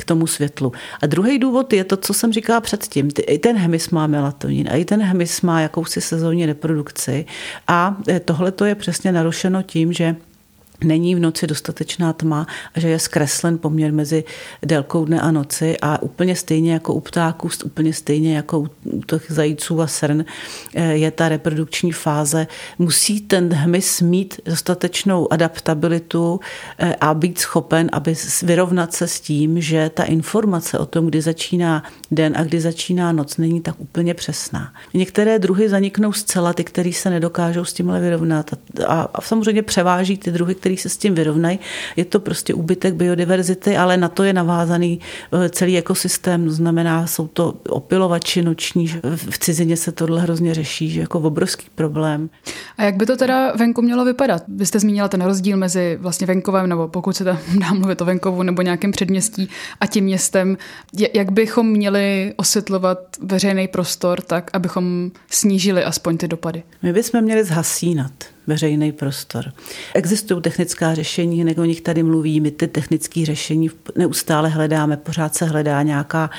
k 0.03 0.05
tomu 0.05 0.27
světlu. 0.27 0.73
A 1.03 1.07
druhý 1.07 1.39
důvod 1.39 1.73
je 1.73 1.85
to, 1.85 1.97
co 1.97 2.15
jsem 2.15 2.33
říkala 2.33 2.61
předtím. 2.61 3.09
I 3.27 3.39
ten 3.39 3.57
hmyz 3.57 3.91
má 3.91 4.07
melatonin 4.07 4.69
a 4.69 4.77
i 4.77 4.85
ten 4.85 5.03
hmyz 5.03 5.41
má 5.41 5.61
jakousi 5.61 6.01
sezónní 6.01 6.47
reprodukci 6.47 7.27
a 7.69 7.97
eh, 8.09 8.21
tohle 8.21 8.53
to 8.53 8.65
je 8.65 8.75
přesně 8.75 9.13
narušeno 9.13 9.63
tím, 9.63 9.93
že 9.93 10.17
není 10.85 11.15
v 11.15 11.19
noci 11.19 11.47
dostatečná 11.47 12.13
tma 12.13 12.47
a 12.75 12.81
že 12.81 12.89
je 12.89 12.99
zkreslen 12.99 13.59
poměr 13.59 13.93
mezi 13.93 14.25
délkou 14.63 15.05
dne 15.05 15.21
a 15.21 15.31
noci 15.31 15.77
a 15.83 16.03
úplně 16.03 16.37
stejně 16.37 16.73
jako 16.73 16.95
u 16.95 17.01
ptáků, 17.01 17.49
úplně 17.65 17.93
stejně 17.93 18.37
jako 18.37 18.59
u 18.59 18.69
těch 19.07 19.27
zajíců 19.29 19.81
a 19.81 19.87
srn 19.87 20.25
eh, 20.75 20.93
je 20.93 21.11
ta 21.11 21.29
reprodukční 21.29 21.93
fáze. 21.93 22.47
Musí 22.79 23.21
ten 23.21 23.55
hmyz 23.55 24.01
mít 24.01 24.41
dostatečnou 24.45 25.33
adaptabilitu 25.33 26.41
eh, 26.79 26.97
a 27.01 27.15
být 27.15 27.39
schopen, 27.39 27.91
aby 27.93 28.15
vyrovnat 28.43 28.93
se 28.93 29.09
s 29.09 29.21
tím, 29.21 29.61
že 29.61 29.91
ta 29.95 30.03
informace 30.03 30.79
o 30.79 30.87
tom, 30.87 31.07
kdy 31.07 31.23
začíná 31.23 31.83
den 32.13 32.33
a 32.37 32.45
kdy 32.45 32.61
začíná 32.61 33.13
noc, 33.13 33.37
není 33.37 33.61
tak 33.61 33.75
úplně 33.79 34.15
přesná. 34.15 34.73
Některé 34.95 35.39
druhy 35.39 35.69
zaniknou 35.69 36.13
zcela, 36.13 36.53
ty, 36.53 36.65
které 36.65 36.93
se 36.93 37.11
nedokážou 37.11 37.65
s 37.65 37.73
tímhle 37.73 38.01
vyrovnat 38.01 38.51
a, 38.87 39.09
a 39.15 39.21
samozřejmě 39.21 39.63
převáží 39.63 40.17
ty 40.17 40.31
druhy, 40.31 40.55
které 40.55 40.77
se 40.77 40.89
s 40.89 40.97
tím 40.97 41.15
vyrovnají. 41.15 41.59
Je 41.97 42.05
to 42.05 42.21
prostě 42.21 42.55
úbytek 42.55 42.95
biodiverzity, 42.95 43.77
ale 43.77 43.97
na 43.97 44.09
to 44.09 44.23
je 44.23 44.33
navázaný 44.33 45.01
eh, 45.33 45.49
celý 45.49 45.79
ekosystém. 45.79 46.45
To 46.45 46.53
znamená, 46.53 47.07
jsou 47.07 47.29
to 47.29 47.55
opilovači 47.69 48.43
noční. 48.43 48.87
V 49.31 49.39
cizině 49.39 49.77
se 49.77 49.93
tohle 49.93 50.21
hrozně 50.21 50.55
řeší, 50.55 50.91
že 50.91 51.01
jako 51.01 51.21
obrovský 51.21 51.67
problém. 51.75 52.31
A 52.79 52.83
jak 52.83 52.97
by 52.97 53.07
to 53.07 53.17
teda 53.17 53.53
venku 53.57 53.83
mělo 53.83 54.05
vypadat? 54.05 54.43
Vy 54.49 54.67
jste 54.67 54.81
zmínila 54.81 55.09
ten 55.09 55.23
rozdíl 55.23 55.57
mezi 55.57 55.99
vlastně 56.01 56.27
venkovem, 56.27 56.69
nebo 56.69 56.89
pokud 56.89 57.17
se 57.17 57.25
tam 57.25 57.39
dá 57.61 57.73
mluvit 57.73 58.01
o 58.01 58.05
venkovu 58.05 58.43
nebo 58.43 58.63
nějakém 58.63 58.91
předměstí 58.91 59.49
a 59.81 59.87
tím 59.87 60.05
městem. 60.05 60.57
Jak 61.15 61.33
bychom 61.33 61.71
měli 61.71 62.02
osvětlovat 62.37 62.99
veřejný 63.23 63.69
prostor 63.69 64.21
tak, 64.21 64.51
abychom 64.53 65.11
snížili 65.31 65.85
aspoň 65.85 66.17
ty 66.17 66.29
dopady? 66.29 66.63
My 66.83 66.93
bychom 66.93 67.21
měli 67.21 67.45
zhasínat 67.45 68.13
veřejný 68.47 68.93
prostor. 68.93 69.53
Existují 69.95 70.43
technická 70.43 70.95
řešení, 70.95 71.57
o 71.57 71.65
nich 71.65 71.81
tady 71.81 72.03
mluví, 72.03 72.41
my 72.41 72.51
ty 72.51 72.69
technické 72.69 73.27
řešení 73.27 73.71
neustále 73.97 74.49
hledáme, 74.49 74.97
pořád 74.97 75.35
se 75.35 75.45
hledá 75.45 75.83
nějaká, 75.83 76.31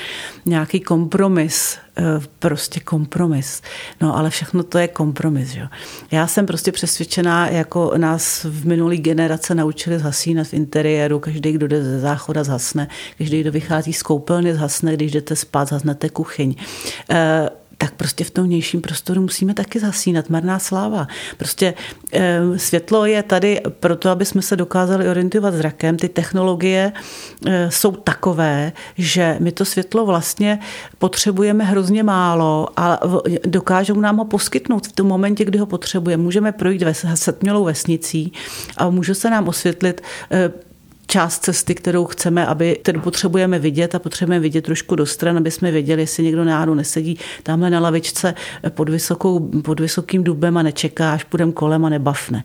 nějaký 0.46 0.80
kompromis, 0.80 1.78
eh, 1.98 2.02
prostě 2.38 2.80
kompromis. 2.80 3.62
No 4.00 4.16
ale 4.16 4.30
všechno 4.30 4.62
to 4.62 4.78
je 4.78 4.88
kompromis. 4.88 5.48
Že? 5.48 5.68
Já 6.10 6.26
jsem 6.26 6.46
prostě 6.46 6.72
přesvědčená, 6.72 7.48
jako 7.48 7.92
nás 7.96 8.44
v 8.44 8.66
minulý 8.66 8.98
generace 8.98 9.54
naučili 9.54 9.98
zhasínat 9.98 10.46
v 10.46 10.54
interiéru, 10.54 11.18
každý, 11.18 11.52
kdo 11.52 11.68
jde 11.68 11.84
ze 11.84 12.00
záchoda 12.00 12.44
zhasne, 12.44 12.88
každý, 13.18 13.40
kdo 13.40 13.52
vychází 13.52 13.92
z 13.92 14.02
koupelny 14.02 14.54
zhasne, 14.54 14.94
když 14.94 15.12
jdete 15.12 15.36
spát, 15.36 15.68
zhasnete 15.68 16.08
kuchyň. 16.08 16.54
E, 17.10 17.50
tak 17.78 17.94
prostě 17.94 18.24
v 18.24 18.30
tom 18.30 18.44
vnějším 18.44 18.80
prostoru 18.80 19.20
musíme 19.20 19.54
taky 19.54 19.80
zasínat. 19.80 20.30
Marná 20.30 20.58
sláva. 20.58 21.08
Prostě 21.36 21.74
e, 22.12 22.58
světlo 22.58 23.06
je 23.06 23.22
tady 23.22 23.60
proto, 23.80 24.10
aby 24.10 24.24
jsme 24.24 24.42
se 24.42 24.56
dokázali 24.56 25.08
orientovat 25.08 25.54
zrakem. 25.54 25.96
Ty 25.96 26.08
technologie 26.08 26.92
e, 27.46 27.70
jsou 27.70 27.92
takové, 27.92 28.72
že 28.98 29.36
my 29.40 29.52
to 29.52 29.64
světlo 29.64 30.06
vlastně 30.06 30.58
potřebujeme 30.98 31.64
hrozně 31.64 32.02
málo 32.02 32.68
a 32.76 33.00
dokážou 33.46 34.00
nám 34.00 34.16
ho 34.16 34.24
poskytnout 34.24 34.86
v 34.86 34.92
tom 34.92 35.06
momentě, 35.06 35.44
kdy 35.44 35.58
ho 35.58 35.66
potřebujeme. 35.66 36.22
Můžeme 36.22 36.52
projít 36.52 36.82
ve 36.82 36.94
setmělou 36.94 37.64
vesnicí 37.64 38.32
a 38.76 38.90
může 38.90 39.14
se 39.14 39.30
nám 39.30 39.48
osvětlit 39.48 40.02
e, 40.30 40.73
část 41.06 41.38
cesty, 41.38 41.74
kterou 41.74 42.04
chceme, 42.04 42.46
aby 42.46 42.80
tedy 42.82 42.98
potřebujeme 42.98 43.58
vidět 43.58 43.94
a 43.94 43.98
potřebujeme 43.98 44.42
vidět 44.42 44.62
trošku 44.62 44.96
do 44.96 45.06
stran, 45.06 45.36
aby 45.36 45.50
jsme 45.50 45.70
věděli, 45.70 46.02
jestli 46.02 46.24
někdo 46.24 46.44
náhodou 46.44 46.74
nesedí 46.74 47.18
tamhle 47.42 47.70
na 47.70 47.80
lavičce 47.80 48.34
pod, 48.68 48.88
vysokou, 48.88 49.40
pod 49.62 49.80
vysokým 49.80 50.24
dubem 50.24 50.56
a 50.56 50.62
nečeká, 50.62 51.12
až 51.12 51.24
půjdeme 51.24 51.52
kolem 51.52 51.84
a 51.84 51.88
nebafne 51.88 52.44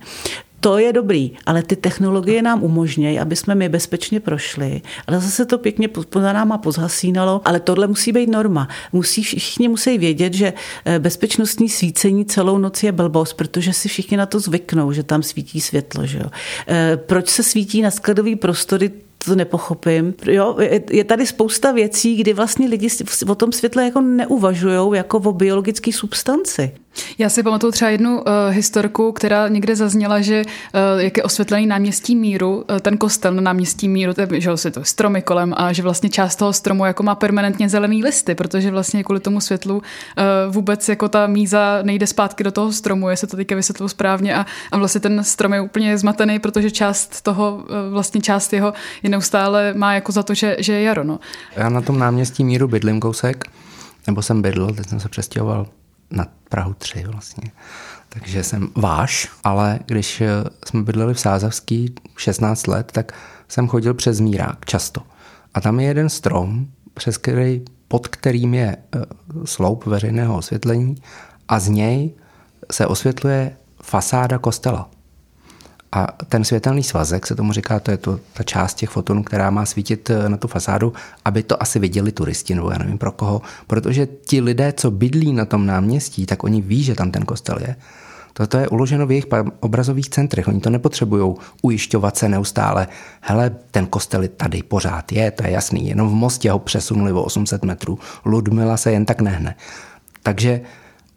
to 0.59 0.77
je 0.77 0.93
dobrý, 0.93 1.31
ale 1.45 1.63
ty 1.63 1.75
technologie 1.75 2.41
nám 2.41 2.63
umožňují, 2.63 3.19
aby 3.19 3.35
jsme 3.35 3.55
my 3.55 3.69
bezpečně 3.69 4.19
prošli, 4.19 4.81
ale 5.07 5.19
zase 5.19 5.45
to 5.45 5.57
pěkně 5.57 5.89
za 6.13 6.33
náma 6.33 6.57
pozhasínalo, 6.57 7.41
ale 7.45 7.59
tohle 7.59 7.87
musí 7.87 8.11
být 8.11 8.29
norma. 8.29 8.67
Musí, 8.93 9.23
všichni 9.23 9.67
musí 9.67 9.97
vědět, 9.97 10.33
že 10.33 10.53
eh, 10.85 10.99
bezpečnostní 10.99 11.69
svícení 11.69 12.25
celou 12.25 12.57
noc 12.57 12.83
je 12.83 12.91
blbost, 12.91 13.33
protože 13.33 13.73
si 13.73 13.89
všichni 13.89 14.17
na 14.17 14.25
to 14.25 14.39
zvyknou, 14.39 14.91
že 14.91 15.03
tam 15.03 15.23
svítí 15.23 15.61
světlo. 15.61 16.05
Že 16.05 16.17
jo? 16.17 16.29
Eh, 16.67 16.97
proč 16.97 17.29
se 17.29 17.43
svítí 17.43 17.81
na 17.81 17.91
skladový 17.91 18.35
prostory 18.35 18.91
to 19.25 19.35
nepochopím. 19.35 20.13
Jo, 20.25 20.57
je 20.91 21.03
tady 21.03 21.27
spousta 21.27 21.71
věcí, 21.71 22.15
kdy 22.15 22.33
vlastně 22.33 22.67
lidi 22.67 22.87
o 23.27 23.35
tom 23.35 23.51
světle 23.51 23.85
jako 23.85 24.01
neuvažují 24.01 24.97
jako 24.97 25.17
o 25.17 25.33
biologické 25.33 25.93
substanci. 25.93 26.71
Já 27.17 27.29
si 27.29 27.43
pamatuju 27.43 27.71
třeba 27.71 27.91
jednu 27.91 28.17
uh, 28.17 28.23
historku, 28.49 29.11
která 29.11 29.47
někde 29.47 29.75
zazněla, 29.75 30.21
že 30.21 30.43
uh, 30.45 31.01
jak 31.01 31.17
je 31.17 31.23
osvětlený 31.23 31.67
náměstí 31.67 32.15
míru, 32.15 32.55
uh, 32.55 32.79
ten 32.79 32.97
kostel 32.97 33.33
na 33.33 33.41
náměstí 33.41 33.89
míru, 33.89 34.13
to 34.13 34.21
je, 34.21 34.27
že 34.41 34.57
se 34.57 34.71
to 34.71 34.83
stromy 34.83 35.21
kolem 35.21 35.53
a 35.57 35.73
že 35.73 35.83
vlastně 35.83 36.09
část 36.09 36.35
toho 36.35 36.53
stromu 36.53 36.85
jako 36.85 37.03
má 37.03 37.15
permanentně 37.15 37.69
zelený 37.69 38.03
listy, 38.03 38.35
protože 38.35 38.71
vlastně 38.71 39.03
kvůli 39.03 39.19
tomu 39.19 39.41
světlu 39.41 39.75
uh, 39.75 39.83
vůbec 40.53 40.89
jako 40.89 41.09
ta 41.09 41.27
míza 41.27 41.79
nejde 41.83 42.07
zpátky 42.07 42.43
do 42.43 42.51
toho 42.51 42.71
stromu, 42.71 43.09
jestli 43.09 43.27
to 43.27 43.37
teďka 43.37 43.55
vysvětlu 43.55 43.87
správně 43.87 44.35
a, 44.35 44.45
a 44.71 44.77
vlastně 44.77 45.01
ten 45.01 45.23
strom 45.23 45.53
je 45.53 45.61
úplně 45.61 45.97
zmatený, 45.97 46.39
protože 46.39 46.71
část 46.71 47.21
toho, 47.21 47.55
uh, 47.55 47.93
vlastně 47.93 48.21
část 48.21 48.53
jeho 48.53 48.73
je 49.03 49.09
neustále 49.09 49.73
má 49.73 49.93
jako 49.93 50.11
za 50.11 50.23
to, 50.23 50.33
že, 50.33 50.55
že 50.59 50.73
je 50.73 50.81
jaro. 50.81 51.03
No. 51.03 51.19
Já 51.55 51.69
na 51.69 51.81
tom 51.81 51.99
náměstí 51.99 52.43
míru 52.43 52.67
bydlím 52.67 52.99
kousek, 52.99 53.45
nebo 54.07 54.21
jsem 54.21 54.41
bydl, 54.41 54.73
teď 54.73 54.89
jsem 54.89 54.99
se 54.99 55.09
přestěhoval 55.09 55.67
na 56.11 56.27
Prahu 56.49 56.73
3 56.73 57.03
vlastně. 57.07 57.51
Takže 58.09 58.43
jsem 58.43 58.69
váš, 58.75 59.27
ale 59.43 59.79
když 59.85 60.21
eh, 60.21 60.27
jsme 60.65 60.83
bydleli 60.83 61.13
v 61.13 61.19
Sázavský 61.19 61.95
16 62.17 62.67
let, 62.67 62.91
tak 62.91 63.11
jsem 63.47 63.67
chodil 63.67 63.93
přes 63.93 64.19
Mírák 64.19 64.65
často. 64.65 65.01
A 65.53 65.61
tam 65.61 65.79
je 65.79 65.87
jeden 65.87 66.09
strom, 66.09 66.67
přes 66.93 67.17
který, 67.17 67.65
pod 67.87 68.07
kterým 68.07 68.53
je 68.53 68.77
eh, 68.77 68.99
sloup 69.45 69.85
veřejného 69.85 70.37
osvětlení 70.37 70.95
a 71.47 71.59
z 71.59 71.69
něj 71.69 72.13
se 72.71 72.87
osvětluje 72.87 73.57
fasáda 73.83 74.37
kostela. 74.37 74.89
A 75.91 76.07
ten 76.27 76.43
světelný 76.43 76.83
svazek, 76.83 77.27
se 77.27 77.35
tomu 77.35 77.53
říká, 77.53 77.79
to 77.79 77.91
je 77.91 77.97
to, 77.97 78.19
ta 78.33 78.43
část 78.43 78.73
těch 78.73 78.89
fotonů, 78.89 79.23
která 79.23 79.49
má 79.49 79.65
svítit 79.65 80.09
eh, 80.09 80.29
na 80.29 80.37
tu 80.37 80.47
fasádu, 80.47 80.93
aby 81.25 81.43
to 81.43 81.63
asi 81.63 81.79
viděli 81.79 82.11
turisti, 82.11 82.55
nebo 82.55 82.71
já 82.71 82.77
nevím 82.77 82.97
pro 82.97 83.11
koho, 83.11 83.41
protože 83.67 84.05
ti 84.05 84.41
lidé, 84.41 84.73
co 84.73 84.91
bydlí 84.91 85.33
na 85.33 85.45
tom 85.45 85.65
náměstí, 85.65 86.25
tak 86.25 86.43
oni 86.43 86.61
ví, 86.61 86.83
že 86.83 86.95
tam 86.95 87.11
ten 87.11 87.25
kostel 87.25 87.57
je. 87.61 87.75
Toto 88.33 88.57
je 88.57 88.67
uloženo 88.67 89.07
v 89.07 89.11
jejich 89.11 89.25
obrazových 89.59 90.09
centrech. 90.09 90.47
Oni 90.47 90.59
to 90.59 90.69
nepotřebují 90.69 91.35
ujišťovat 91.61 92.17
se 92.17 92.29
neustále. 92.29 92.87
Hele, 93.21 93.51
ten 93.71 93.85
kostel 93.85 94.27
tady 94.37 94.63
pořád 94.63 95.11
je, 95.11 95.31
to 95.31 95.43
je 95.43 95.51
jasný. 95.51 95.87
Jenom 95.87 96.09
v 96.09 96.13
Mostě 96.13 96.51
ho 96.51 96.59
přesunuli 96.59 97.11
o 97.11 97.23
800 97.23 97.65
metrů. 97.65 97.99
Ludmila 98.25 98.77
se 98.77 98.91
jen 98.91 99.05
tak 99.05 99.21
nehne. 99.21 99.55
Takže 100.23 100.61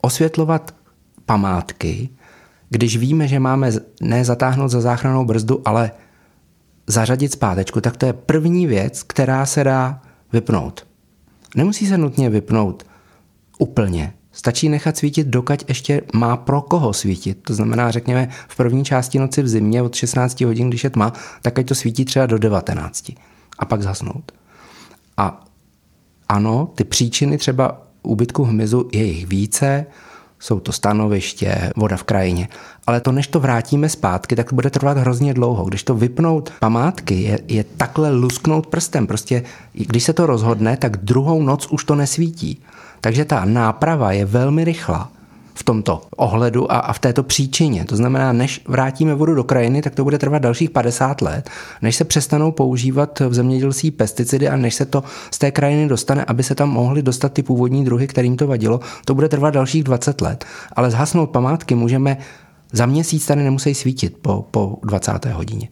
osvětlovat 0.01 0.75
památky, 1.27 2.09
když 2.73 2.97
víme, 2.97 3.29
že 3.29 3.41
máme 3.41 3.73
ne 4.01 4.25
zatáhnout 4.25 4.69
za 4.69 4.81
záchranou 4.81 5.25
brzdu, 5.25 5.63
ale 5.65 5.91
zařadit 6.87 7.33
zpátečku, 7.33 7.81
tak 7.81 7.97
to 7.97 8.07
je 8.07 8.13
první 8.13 8.67
věc, 8.67 9.03
která 9.03 9.47
se 9.47 9.65
dá 9.65 10.03
vypnout. 10.33 10.87
Nemusí 11.57 11.87
se 11.87 11.99
nutně 11.99 12.31
vypnout 12.31 12.87
úplně. 13.59 14.13
Stačí 14.33 14.69
nechat 14.69 14.97
svítit, 14.97 15.27
dokud 15.27 15.65
ještě 15.69 16.03
má 16.15 16.37
pro 16.37 16.61
koho 16.61 16.93
svítit. 16.93 17.39
To 17.43 17.55
znamená, 17.55 17.91
řekněme, 17.91 18.29
v 18.49 18.57
první 18.57 18.85
části 18.85 19.19
noci 19.19 19.43
v 19.43 19.49
zimě 19.49 19.83
od 19.83 19.95
16 19.95 20.41
hodin, 20.41 20.69
když 20.69 20.85
je 20.85 20.91
tma, 20.91 21.13
tak 21.43 21.59
ať 21.59 21.67
to 21.67 21.75
svítí 21.75 22.05
třeba 22.05 22.27
do 22.27 22.39
19. 22.39 23.13
A 23.59 23.65
pak 23.65 23.83
zhasnout. 23.83 24.33
A 25.17 25.45
ano, 26.29 26.71
ty 26.75 26.85
příčiny 26.85 27.39
třeba 27.39 27.83
úbytku 28.03 28.45
hmyzu 28.45 28.89
je 28.93 29.05
jich 29.05 29.27
více, 29.27 29.87
jsou 30.43 30.61
to 30.61 30.73
stanoviště, 30.73 31.71
voda 31.77 31.97
v 31.97 32.03
krajině. 32.05 32.49
Ale 32.87 33.01
to, 33.01 33.13
než 33.13 33.27
to 33.27 33.41
vrátíme 33.41 33.89
zpátky, 33.89 34.37
tak 34.37 34.49
to 34.49 34.55
bude 34.55 34.71
trvat 34.71 34.99
hrozně 34.99 35.35
dlouho. 35.35 35.65
Když 35.65 35.83
to 35.83 35.95
vypnout 35.95 36.53
památky, 36.61 37.23
je, 37.23 37.39
je 37.49 37.65
takhle 37.65 38.11
lusknout 38.11 38.67
prstem. 38.67 39.07
Prostě, 39.07 39.43
když 39.73 40.05
se 40.05 40.13
to 40.13 40.27
rozhodne, 40.27 40.77
tak 40.77 40.97
druhou 40.97 41.43
noc 41.43 41.67
už 41.67 41.85
to 41.85 41.95
nesvítí. 41.95 42.63
Takže 43.01 43.25
ta 43.25 43.45
náprava 43.45 44.13
je 44.13 44.25
velmi 44.25 44.65
rychlá 44.65 45.11
v 45.55 45.63
tomto 45.63 46.03
ohledu 46.17 46.73
a, 46.73 46.79
a 46.79 46.93
v 46.93 46.99
této 46.99 47.23
příčině. 47.23 47.85
To 47.85 47.97
znamená, 47.97 48.33
než 48.33 48.61
vrátíme 48.69 49.15
vodu 49.15 49.35
do 49.35 49.45
krajiny, 49.45 49.83
tak 49.83 49.95
to 49.95 50.05
bude 50.05 50.19
trvat 50.19 50.39
dalších 50.39 50.71
50 50.71 51.23
let, 51.23 51.51
než 51.83 51.97
se 51.97 52.05
přestanou 52.05 52.53
používat 52.53 53.21
v 53.21 53.35
zemědělství 53.35 53.91
pesticidy 53.91 54.49
a 54.49 54.57
než 54.57 54.75
se 54.75 54.85
to 54.85 55.03
z 55.31 55.39
té 55.39 55.51
krajiny 55.51 55.89
dostane, 55.89 56.25
aby 56.25 56.43
se 56.43 56.55
tam 56.55 56.71
mohly 56.71 57.03
dostat 57.03 57.33
ty 57.33 57.43
původní 57.43 57.85
druhy, 57.85 58.07
kterým 58.07 58.37
to 58.37 58.47
vadilo, 58.47 58.81
to 59.05 59.15
bude 59.15 59.29
trvat 59.29 59.51
dalších 59.55 59.85
20 59.85 60.21
let. 60.21 60.45
Ale 60.77 60.91
zhasnout 60.91 61.31
památky 61.31 61.75
můžeme 61.75 62.17
za 62.73 62.87
měsíc 62.87 63.27
tady 63.27 63.43
nemusí 63.43 63.75
svítit 63.75 64.17
po, 64.23 64.47
po 64.51 64.79
20. 64.83 65.25
hodině. 65.25 65.69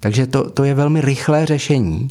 Takže 0.00 0.26
to, 0.26 0.50
to 0.50 0.64
je 0.64 0.74
velmi 0.74 1.00
rychlé 1.00 1.46
řešení 1.46 2.08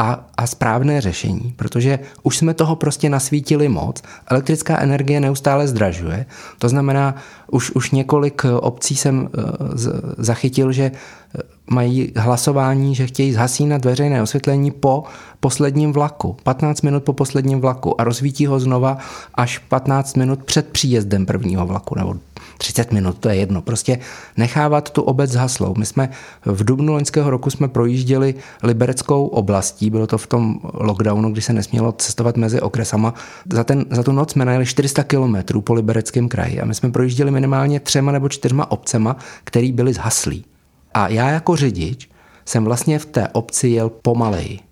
a, 0.00 0.24
a 0.36 0.46
správné 0.46 1.00
řešení, 1.00 1.54
protože 1.56 1.98
už 2.22 2.36
jsme 2.36 2.54
toho 2.54 2.76
prostě 2.76 3.08
nasvítili 3.08 3.68
moc. 3.68 4.02
Elektrická 4.26 4.80
energie 4.80 5.20
neustále 5.20 5.68
zdražuje, 5.68 6.26
to 6.58 6.68
znamená, 6.68 7.14
už, 7.50 7.70
už 7.70 7.90
několik 7.90 8.44
obcí 8.44 8.96
jsem 8.96 9.20
uh, 9.20 9.28
zachytil, 10.18 10.72
že 10.72 10.82
eh, 10.84 11.38
mají 11.70 12.12
hlasování, 12.16 12.94
že 12.94 13.06
chtějí 13.06 13.32
zhasínat 13.32 13.84
veřejné 13.84 14.22
osvětlení 14.22 14.70
po 14.70 15.04
posledním 15.40 15.92
vlaku, 15.92 16.36
15 16.42 16.82
minut 16.82 17.04
po 17.04 17.12
posledním 17.12 17.60
vlaku 17.60 18.00
a 18.00 18.04
rozvítí 18.04 18.46
ho 18.46 18.60
znova 18.60 18.98
až 19.34 19.58
15 19.58 20.16
minut 20.16 20.44
před 20.44 20.68
příjezdem 20.68 21.26
prvního 21.26 21.66
vlaku 21.66 21.94
nebo 21.98 22.14
30 22.60 22.92
minut, 22.92 23.18
to 23.18 23.28
je 23.28 23.36
jedno. 23.36 23.62
Prostě 23.62 23.98
nechávat 24.36 24.90
tu 24.90 25.02
obec 25.02 25.30
zhaslou. 25.30 25.74
My 25.78 25.86
jsme 25.86 26.08
v 26.44 26.64
dubnu 26.64 26.92
loňského 26.92 27.30
roku 27.30 27.50
jsme 27.50 27.68
projížděli 27.68 28.34
libereckou 28.62 29.26
oblastí, 29.26 29.90
bylo 29.90 30.06
to 30.06 30.18
v 30.18 30.26
tom 30.26 30.60
lockdownu, 30.74 31.32
kdy 31.32 31.42
se 31.42 31.52
nesmělo 31.52 31.92
cestovat 31.92 32.36
mezi 32.36 32.60
okresama. 32.60 33.14
Za, 33.52 33.64
ten, 33.64 33.84
za 33.90 34.02
tu 34.02 34.12
noc 34.12 34.32
jsme 34.32 34.44
najeli 34.44 34.66
400 34.66 35.04
kilometrů 35.04 35.60
po 35.60 35.74
libereckém 35.74 36.28
kraji 36.28 36.60
a 36.60 36.64
my 36.64 36.74
jsme 36.74 36.90
projížděli 36.90 37.30
minimálně 37.30 37.80
třema 37.80 38.12
nebo 38.12 38.28
čtyřma 38.28 38.70
obcema, 38.70 39.16
který 39.44 39.72
byli 39.72 39.92
zhaslí. 39.92 40.44
A 40.94 41.08
já 41.08 41.30
jako 41.30 41.56
řidič 41.56 42.10
jsem 42.44 42.64
vlastně 42.64 42.98
v 42.98 43.06
té 43.06 43.28
obci 43.28 43.68
jel 43.68 43.90
pomaleji. 43.90 44.69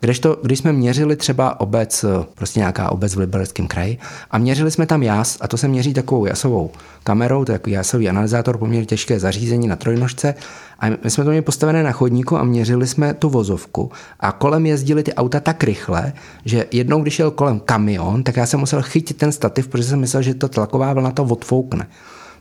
Kdežto, 0.00 0.38
když 0.42 0.58
jsme 0.58 0.72
měřili 0.72 1.16
třeba 1.16 1.60
obec, 1.60 2.04
prostě 2.34 2.60
nějaká 2.60 2.92
obec 2.92 3.14
v 3.14 3.18
Libereckém 3.18 3.66
kraji, 3.66 3.98
a 4.30 4.38
měřili 4.38 4.70
jsme 4.70 4.86
tam 4.86 5.02
jas, 5.02 5.38
a 5.40 5.48
to 5.48 5.56
se 5.56 5.68
měří 5.68 5.94
takovou 5.94 6.26
jasovou 6.26 6.70
kamerou, 7.04 7.44
to 7.44 7.52
je 7.52 7.58
takový 7.58 7.72
jasový 7.72 8.08
analyzátor, 8.08 8.58
poměrně 8.58 8.86
těžké 8.86 9.20
zařízení 9.20 9.68
na 9.68 9.76
trojnožce, 9.76 10.34
a 10.80 10.86
my 11.04 11.10
jsme 11.10 11.24
to 11.24 11.30
měli 11.30 11.42
postavené 11.42 11.82
na 11.82 11.92
chodníku 11.92 12.36
a 12.36 12.44
měřili 12.44 12.86
jsme 12.86 13.14
tu 13.14 13.28
vozovku. 13.28 13.92
A 14.20 14.32
kolem 14.32 14.66
jezdili 14.66 15.02
ty 15.02 15.14
auta 15.14 15.40
tak 15.40 15.64
rychle, 15.64 16.12
že 16.44 16.66
jednou, 16.72 17.02
když 17.02 17.18
jel 17.18 17.30
kolem 17.30 17.60
kamion, 17.60 18.22
tak 18.22 18.36
já 18.36 18.46
jsem 18.46 18.60
musel 18.60 18.82
chytit 18.82 19.16
ten 19.16 19.32
stativ, 19.32 19.68
protože 19.68 19.84
jsem 19.84 20.00
myslel, 20.00 20.22
že 20.22 20.34
to 20.34 20.48
tlaková 20.48 20.92
vlna 20.92 21.10
to 21.10 21.24
odfoukne. 21.24 21.86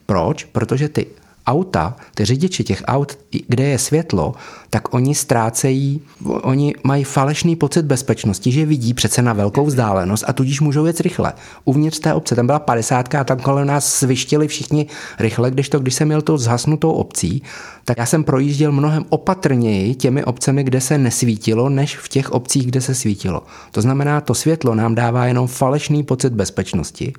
Proč? 0.06 0.44
Protože 0.44 0.90
ty 0.90 1.08
auta, 1.50 1.96
ty 2.16 2.26
řidiči 2.26 2.64
těch 2.64 2.84
aut, 2.86 3.18
kde 3.48 3.64
je 3.64 3.80
světlo, 3.80 4.34
tak 4.70 4.94
oni 4.94 5.16
ztrácejí, 5.16 6.02
oni 6.26 6.76
mají 6.84 7.04
falešný 7.04 7.56
pocit 7.56 7.86
bezpečnosti, 7.86 8.52
že 8.52 8.66
vidí 8.66 8.94
přece 8.94 9.22
na 9.22 9.34
velkou 9.34 9.66
vzdálenost 9.66 10.24
a 10.28 10.34
tudíž 10.34 10.62
můžou 10.62 10.86
jet 10.86 11.00
rychle. 11.00 11.34
Uvnitř 11.66 12.00
té 12.00 12.14
obce, 12.14 12.36
tam 12.36 12.46
byla 12.46 12.60
50 12.60 13.16
a 13.16 13.24
tam 13.24 13.40
kolem 13.40 13.68
nás 13.68 13.94
svištili 13.94 14.48
všichni 14.48 14.88
rychle, 15.20 15.52
když 15.52 15.70
to, 15.70 15.80
když 15.80 15.94
jsem 15.94 16.08
měl 16.08 16.22
tou 16.22 16.38
zhasnutou 16.38 16.92
obcí, 16.92 17.44
tak 17.86 17.98
já 17.98 18.06
jsem 18.06 18.24
projížděl 18.24 18.72
mnohem 18.72 19.06
opatrněji 19.10 19.96
těmi 19.96 20.24
obcemi, 20.24 20.64
kde 20.64 20.82
se 20.82 20.98
nesvítilo, 20.98 21.70
než 21.70 21.98
v 21.98 22.08
těch 22.08 22.32
obcích, 22.32 22.66
kde 22.66 22.82
se 22.82 22.96
svítilo. 22.96 23.44
To 23.72 23.82
znamená, 23.82 24.22
to 24.22 24.34
světlo 24.34 24.76
nám 24.76 24.96
dává 24.96 25.26
jenom 25.26 25.48
falešný 25.48 26.04
pocit 26.04 26.34
bezpečnosti 26.34 27.14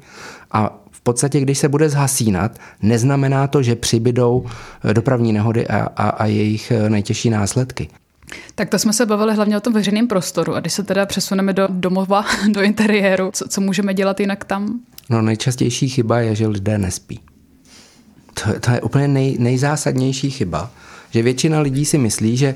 a 0.53 0.81
v 1.01 1.03
podstatě, 1.03 1.41
když 1.41 1.59
se 1.59 1.69
bude 1.69 1.89
zhasínat, 1.89 2.59
neznamená 2.83 3.47
to, 3.47 3.63
že 3.63 3.77
přibydou 3.77 4.47
eh, 4.85 4.95
dopravní 4.95 5.33
nehody 5.33 5.67
a, 5.67 5.77
a, 5.97 6.09
a 6.09 6.27
jejich 6.27 6.71
eh, 6.71 6.91
nejtěžší 6.91 7.31
následky. 7.31 7.89
Tak 8.55 8.69
to 8.69 8.79
jsme 8.79 8.93
se 8.93 9.07
bavili 9.07 9.35
hlavně 9.35 9.57
o 9.57 9.61
tom 9.61 9.73
veřejném 9.73 10.09
prostoru. 10.09 10.55
A 10.55 10.61
když 10.61 10.73
se 10.73 10.83
teda 10.83 11.07
přesuneme 11.07 11.53
do 11.53 11.69
domova, 11.71 12.25
do 12.53 12.63
interiéru, 12.63 13.31
co, 13.33 13.49
co 13.49 13.61
můžeme 13.61 13.95
dělat 13.95 14.21
jinak 14.21 14.45
tam? 14.45 14.81
No 15.11 15.23
nejčastější 15.23 15.89
chyba 15.89 16.21
je, 16.21 16.35
že 16.35 16.47
lidé 16.47 16.79
nespí. 16.79 17.21
To, 18.35 18.61
to 18.61 18.71
je 18.71 18.81
úplně 18.81 19.09
nej, 19.09 19.37
nejzásadnější 19.39 20.31
chyba, 20.31 20.71
že 21.11 21.23
většina 21.23 21.61
lidí 21.61 21.85
si 21.85 21.99
myslí, 21.99 22.37
že 22.37 22.55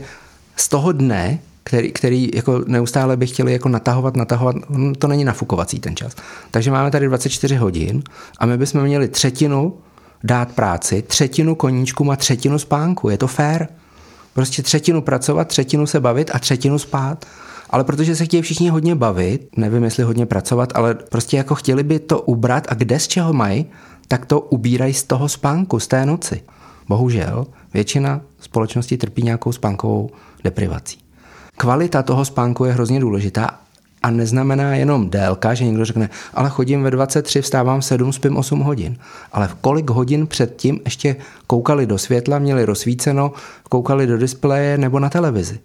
z 0.56 0.68
toho 0.68 0.92
dne 0.92 1.38
který, 1.64 1.92
který 1.92 2.30
jako 2.34 2.64
neustále 2.66 3.16
by 3.16 3.26
chtěli 3.26 3.52
jako 3.52 3.68
natahovat, 3.68 4.16
natahovat, 4.16 4.56
to 4.98 5.08
není 5.08 5.24
nafukovací 5.24 5.80
ten 5.80 5.96
čas. 5.96 6.16
Takže 6.50 6.70
máme 6.70 6.90
tady 6.90 7.06
24 7.06 7.56
hodin 7.56 8.02
a 8.38 8.46
my 8.46 8.58
bychom 8.58 8.82
měli 8.82 9.08
třetinu 9.08 9.76
dát 10.24 10.52
práci, 10.52 11.02
třetinu 11.02 11.54
koníčku 11.54 12.12
a 12.12 12.16
třetinu 12.16 12.58
spánku. 12.58 13.08
Je 13.08 13.18
to 13.18 13.26
fér. 13.26 13.68
Prostě 14.34 14.62
třetinu 14.62 15.02
pracovat, 15.02 15.48
třetinu 15.48 15.86
se 15.86 16.00
bavit 16.00 16.30
a 16.34 16.38
třetinu 16.38 16.78
spát. 16.78 17.24
Ale 17.70 17.84
protože 17.84 18.16
se 18.16 18.24
chtějí 18.24 18.42
všichni 18.42 18.68
hodně 18.68 18.94
bavit, 18.94 19.48
nevím, 19.56 19.84
jestli 19.84 20.02
hodně 20.02 20.26
pracovat, 20.26 20.72
ale 20.74 20.94
prostě 20.94 21.36
jako 21.36 21.54
chtěli 21.54 21.82
by 21.82 21.98
to 21.98 22.20
ubrat 22.20 22.66
a 22.68 22.74
kde 22.74 23.00
z 23.00 23.08
čeho 23.08 23.32
mají, 23.32 23.66
tak 24.08 24.26
to 24.26 24.40
ubírají 24.40 24.94
z 24.94 25.04
toho 25.04 25.28
spánku, 25.28 25.80
z 25.80 25.88
té 25.88 26.06
noci. 26.06 26.42
Bohužel 26.88 27.46
většina 27.74 28.20
společnosti 28.40 28.96
trpí 28.96 29.22
nějakou 29.22 29.52
spánkovou 29.52 30.10
deprivací. 30.44 31.03
Kvalita 31.56 32.02
toho 32.02 32.24
spánku 32.24 32.64
je 32.64 32.72
hrozně 32.72 33.00
důležitá 33.00 33.58
a 34.02 34.10
neznamená 34.10 34.74
jenom 34.74 35.10
délka, 35.10 35.54
že 35.54 35.64
někdo 35.64 35.84
řekne, 35.84 36.10
ale 36.34 36.50
chodím 36.50 36.82
ve 36.82 36.90
23, 36.90 37.42
vstávám 37.42 37.82
7, 37.82 38.12
spím 38.12 38.36
8 38.36 38.60
hodin. 38.60 38.96
Ale 39.32 39.48
v 39.48 39.54
kolik 39.54 39.90
hodin 39.90 40.26
předtím 40.26 40.80
ještě 40.84 41.16
koukali 41.46 41.86
do 41.86 41.98
světla, 41.98 42.38
měli 42.38 42.64
rozsvíceno, 42.64 43.32
koukali 43.68 44.06
do 44.06 44.18
displeje 44.18 44.78
nebo 44.78 44.98
na 44.98 45.10
televizi. 45.10 45.58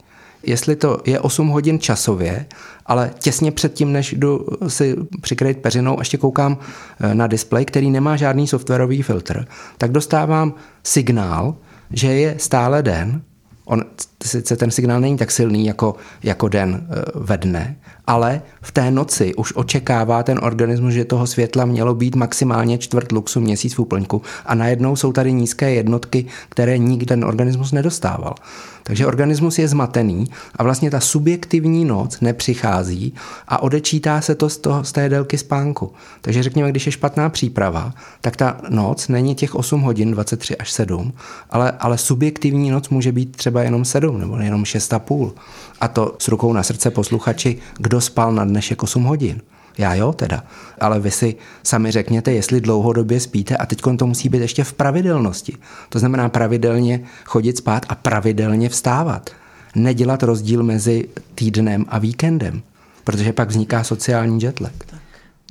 Jestli 0.44 0.76
to 0.76 1.02
je 1.06 1.20
8 1.20 1.48
hodin 1.48 1.80
časově, 1.80 2.46
ale 2.86 3.12
těsně 3.20 3.52
předtím, 3.52 3.92
než 3.92 4.14
jdu 4.14 4.46
si 4.68 4.96
přikryt 5.22 5.58
peřinou, 5.58 5.96
ještě 6.00 6.18
koukám 6.18 6.58
eh, 7.00 7.16
na 7.16 7.28
displej, 7.28 7.66
který 7.66 7.92
nemá 7.92 8.16
žádný 8.16 8.48
softwarový 8.48 9.02
filtr, 9.02 9.46
tak 9.78 9.92
dostávám 9.92 10.54
signál, 10.84 11.56
že 11.92 12.08
je 12.08 12.36
stále 12.38 12.84
den 12.84 13.22
On, 13.70 13.84
sice 14.24 14.56
ten 14.56 14.72
signál 14.72 15.02
není 15.02 15.18
tak 15.18 15.32
silný 15.32 15.66
jako, 15.66 15.96
jako 16.24 16.48
den 16.48 16.88
e, 16.90 17.04
ve 17.16 17.38
dne, 17.38 17.78
ale 18.10 18.42
v 18.62 18.72
té 18.72 18.92
noci 18.92 19.36
už 19.36 19.54
očekává 19.56 20.24
ten 20.24 20.40
organismus, 20.42 20.94
že 20.94 21.06
toho 21.06 21.28
světla 21.28 21.66
mělo 21.66 21.96
být 21.96 22.16
maximálně 22.16 22.78
čtvrt 22.78 23.12
luxu 23.12 23.40
měsíc 23.40 23.74
v 23.74 23.80
úplňku 23.80 24.22
a 24.46 24.56
najednou 24.56 24.96
jsou 24.96 25.12
tady 25.14 25.34
nízké 25.34 25.72
jednotky, 25.72 26.26
které 26.50 26.78
nikdy 26.78 27.06
ten 27.06 27.26
organismus 27.26 27.72
nedostával. 27.72 28.36
Takže 28.84 29.06
organismus 29.06 29.60
je 29.60 29.68
zmatený 29.68 30.26
a 30.56 30.64
vlastně 30.64 30.92
ta 30.92 31.00
subjektivní 31.00 31.86
noc 31.86 32.22
nepřichází 32.22 33.14
a 33.48 33.62
odečítá 33.62 34.22
se 34.22 34.36
to 34.36 34.50
z, 34.50 34.58
toho, 34.58 34.84
z 34.84 34.92
té 34.92 35.10
délky 35.10 35.38
spánku. 35.38 35.94
Takže 36.22 36.44
řekněme, 36.44 36.70
když 36.70 36.86
je 36.86 36.92
špatná 36.92 37.30
příprava, 37.30 37.94
tak 38.22 38.36
ta 38.36 38.58
noc 38.70 39.08
není 39.08 39.36
těch 39.36 39.56
8 39.56 39.82
hodin, 39.82 40.12
23 40.12 40.58
až 40.58 40.72
7, 40.72 41.14
ale, 41.50 41.72
ale 41.72 41.98
subjektivní 41.98 42.70
noc 42.70 42.90
může 42.90 43.12
být 43.12 43.38
třeba 43.38 43.64
jenom 43.64 43.86
7 43.86 44.20
nebo 44.20 44.38
jenom 44.38 44.64
6,5. 44.64 45.32
A 45.82 45.88
to 45.88 46.16
s 46.20 46.28
rukou 46.28 46.54
na 46.54 46.64
srdce 46.64 46.92
posluchači, 46.92 47.58
kdo 47.78 47.99
spal 48.02 48.34
na 48.34 48.46
dnešek 48.46 48.84
8 48.84 49.04
hodin. 49.04 49.42
Já 49.78 49.94
jo 49.94 50.14
teda. 50.14 50.44
Ale 50.82 51.00
vy 51.00 51.12
si 51.12 51.36
sami 51.64 51.92
řekněte, 51.92 52.32
jestli 52.32 52.62
dlouhodobě 52.62 53.20
spíte 53.20 53.58
a 53.58 53.66
teď 53.66 53.82
to 53.98 54.08
musí 54.08 54.30
být 54.30 54.42
ještě 54.42 54.64
v 54.64 54.74
pravidelnosti. 54.74 55.58
To 55.90 56.00
znamená 56.00 56.30
pravidelně 56.30 57.02
chodit 57.26 57.58
spát 57.58 57.86
a 57.90 57.96
pravidelně 57.96 58.70
vstávat. 58.70 59.30
Nedělat 59.76 60.24
rozdíl 60.24 60.64
mezi 60.64 61.10
týdnem 61.36 61.86
a 61.90 62.00
víkendem, 62.00 62.62
protože 63.04 63.34
pak 63.34 63.50
vzniká 63.50 63.84
sociální 63.84 64.42
jetlag. 64.44 64.99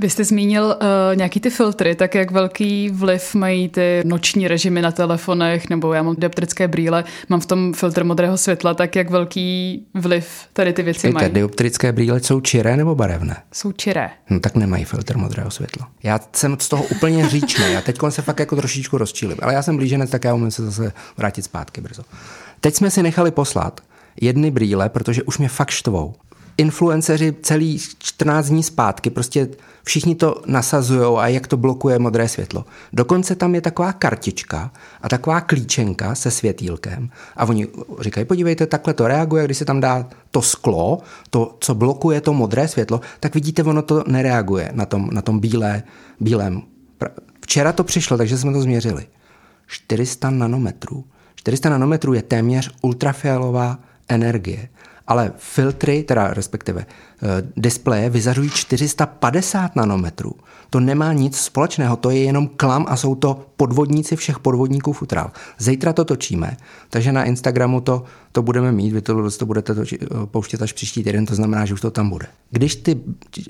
Vy 0.01 0.11
jste 0.11 0.25
zmínil 0.25 0.65
uh, 0.65 1.17
nějaký 1.17 1.41
ty 1.41 1.51
filtry, 1.51 1.95
tak 1.95 2.15
jak 2.15 2.31
velký 2.31 2.91
vliv 2.91 3.35
mají 3.35 3.69
ty 3.69 4.03
noční 4.05 4.49
režimy 4.49 4.83
na 4.83 4.93
telefonech, 4.93 5.71
nebo 5.71 5.93
já 5.93 6.03
mám 6.03 6.15
dioptrické 6.19 6.69
brýle, 6.69 7.05
mám 7.29 7.41
v 7.41 7.47
tom 7.47 7.73
filtr 7.73 8.05
modrého 8.05 8.39
světla, 8.39 8.75
tak 8.75 8.97
jak 8.97 9.11
velký 9.11 9.83
vliv 9.95 10.29
tady 10.53 10.73
ty 10.73 10.83
věci 10.83 10.99
Počkejte, 10.99 11.25
mají? 11.25 11.35
dioptrické 11.35 11.93
brýle 11.93 12.21
jsou 12.21 12.41
čiré 12.41 12.77
nebo 12.77 12.95
barevné? 12.95 13.37
Jsou 13.53 13.73
čiré. 13.73 14.11
No 14.31 14.41
tak 14.41 14.55
nemají 14.55 14.85
filtr 14.85 15.17
modrého 15.17 15.51
světla. 15.51 15.89
Já 16.03 16.21
jsem 16.33 16.57
z 16.61 16.69
toho 16.69 16.85
úplně 16.85 17.29
říčný, 17.29 17.65
já 17.73 17.81
teď 17.81 17.99
se 18.09 18.23
fakt 18.23 18.41
jako 18.41 18.57
trošičku 18.57 18.99
rozčílim, 18.99 19.39
ale 19.43 19.55
já 19.55 19.63
jsem 19.63 19.77
blíženec, 19.77 20.11
tak 20.11 20.25
já 20.25 20.35
umím 20.35 20.51
se 20.51 20.65
zase 20.65 20.93
vrátit 21.17 21.43
zpátky 21.43 21.81
brzo. 21.81 22.03
Teď 22.61 22.75
jsme 22.75 22.91
si 22.91 23.03
nechali 23.03 23.31
poslat 23.31 23.81
jedny 24.21 24.51
brýle, 24.51 24.89
protože 24.89 25.23
už 25.23 25.39
mě 25.39 25.49
fakt 25.49 25.71
štvou 25.71 26.15
influenceři 26.59 27.35
celý 27.43 27.79
14 27.99 28.47
dní 28.47 28.63
zpátky 28.63 29.11
prostě 29.11 29.49
všichni 29.85 30.15
to 30.15 30.43
nasazují 30.47 31.19
a 31.19 31.29
jak 31.29 31.47
to 31.47 31.57
blokuje 31.57 31.99
modré 31.99 32.29
světlo. 32.29 32.65
Dokonce 32.93 33.35
tam 33.35 33.55
je 33.55 33.61
taková 33.61 33.93
kartička 33.93 34.71
a 35.03 35.09
taková 35.09 35.41
klíčenka 35.41 36.15
se 36.15 36.31
světýlkem 36.31 37.11
a 37.37 37.45
oni 37.45 37.67
říkají, 38.01 38.27
podívejte, 38.27 38.67
takhle 38.67 38.95
to 38.95 39.09
reaguje, 39.09 39.45
když 39.45 39.59
se 39.59 39.65
tam 39.65 39.81
dá 39.81 40.07
to 40.31 40.43
sklo, 40.43 40.99
to, 41.31 41.57
co 41.61 41.75
blokuje 41.75 42.21
to 42.21 42.33
modré 42.33 42.69
světlo, 42.69 43.01
tak 43.21 43.35
vidíte, 43.35 43.63
ono 43.63 43.83
to 43.83 44.05
nereaguje 44.07 44.71
na 44.75 44.87
tom, 44.87 45.11
na 45.13 45.23
tom 45.23 45.41
bílé, 45.41 45.83
bílém. 46.21 46.63
Včera 47.43 47.73
to 47.73 47.85
přišlo, 47.85 48.17
takže 48.17 48.39
jsme 48.39 48.53
to 48.53 48.61
změřili. 48.61 49.07
400 49.67 50.31
nanometrů. 50.31 51.05
400 51.35 51.69
nanometrů 51.71 52.15
je 52.15 52.23
téměř 52.23 52.71
ultrafialová 52.83 53.79
energie 54.09 54.69
ale 55.09 55.33
filtry, 55.37 56.03
teda 56.03 56.35
respektive 56.35 56.81
eh, 56.87 57.27
displeje, 57.57 58.11
vyzařují 58.11 58.51
450 58.51 59.77
nanometrů. 59.77 60.33
To 60.71 60.81
nemá 60.81 61.13
nic 61.13 61.37
společného, 61.37 61.97
to 61.97 62.11
je 62.11 62.19
jenom 62.19 62.49
klam 62.57 62.87
a 62.89 62.97
jsou 62.97 63.15
to 63.15 63.41
podvodníci 63.57 64.17
všech 64.17 64.39
podvodníků 64.39 64.93
futrál. 64.93 65.31
Zítra 65.59 65.93
to 65.93 66.05
točíme, 66.05 66.57
takže 66.91 67.13
na 67.13 67.25
Instagramu 67.25 67.81
to, 67.81 68.05
to 68.33 68.43
budeme 68.43 68.73
mít, 68.73 68.93
vy 68.93 69.01
to, 69.01 69.31
to 69.31 69.47
budete 69.47 69.75
to, 69.75 69.83
eh, 69.83 69.97
pouštět 70.25 70.63
až 70.63 70.73
příští 70.73 71.05
týden, 71.05 71.27
to 71.27 71.35
znamená, 71.35 71.65
že 71.65 71.75
už 71.75 71.81
to 71.81 71.91
tam 71.91 72.11
bude. 72.11 72.27
Když 72.51 72.77
ty 72.77 73.01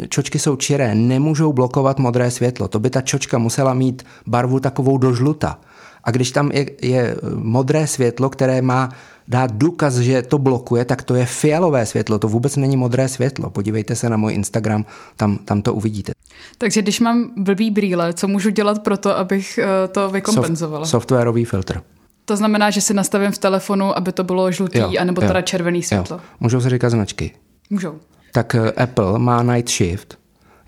čočky 0.08 0.38
jsou 0.38 0.56
čiré, 0.56 0.94
nemůžou 0.94 1.52
blokovat 1.52 1.98
modré 1.98 2.30
světlo, 2.30 2.68
to 2.68 2.78
by 2.78 2.90
ta 2.90 3.00
čočka 3.00 3.38
musela 3.38 3.74
mít 3.74 4.06
barvu 4.26 4.60
takovou 4.60 4.98
do 4.98 5.14
žluta. 5.14 5.58
A 6.04 6.10
když 6.10 6.30
tam 6.30 6.50
je, 6.52 6.70
je 6.82 7.16
modré 7.34 7.86
světlo, 7.86 8.30
které 8.30 8.62
má 8.62 8.88
dát 9.28 9.52
důkaz, 9.52 9.96
že 9.96 10.22
to 10.22 10.38
blokuje, 10.38 10.84
tak 10.84 11.02
to 11.02 11.14
je 11.14 11.26
fialové 11.26 11.86
světlo, 11.86 12.18
to 12.18 12.28
vůbec 12.28 12.56
není 12.56 12.76
modré 12.76 13.08
světlo. 13.08 13.50
Podívejte 13.50 13.96
se 13.96 14.08
na 14.10 14.16
můj 14.16 14.34
Instagram, 14.34 14.84
tam, 15.16 15.38
tam 15.44 15.62
to 15.62 15.74
uvidíte. 15.74 16.12
Takže 16.58 16.82
když 16.82 17.00
mám 17.00 17.30
blbý 17.36 17.70
brýle, 17.70 18.12
co 18.12 18.28
můžu 18.28 18.50
dělat 18.50 18.82
pro 18.82 18.96
to, 18.96 19.16
abych 19.16 19.58
eh, 19.58 19.88
to 19.88 20.10
vykompenzovala? 20.10 20.84
Soft, 20.84 20.90
softwarový 20.90 21.44
filtr. 21.44 21.80
To 22.24 22.36
znamená, 22.36 22.70
že 22.70 22.80
si 22.80 22.94
nastavím 22.94 23.32
v 23.32 23.38
telefonu, 23.38 23.98
aby 23.98 24.12
to 24.12 24.24
bylo 24.24 24.52
žlutý, 24.52 24.78
jo, 24.78 24.92
anebo 25.00 25.22
jo, 25.22 25.28
teda 25.28 25.42
červený 25.42 25.82
světlo. 25.82 26.16
Jo. 26.16 26.22
Můžou 26.40 26.60
se 26.60 26.70
říkat 26.70 26.90
značky. 26.90 27.34
Můžou. 27.70 27.94
Tak 28.32 28.54
eh, 28.54 28.72
Apple 28.72 29.18
má 29.18 29.42
Night 29.42 29.70
Shift. 29.70 30.18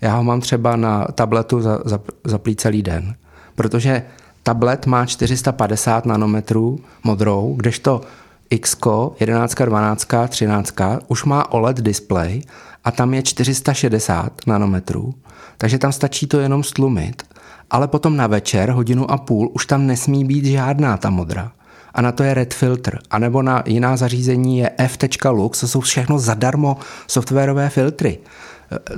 Já 0.01 0.15
ho 0.15 0.23
mám 0.23 0.41
třeba 0.41 0.75
na 0.75 1.05
tabletu 1.15 1.61
za, 1.61 1.79
za, 1.85 1.99
za 2.23 2.39
celý 2.55 2.83
den, 2.83 3.15
protože 3.55 4.03
tablet 4.43 4.85
má 4.85 5.05
450 5.05 6.05
nanometrů 6.05 6.79
modrou, 7.03 7.53
kdežto 7.57 8.01
X, 8.49 8.77
11, 9.19 9.55
12, 9.55 10.07
13 10.27 10.73
už 11.07 11.23
má 11.23 11.51
OLED 11.51 11.77
display 11.81 12.41
a 12.83 12.91
tam 12.91 13.13
je 13.13 13.23
460 13.23 14.47
nanometrů, 14.47 15.13
takže 15.57 15.77
tam 15.77 15.91
stačí 15.91 16.27
to 16.27 16.39
jenom 16.39 16.63
stlumit. 16.63 17.23
Ale 17.69 17.87
potom 17.87 18.17
na 18.17 18.27
večer, 18.27 18.69
hodinu 18.69 19.11
a 19.11 19.17
půl, 19.17 19.51
už 19.53 19.65
tam 19.65 19.87
nesmí 19.87 20.25
být 20.25 20.45
žádná 20.45 20.97
ta 20.97 21.09
modra. 21.09 21.51
A 21.93 22.01
na 22.01 22.11
to 22.11 22.23
je 22.23 22.33
Red 22.33 22.53
Filter. 22.53 22.99
A 23.11 23.19
nebo 23.19 23.41
na 23.41 23.63
jiná 23.65 23.97
zařízení 23.97 24.57
je 24.57 24.71
f.lux, 24.77 25.59
to 25.59 25.67
jsou 25.67 25.79
všechno 25.79 26.19
zadarmo 26.19 26.77
softwarové 27.07 27.69
filtry. 27.69 28.19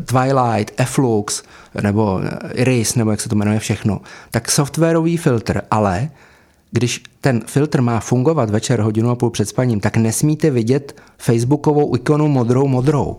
Twilight, 0.06 0.82
Flux 0.86 1.44
nebo 1.82 2.22
Iris, 2.54 2.96
nebo 2.96 3.12
jak 3.12 3.22
se 3.22 3.30
to 3.30 3.36
jmenuje 3.36 3.60
všechno. 3.60 4.02
Tak 4.32 4.52
softwarový 4.52 5.18
filtr, 5.18 5.62
ale 5.72 6.10
když 6.72 7.04
ten 7.22 7.42
filtr 7.46 7.82
má 7.82 8.00
fungovat 8.00 8.50
večer 8.50 8.82
hodinu 8.82 9.10
a 9.10 9.16
půl 9.16 9.30
před 9.30 9.50
spaním, 9.50 9.80
tak 9.80 9.98
nesmíte 9.98 10.50
vidět 10.50 11.02
facebookovou 11.18 11.96
ikonu 11.96 12.28
modrou 12.28 12.68
modrou. 12.68 13.18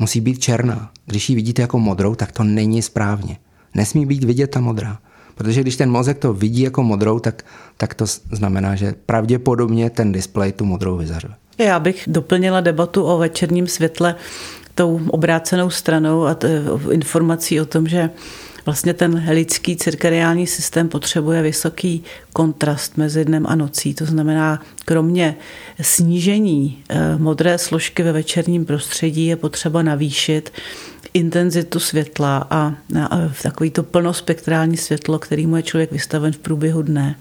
Musí 0.00 0.20
být 0.20 0.38
černá. 0.38 0.90
Když 1.06 1.28
ji 1.28 1.34
vidíte 1.34 1.62
jako 1.62 1.78
modrou, 1.78 2.14
tak 2.14 2.32
to 2.32 2.44
není 2.44 2.82
správně. 2.82 3.36
Nesmí 3.74 4.06
být 4.06 4.24
vidět 4.24 4.46
ta 4.46 4.60
modrá. 4.60 4.98
Protože 5.34 5.60
když 5.60 5.76
ten 5.76 5.90
mozek 5.90 6.18
to 6.18 6.32
vidí 6.32 6.62
jako 6.62 6.82
modrou, 6.82 7.18
tak, 7.18 7.42
tak 7.76 7.94
to 7.94 8.04
znamená, 8.32 8.76
že 8.76 8.94
pravděpodobně 9.06 9.90
ten 9.90 10.12
displej 10.12 10.52
tu 10.52 10.64
modrou 10.64 10.96
vyzařuje. 10.96 11.34
Já 11.58 11.80
bych 11.80 12.04
doplnila 12.06 12.60
debatu 12.60 13.04
o 13.04 13.18
večerním 13.18 13.66
světle 13.66 14.14
tou 14.74 15.00
obrácenou 15.08 15.70
stranou 15.70 16.26
a 16.26 16.36
informací 16.90 17.60
o 17.60 17.64
tom, 17.64 17.88
že 17.88 18.10
vlastně 18.70 18.94
ten 18.94 19.24
lidský 19.30 19.76
cirkadiální 19.76 20.46
systém 20.46 20.88
potřebuje 20.88 21.42
vysoký 21.42 22.04
kontrast 22.32 22.96
mezi 22.96 23.24
dnem 23.24 23.46
a 23.46 23.54
nocí. 23.54 23.94
To 23.94 24.04
znamená, 24.04 24.62
kromě 24.84 25.36
snížení 25.80 26.78
eh, 26.88 27.16
modré 27.18 27.58
složky 27.58 28.02
ve 28.02 28.12
večerním 28.12 28.64
prostředí 28.64 29.26
je 29.26 29.36
potřeba 29.36 29.82
navýšit 29.82 30.52
intenzitu 31.14 31.80
světla 31.80 32.46
a, 32.50 32.74
takový 33.42 33.70
to 33.70 33.82
plnospektrální 33.82 34.76
světlo, 34.76 35.18
kterýmu 35.18 35.56
je 35.56 35.62
člověk 35.62 35.92
vystaven 35.92 36.32
v 36.32 36.38
průběhu 36.38 36.82
dne. 36.82 37.16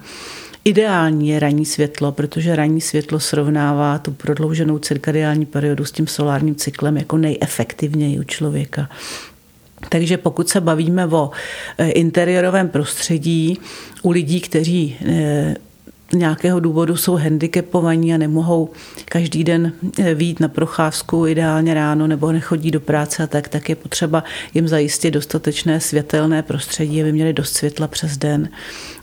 Ideální 0.66 1.30
je 1.30 1.40
ranní 1.40 1.66
světlo, 1.66 2.12
protože 2.12 2.56
ranní 2.56 2.82
světlo 2.82 3.20
srovnává 3.20 4.00
tu 4.00 4.12
prodlouženou 4.12 4.80
cirkadiální 4.80 5.46
periodu 5.46 5.86
s 5.86 5.92
tím 5.92 6.08
solárním 6.08 6.56
cyklem 6.56 6.98
jako 6.98 7.18
nejefektivněji 7.18 8.20
u 8.20 8.24
člověka. 8.24 8.90
Takže 9.90 10.18
pokud 10.18 10.50
se 10.50 10.62
bavíme 10.62 11.08
o 11.08 11.32
e, 11.78 11.90
interiorovém 11.90 12.70
prostředí 12.70 13.60
u 14.02 14.12
lidí, 14.12 14.42
kteří 14.42 14.98
e, 15.06 15.56
nějakého 16.14 16.60
důvodu 16.60 16.98
jsou 16.98 17.16
handicapovaní 17.16 18.14
a 18.14 18.18
nemohou 18.18 18.70
každý 19.06 19.44
den 19.44 19.74
e, 20.00 20.14
výjít 20.14 20.40
na 20.40 20.48
procházku 20.48 21.28
ideálně 21.28 21.74
ráno 21.74 22.08
nebo 22.08 22.32
nechodí 22.32 22.72
do 22.72 22.80
práce 22.80 23.24
a 23.24 23.28
tak, 23.28 23.48
tak 23.48 23.70
je 23.70 23.76
potřeba 23.76 24.24
jim 24.54 24.68
zajistit 24.68 25.12
dostatečné 25.12 25.80
světelné 25.80 26.44
prostředí, 26.44 27.02
aby 27.02 27.12
měli 27.12 27.34
dost 27.34 27.54
světla 27.54 27.88
přes 27.88 28.18
den 28.18 28.50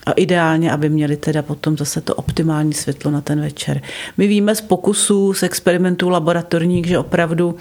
a 0.06 0.12
ideálně, 0.12 0.72
aby 0.72 0.88
měli 0.88 1.16
teda 1.16 1.42
potom 1.42 1.76
zase 1.76 2.00
to 2.00 2.14
optimální 2.14 2.72
světlo 2.72 3.10
na 3.10 3.20
ten 3.20 3.40
večer. 3.40 3.82
My 4.16 4.26
víme 4.26 4.54
z 4.54 4.60
pokusů, 4.60 5.32
z 5.32 5.42
experimentů 5.42 6.08
laboratorních, 6.08 6.86
že 6.86 6.98
opravdu 6.98 7.56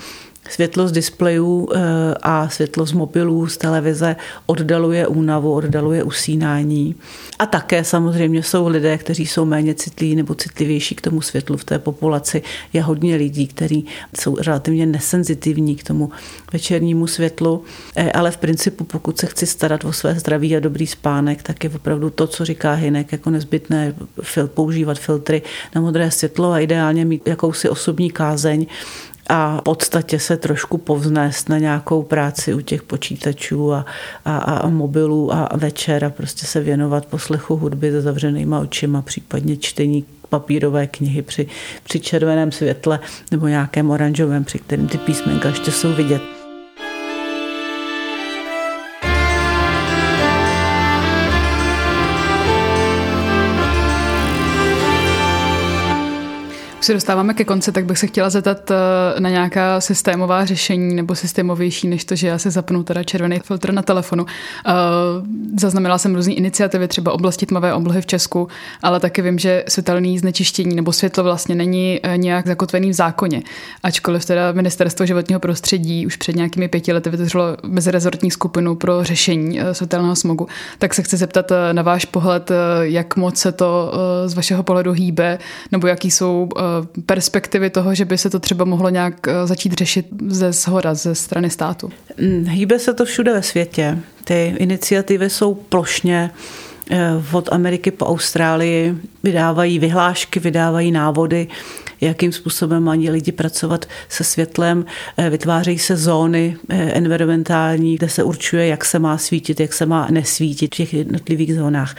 Světlo 0.50 0.88
z 0.88 0.92
displejů 0.92 1.70
eh, 1.74 1.80
a 2.22 2.50
světlo 2.50 2.86
z 2.86 2.92
mobilů, 2.92 3.48
z 3.48 3.58
televize 3.58 4.16
oddaluje 4.46 5.08
únavu, 5.08 5.54
oddaluje 5.54 6.04
usínání. 6.04 6.96
A 7.40 7.46
také 7.46 7.84
samozřejmě 7.84 8.44
jsou 8.44 8.68
lidé, 8.68 8.98
kteří 8.98 9.26
jsou 9.26 9.46
méně 9.46 9.74
citliví 9.76 10.16
nebo 10.16 10.36
citlivější 10.36 10.96
k 10.96 11.02
tomu 11.02 11.22
světlu 11.22 11.58
v 11.58 11.64
té 11.64 11.80
populaci. 11.80 12.42
Je 12.74 12.82
hodně 12.82 13.16
lidí, 13.16 13.48
kteří 13.48 13.86
jsou 14.20 14.36
relativně 14.36 14.86
nesenzitivní 14.86 15.76
k 15.76 15.84
tomu 15.84 16.10
večernímu 16.54 17.08
světlu, 17.08 17.64
eh, 17.96 18.12
ale 18.12 18.32
v 18.32 18.38
principu, 18.38 18.84
pokud 18.84 19.20
se 19.20 19.26
chci 19.26 19.46
starat 19.46 19.86
o 19.86 19.94
své 19.94 20.20
zdraví 20.20 20.56
a 20.56 20.60
dobrý 20.60 20.88
spánek, 20.88 21.44
tak 21.44 21.64
je 21.64 21.70
opravdu 21.70 22.10
to, 22.10 22.28
co 22.28 22.46
říká 22.46 22.74
Hinek, 22.74 23.12
jako 23.12 23.30
nezbytné 23.30 23.96
používat 24.46 25.00
filtry 25.00 25.42
na 25.76 25.82
modré 25.82 26.12
světlo 26.12 26.52
a 26.52 26.60
ideálně 26.60 27.06
mít 27.06 27.28
jakousi 27.28 27.70
osobní 27.70 28.12
kázeň 28.12 28.66
a 29.30 29.58
v 29.58 29.62
podstatě 29.62 30.20
se 30.20 30.38
trošku 30.38 30.78
povznést 30.78 31.50
na 31.50 31.58
nějakou 31.58 32.04
práci 32.04 32.54
u 32.54 32.62
těch 32.62 32.84
počítačů 32.84 33.74
a, 33.74 33.86
a, 34.26 34.38
a 34.38 34.70
mobilů 34.70 35.34
a 35.34 35.50
večer 35.56 36.06
a 36.06 36.10
prostě 36.10 36.46
se 36.46 36.60
věnovat 36.60 37.06
poslechu 37.06 37.56
hudby 37.56 37.92
se 37.92 38.02
zavřenýma 38.02 38.60
očima, 38.60 39.02
případně 39.02 39.58
čtení 39.58 40.06
papírové 40.30 40.88
knihy 40.88 41.22
při, 41.22 41.48
při 41.84 42.00
červeném 42.00 42.52
světle 42.52 43.00
nebo 43.32 43.48
nějakém 43.48 43.90
oranžovém, 43.90 44.44
při 44.44 44.60
kterém 44.60 44.88
ty 44.88 44.98
písmenka 44.98 45.50
ještě 45.50 45.72
jsou 45.72 45.94
vidět. 45.94 46.45
Se 56.86 56.94
dostáváme 56.94 57.34
ke 57.34 57.46
konci, 57.46 57.72
tak 57.72 57.86
bych 57.86 57.98
se 57.98 58.08
chtěla 58.08 58.30
zeptat 58.30 58.72
eh, 58.72 58.76
na 59.20 59.30
nějaká 59.30 59.82
systémová 59.82 60.46
řešení 60.46 60.96
nebo 60.96 61.16
systémovější, 61.16 61.88
než 61.88 62.06
to, 62.06 62.16
že 62.16 62.28
já 62.28 62.38
si 62.38 62.52
zapnu 62.52 62.84
teda 62.84 63.04
červený 63.04 63.40
filtr 63.40 63.74
na 63.74 63.82
telefonu. 63.82 64.26
Eh, 64.68 64.72
zaznamenala 65.60 65.98
jsem 65.98 66.16
různé 66.16 66.34
iniciativy, 66.34 66.88
třeba 66.88 67.12
oblasti 67.12 67.46
tmavé 67.46 67.74
oblohy 67.74 68.02
v 68.02 68.06
Česku, 68.06 68.48
ale 68.82 69.00
taky 69.00 69.22
vím, 69.22 69.40
že 69.40 69.64
světelný 69.68 70.20
znečištění 70.20 70.76
nebo 70.76 70.92
světlo 70.94 71.24
vlastně 71.24 71.56
není 71.56 72.00
eh, 72.04 72.18
nějak 72.18 72.48
zakotvený 72.48 72.90
v 72.90 72.94
zákoně. 72.94 73.42
Ačkoliv 73.84 74.26
teda 74.26 74.52
ministerstvo 74.52 75.06
životního 75.06 75.40
prostředí 75.40 76.08
už 76.08 76.16
před 76.16 76.36
nějakými 76.36 76.68
pěti 76.68 76.94
lety 76.94 77.10
vytvořilo 77.10 77.58
mezirezortní 77.64 78.32
skupinu 78.32 78.76
pro 78.76 79.04
řešení 79.04 79.60
světelného 79.72 80.16
smogu, 80.16 80.48
tak 80.80 80.94
se 80.94 81.04
chci 81.04 81.18
zeptat 81.18 81.52
na 81.72 81.82
váš 81.82 82.06
pohled, 82.06 82.52
jak 82.82 83.16
moc 83.16 83.38
se 83.38 83.52
to 83.52 83.94
z 84.26 84.34
vašeho 84.34 84.64
pohledu 84.64 84.92
hýbe, 84.92 85.40
nebo 85.72 85.88
jaký 85.88 86.12
jsou 86.12 86.50
perspektivy 87.06 87.70
toho, 87.70 87.96
že 87.96 88.06
by 88.06 88.18
se 88.18 88.30
to 88.30 88.40
třeba 88.40 88.66
mohlo 88.66 88.90
nějak 88.90 89.28
eh, 89.28 89.48
začít 89.48 89.74
řešit 89.74 90.06
ze 90.28 90.52
zhora, 90.52 90.94
ze 90.94 91.16
strany 91.16 91.50
státu? 91.50 91.90
Mm, 92.22 92.46
hýbe 92.46 92.80
se 92.80 92.94
to 92.94 93.06
všude 93.06 93.34
ve 93.34 93.44
světě. 93.44 93.98
Ty 94.24 94.56
iniciativy 94.58 95.30
jsou 95.30 95.54
plošně 95.54 96.32
eh, 96.92 97.10
od 97.32 97.50
Ameriky 97.52 97.92
po 97.92 98.06
Austrálii, 98.06 98.96
vydávají 99.26 99.80
vyhlášky, 99.80 100.40
vydávají 100.40 100.92
návody, 100.92 101.48
jakým 102.02 102.32
způsobem 102.32 102.84
mají 102.84 103.10
lidi 103.10 103.32
pracovat 103.32 103.86
se 104.10 104.24
světlem. 104.24 104.86
Eh, 105.18 105.30
vytvářejí 105.30 105.80
se 105.80 105.98
zóny 105.98 106.58
environmentální, 106.70 107.96
kde 107.96 108.10
se 108.10 108.24
určuje, 108.24 108.68
jak 108.68 108.86
se 108.86 109.00
má 109.00 109.18
svítit, 109.18 109.60
jak 109.60 109.74
se 109.74 109.86
má 109.86 110.08
nesvítit 110.12 110.74
v 110.74 110.78
těch 110.78 110.94
jednotlivých 110.94 111.56
zónách. 111.56 111.96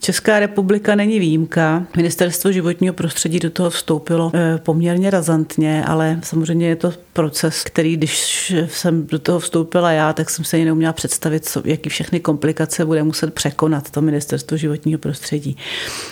Česká 0.00 0.38
republika 0.38 0.94
není 0.94 1.18
výjimka. 1.18 1.86
Ministerstvo 1.96 2.52
životního 2.52 2.94
prostředí 2.94 3.38
do 3.38 3.50
toho 3.50 3.70
vstoupilo 3.70 4.32
eh, 4.34 4.58
poměrně 4.58 5.10
razantně, 5.10 5.84
ale 5.84 6.20
samozřejmě 6.22 6.68
je 6.68 6.76
to 6.76 6.92
proces, 7.12 7.64
který, 7.64 7.96
když 7.96 8.52
jsem 8.66 9.06
do 9.06 9.18
toho 9.18 9.38
vstoupila 9.38 9.92
já, 9.92 10.12
tak 10.12 10.30
jsem 10.30 10.44
se 10.44 10.58
jenom 10.58 10.78
měla 10.78 10.92
představit, 10.92 11.58
jaký 11.64 11.88
všechny 11.88 12.20
komplikace 12.20 12.84
bude 12.84 13.02
muset 13.02 13.34
překonat 13.34 13.90
to 13.90 14.00
Ministerstvo 14.00 14.56
životního 14.56 14.98
prostředí. 14.98 15.56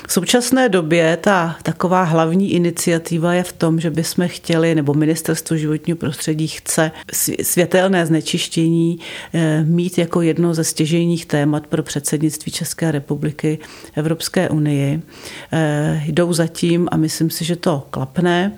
V 0.08 0.12
současné 0.42 0.68
době 0.68 1.16
ta 1.16 1.56
taková 1.62 2.02
hlavní 2.02 2.52
iniciativa 2.52 3.34
je 3.34 3.42
v 3.42 3.52
tom, 3.52 3.80
že 3.80 3.90
bychom 3.90 4.28
chtěli, 4.28 4.74
nebo 4.74 4.94
Ministerstvo 4.94 5.56
životního 5.56 5.96
prostředí 5.96 6.48
chce 6.48 6.90
světelné 7.42 8.06
znečištění 8.06 8.98
eh, 9.34 9.64
mít 9.64 9.98
jako 9.98 10.22
jedno 10.22 10.54
ze 10.54 10.64
stěžejních 10.64 11.26
témat 11.26 11.66
pro 11.66 11.82
předsednictví 11.82 12.52
České 12.52 12.92
republiky 12.92 13.58
Evropské 13.94 14.48
unii. 14.48 15.02
Eh, 15.52 16.02
jdou 16.06 16.32
zatím 16.32 16.88
a 16.90 16.96
myslím 16.96 17.30
si, 17.30 17.44
že 17.44 17.56
to 17.56 17.86
klapne. 17.90 18.52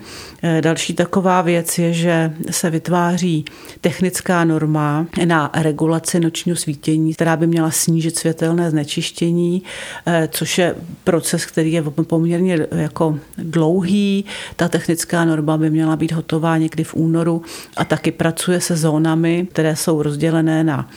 Eh, 0.47 0.61
další 0.63 0.95
taková 0.95 1.43
věc 1.43 1.79
je, 1.79 1.93
že 1.93 2.33
se 2.51 2.71
vytváří 2.71 3.45
technická 3.81 4.45
norma 4.45 5.07
na 5.25 5.51
regulaci 5.55 6.21
nočního 6.21 6.57
svítění, 6.57 7.15
která 7.15 7.37
by 7.37 7.47
měla 7.47 7.71
snížit 7.71 8.19
světelné 8.19 8.71
znečištění, 8.71 9.63
eh, 10.07 10.29
což 10.33 10.59
je 10.59 10.75
proces, 11.05 11.47
který 11.47 11.73
je 11.73 11.83
poměrně 11.83 12.67
jako 12.73 13.19
dlouhý. 13.39 14.25
Ta 14.57 14.69
technická 14.69 15.25
norma 15.25 15.57
by 15.57 15.71
měla 15.71 15.97
být 15.97 16.13
hotová 16.13 16.59
někdy 16.59 16.85
v 16.85 16.95
únoru 16.95 17.43
a 17.77 17.85
taky 17.85 18.11
pracuje 18.11 18.61
se 18.61 18.77
zónami, 18.77 19.49
které 19.53 19.77
jsou 19.77 20.03
rozdělené 20.03 20.65
na 20.65 20.89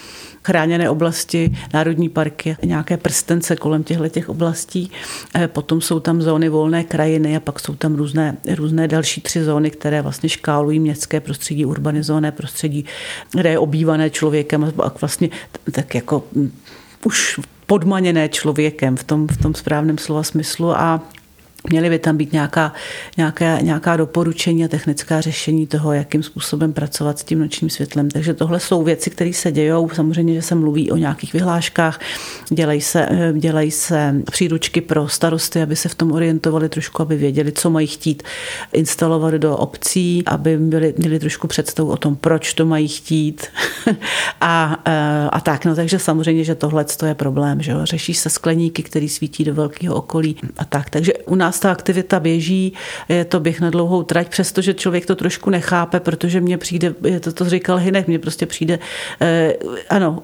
chráněné 0.48 0.89
oblasti, 0.89 1.58
národní 1.74 2.10
parky, 2.10 2.58
nějaké 2.64 2.98
prstence 2.98 3.56
kolem 3.56 3.84
těchto 3.84 4.10
těch 4.10 4.30
oblastí. 4.30 4.91
Eh, 5.36 5.48
potom 5.48 5.82
jsou 5.82 6.00
tam 6.00 6.22
zóny 6.22 6.50
volné 6.50 6.84
krajiny 6.84 7.36
a 7.36 7.39
pak 7.39 7.60
jsou 7.60 7.76
tam 7.76 7.95
různé, 7.95 8.38
různé 8.56 8.88
další 8.88 9.22
tři 9.22 9.43
zóny, 9.43 9.72
které 9.72 10.02
vlastně 10.02 10.30
škálují 10.30 10.80
městské 10.80 11.20
prostředí, 11.20 11.66
urbanizované 11.66 12.32
prostředí, 12.32 12.86
kde 13.32 13.50
je 13.50 13.60
obývané 13.60 14.10
člověkem 14.10 14.64
a 14.64 14.91
vlastně 15.02 15.30
tak 15.72 15.95
jako 15.95 16.24
mm, 16.34 16.52
už 17.04 17.39
podmaněné 17.66 18.30
člověkem 18.30 18.98
v 18.98 19.04
tom, 19.04 19.28
v 19.28 19.38
tom 19.38 19.56
správném 19.56 19.98
slova 19.98 20.24
smyslu 20.24 20.72
a 20.72 21.02
Měly 21.70 21.89
by 21.89 21.99
tam 21.99 22.18
být 22.18 22.34
nějaká, 22.34 22.74
nějaká, 23.18 23.60
nějaká 23.60 23.97
doporučení 23.97 24.66
a 24.66 24.68
technická 24.68 25.22
řešení 25.22 25.68
toho, 25.68 25.93
jakým 25.93 26.24
způsobem 26.24 26.74
pracovat 26.74 27.20
s 27.20 27.24
tím 27.24 27.39
nočním 27.39 27.70
světlem. 27.70 28.10
Takže 28.10 28.34
tohle 28.34 28.60
jsou 28.60 28.84
věci, 28.84 29.10
které 29.10 29.34
se 29.34 29.51
dějou. 29.51 29.89
Samozřejmě, 29.89 30.34
že 30.34 30.41
se 30.41 30.55
mluví 30.55 30.91
o 30.91 30.95
nějakých 30.95 31.34
vyhláškách, 31.34 31.99
dělají 32.49 32.82
se, 32.82 33.08
dělají 33.38 33.72
se 33.72 34.16
příručky 34.32 34.82
pro 34.82 35.08
starosty, 35.08 35.62
aby 35.62 35.76
se 35.76 35.89
v 35.89 35.95
tom 35.95 36.12
orientovali 36.12 36.70
trošku, 36.70 37.01
aby 37.01 37.16
věděli, 37.16 37.51
co 37.51 37.70
mají 37.70 37.88
chtít 37.88 38.24
instalovat 38.74 39.34
do 39.34 39.58
obcí, 39.58 40.24
aby 40.26 40.58
byli, 40.58 40.93
měli 40.97 41.20
trošku 41.20 41.47
představu 41.47 41.91
o 41.91 41.97
tom, 41.97 42.16
proč 42.16 42.53
to 42.53 42.66
mají 42.66 42.88
chtít 42.88 43.47
a, 44.41 44.84
e, 44.86 45.30
a 45.30 45.39
tak. 45.39 45.66
No, 45.66 45.76
takže 45.76 45.99
samozřejmě, 45.99 46.43
že 46.43 46.55
tohle 46.55 46.86
je 47.05 47.16
problém. 47.16 47.62
Že 47.62 47.72
jo? 47.72 47.80
Řeší 47.84 48.14
se 48.14 48.30
skleníky, 48.30 48.84
které 48.84 49.10
svítí 49.10 49.43
do 49.43 49.53
velkého 49.53 49.95
okolí 49.95 50.36
a 50.58 50.66
tak. 50.66 50.89
Takže 50.89 51.14
u 51.26 51.36
nás 51.36 51.47
nás 51.48 51.60
ta 51.60 51.72
aktivita 51.72 52.20
běží, 52.20 52.74
je 53.10 53.26
to 53.26 53.39
běh 53.39 53.62
na 53.62 53.70
dlouhou 53.70 54.04
trať, 54.04 54.28
přestože 54.28 54.74
člověk 54.74 55.06
to 55.06 55.16
trošku 55.16 55.50
nechápe, 55.50 56.00
protože 56.00 56.41
mně 56.41 56.58
přijde, 56.58 56.93
to, 57.20 57.32
to 57.32 57.50
říkal 57.50 57.78
Hinek, 57.78 58.08
mně 58.08 58.20
prostě 58.20 58.45
přijde, 58.45 58.80
eh, 59.22 59.54
ano, 59.89 60.24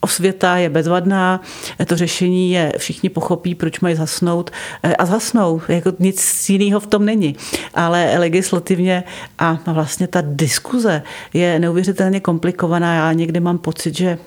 osvěta 0.00 0.56
je 0.56 0.68
bezvadná, 0.70 1.40
to 1.86 1.96
řešení 1.96 2.50
je, 2.50 2.72
všichni 2.78 3.08
pochopí, 3.08 3.54
proč 3.54 3.80
mají 3.80 3.94
zasnout 3.94 4.50
eh, 4.82 4.96
a 4.96 5.06
zasnou, 5.06 5.62
jako 5.68 5.92
nic 5.98 6.48
jiného 6.48 6.80
v 6.80 6.86
tom 6.86 7.04
není. 7.04 7.36
Ale 7.74 8.18
legislativně 8.18 9.04
a 9.38 9.58
vlastně 9.66 10.06
ta 10.06 10.22
diskuze 10.24 11.02
je 11.34 11.58
neuvěřitelně 11.58 12.20
komplikovaná. 12.20 12.94
Já 12.94 13.12
někdy 13.12 13.40
mám 13.40 13.58
pocit, 13.58 13.96
že 13.96 14.18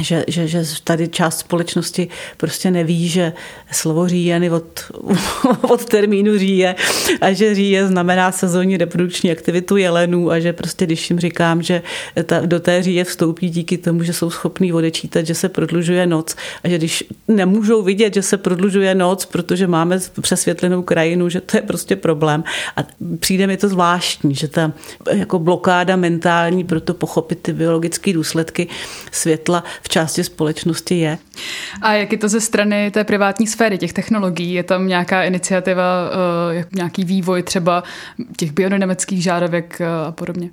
že, 0.00 0.24
že, 0.28 0.48
že 0.48 0.64
tady 0.84 1.08
část 1.08 1.38
společnosti 1.38 2.08
prostě 2.36 2.70
neví, 2.70 3.08
že 3.08 3.32
slovo 3.72 4.08
říjeny 4.08 4.50
od, 4.50 4.64
od 5.60 5.84
termínu 5.84 6.38
říje 6.38 6.74
a 7.20 7.32
že 7.32 7.54
říje 7.54 7.86
znamená 7.86 8.32
sezónní 8.32 8.76
reprodukční 8.76 9.30
aktivitu 9.30 9.76
jelenů 9.76 10.30
a 10.30 10.40
že 10.40 10.52
prostě 10.52 10.86
když 10.86 11.10
jim 11.10 11.20
říkám, 11.20 11.62
že 11.62 11.82
ta, 12.24 12.40
do 12.46 12.60
té 12.60 12.82
říje 12.82 13.04
vstoupí 13.04 13.50
díky 13.50 13.78
tomu, 13.78 14.02
že 14.02 14.12
jsou 14.12 14.30
schopní 14.30 14.72
odečítat, 14.72 15.26
že 15.26 15.34
se 15.34 15.48
prodlužuje 15.48 16.06
noc 16.06 16.36
a 16.64 16.68
že 16.68 16.78
když 16.78 17.04
nemůžou 17.28 17.82
vidět, 17.82 18.14
že 18.14 18.22
se 18.22 18.36
prodlužuje 18.36 18.94
noc, 18.94 19.24
protože 19.24 19.66
máme 19.66 19.98
přesvětlenou 20.20 20.82
krajinu, 20.82 21.28
že 21.28 21.40
to 21.40 21.56
je 21.56 21.62
prostě 21.62 21.96
problém. 21.96 22.44
A 22.76 22.80
přijde 23.20 23.46
mi 23.46 23.56
to 23.56 23.68
zvláštní, 23.68 24.34
že 24.34 24.48
ta 24.48 24.72
jako 25.12 25.38
blokáda 25.38 25.96
mentální 25.96 26.64
pro 26.64 26.80
to 26.80 26.94
pochopit 26.94 27.38
ty 27.42 27.52
biologické 27.52 28.12
důsledky 28.12 28.68
světla 29.12 29.64
v 29.82 29.88
části 29.90 30.24
společnosti 30.24 30.98
je. 30.98 31.18
A 31.82 31.92
jak 31.92 32.12
je 32.12 32.18
to 32.18 32.28
ze 32.28 32.40
strany 32.40 32.90
té 32.90 33.04
privátní 33.04 33.46
sféry, 33.46 33.78
těch 33.78 33.92
technologií? 33.92 34.52
Je 34.52 34.62
tam 34.62 34.88
nějaká 34.88 35.22
iniciativa, 35.24 36.10
eh, 36.52 36.64
nějaký 36.72 37.04
vývoj 37.04 37.42
třeba 37.42 37.82
těch 38.36 38.52
biodynamických 38.52 39.22
žárovek 39.22 39.80
eh, 39.80 39.86
a 40.06 40.12
podobně? 40.12 40.50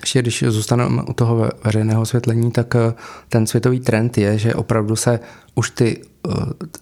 Ještě 0.00 0.22
když 0.22 0.44
zůstaneme 0.48 1.02
u 1.02 1.12
toho 1.12 1.50
veřejného 1.64 2.02
osvětlení, 2.02 2.50
tak 2.50 2.74
eh, 2.74 2.94
ten 3.28 3.46
světový 3.46 3.80
trend 3.80 4.18
je, 4.18 4.38
že 4.38 4.54
opravdu 4.54 4.96
se 4.96 5.20
už 5.54 5.70
ty 5.70 6.02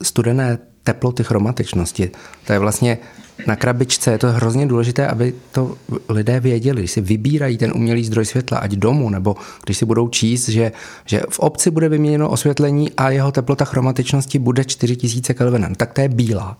studené 0.03 0.59
teploty 0.89 1.25
chromatičnosti, 1.25 2.11
to 2.47 2.53
je 2.53 2.59
vlastně 2.59 2.99
na 3.47 3.57
krabičce 3.57 4.11
je 4.11 4.19
to 4.19 4.33
hrozně 4.33 4.67
důležité, 4.67 5.07
aby 5.07 5.35
to 5.53 5.77
lidé 6.09 6.41
věděli, 6.41 6.81
když 6.81 6.91
si 6.91 7.01
vybírají 7.01 7.59
ten 7.59 7.73
umělý 7.77 8.05
zdroj 8.05 8.25
světla, 8.25 8.59
ať 8.59 8.71
domů, 8.71 9.11
nebo 9.11 9.37
když 9.65 9.79
si 9.79 9.85
budou 9.85 10.09
číst, 10.09 10.49
že, 10.49 10.73
že 11.05 11.23
v 11.31 11.39
obci 11.39 11.71
bude 11.71 11.89
vyměněno 11.89 12.29
osvětlení 12.29 12.91
a 12.97 13.11
jeho 13.11 13.33
teplota 13.33 13.65
chromatičnosti 13.65 14.39
bude 14.39 14.65
4000 14.65 15.35
Kelvina, 15.35 15.69
tak 15.77 15.93
to 15.93 16.01
je 16.01 16.09
bílá. 16.09 16.57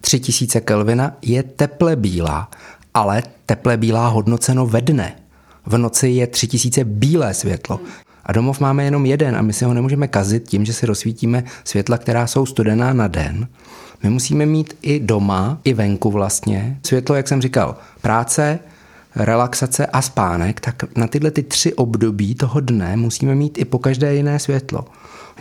3000 0.00 0.60
Kelvina 0.60 1.16
je 1.22 1.42
teple 1.42 1.96
bílá, 1.96 2.50
ale 2.94 3.22
teple 3.46 3.76
bílá 3.76 4.08
hodnoceno 4.08 4.66
ve 4.66 4.80
dne. 4.80 5.16
V 5.66 5.78
noci 5.78 6.08
je 6.08 6.26
3000 6.26 6.84
bílé 6.84 7.34
světlo. 7.34 7.80
A 8.26 8.32
domov 8.32 8.60
máme 8.60 8.84
jenom 8.84 9.06
jeden 9.06 9.36
a 9.36 9.42
my 9.42 9.52
si 9.52 9.64
ho 9.64 9.74
nemůžeme 9.74 10.08
kazit 10.08 10.48
tím, 10.48 10.64
že 10.64 10.72
si 10.72 10.86
rozsvítíme 10.86 11.44
světla, 11.64 11.98
která 11.98 12.26
jsou 12.26 12.46
studená 12.46 12.92
na 12.92 13.08
den. 13.08 13.48
My 14.02 14.10
musíme 14.10 14.46
mít 14.46 14.76
i 14.82 15.00
doma, 15.00 15.58
i 15.64 15.74
venku 15.74 16.10
vlastně. 16.10 16.78
Světlo, 16.86 17.14
jak 17.16 17.28
jsem 17.28 17.42
říkal, 17.42 17.76
práce, 18.00 18.58
relaxace 19.16 19.86
a 19.86 20.02
spánek, 20.02 20.60
tak 20.60 20.96
na 20.96 21.06
tyhle 21.06 21.30
ty 21.30 21.42
tři 21.42 21.74
období 21.74 22.34
toho 22.34 22.60
dne 22.60 22.96
musíme 22.96 23.34
mít 23.34 23.58
i 23.58 23.64
po 23.64 23.78
každé 23.78 24.14
jiné 24.14 24.38
světlo. 24.38 24.84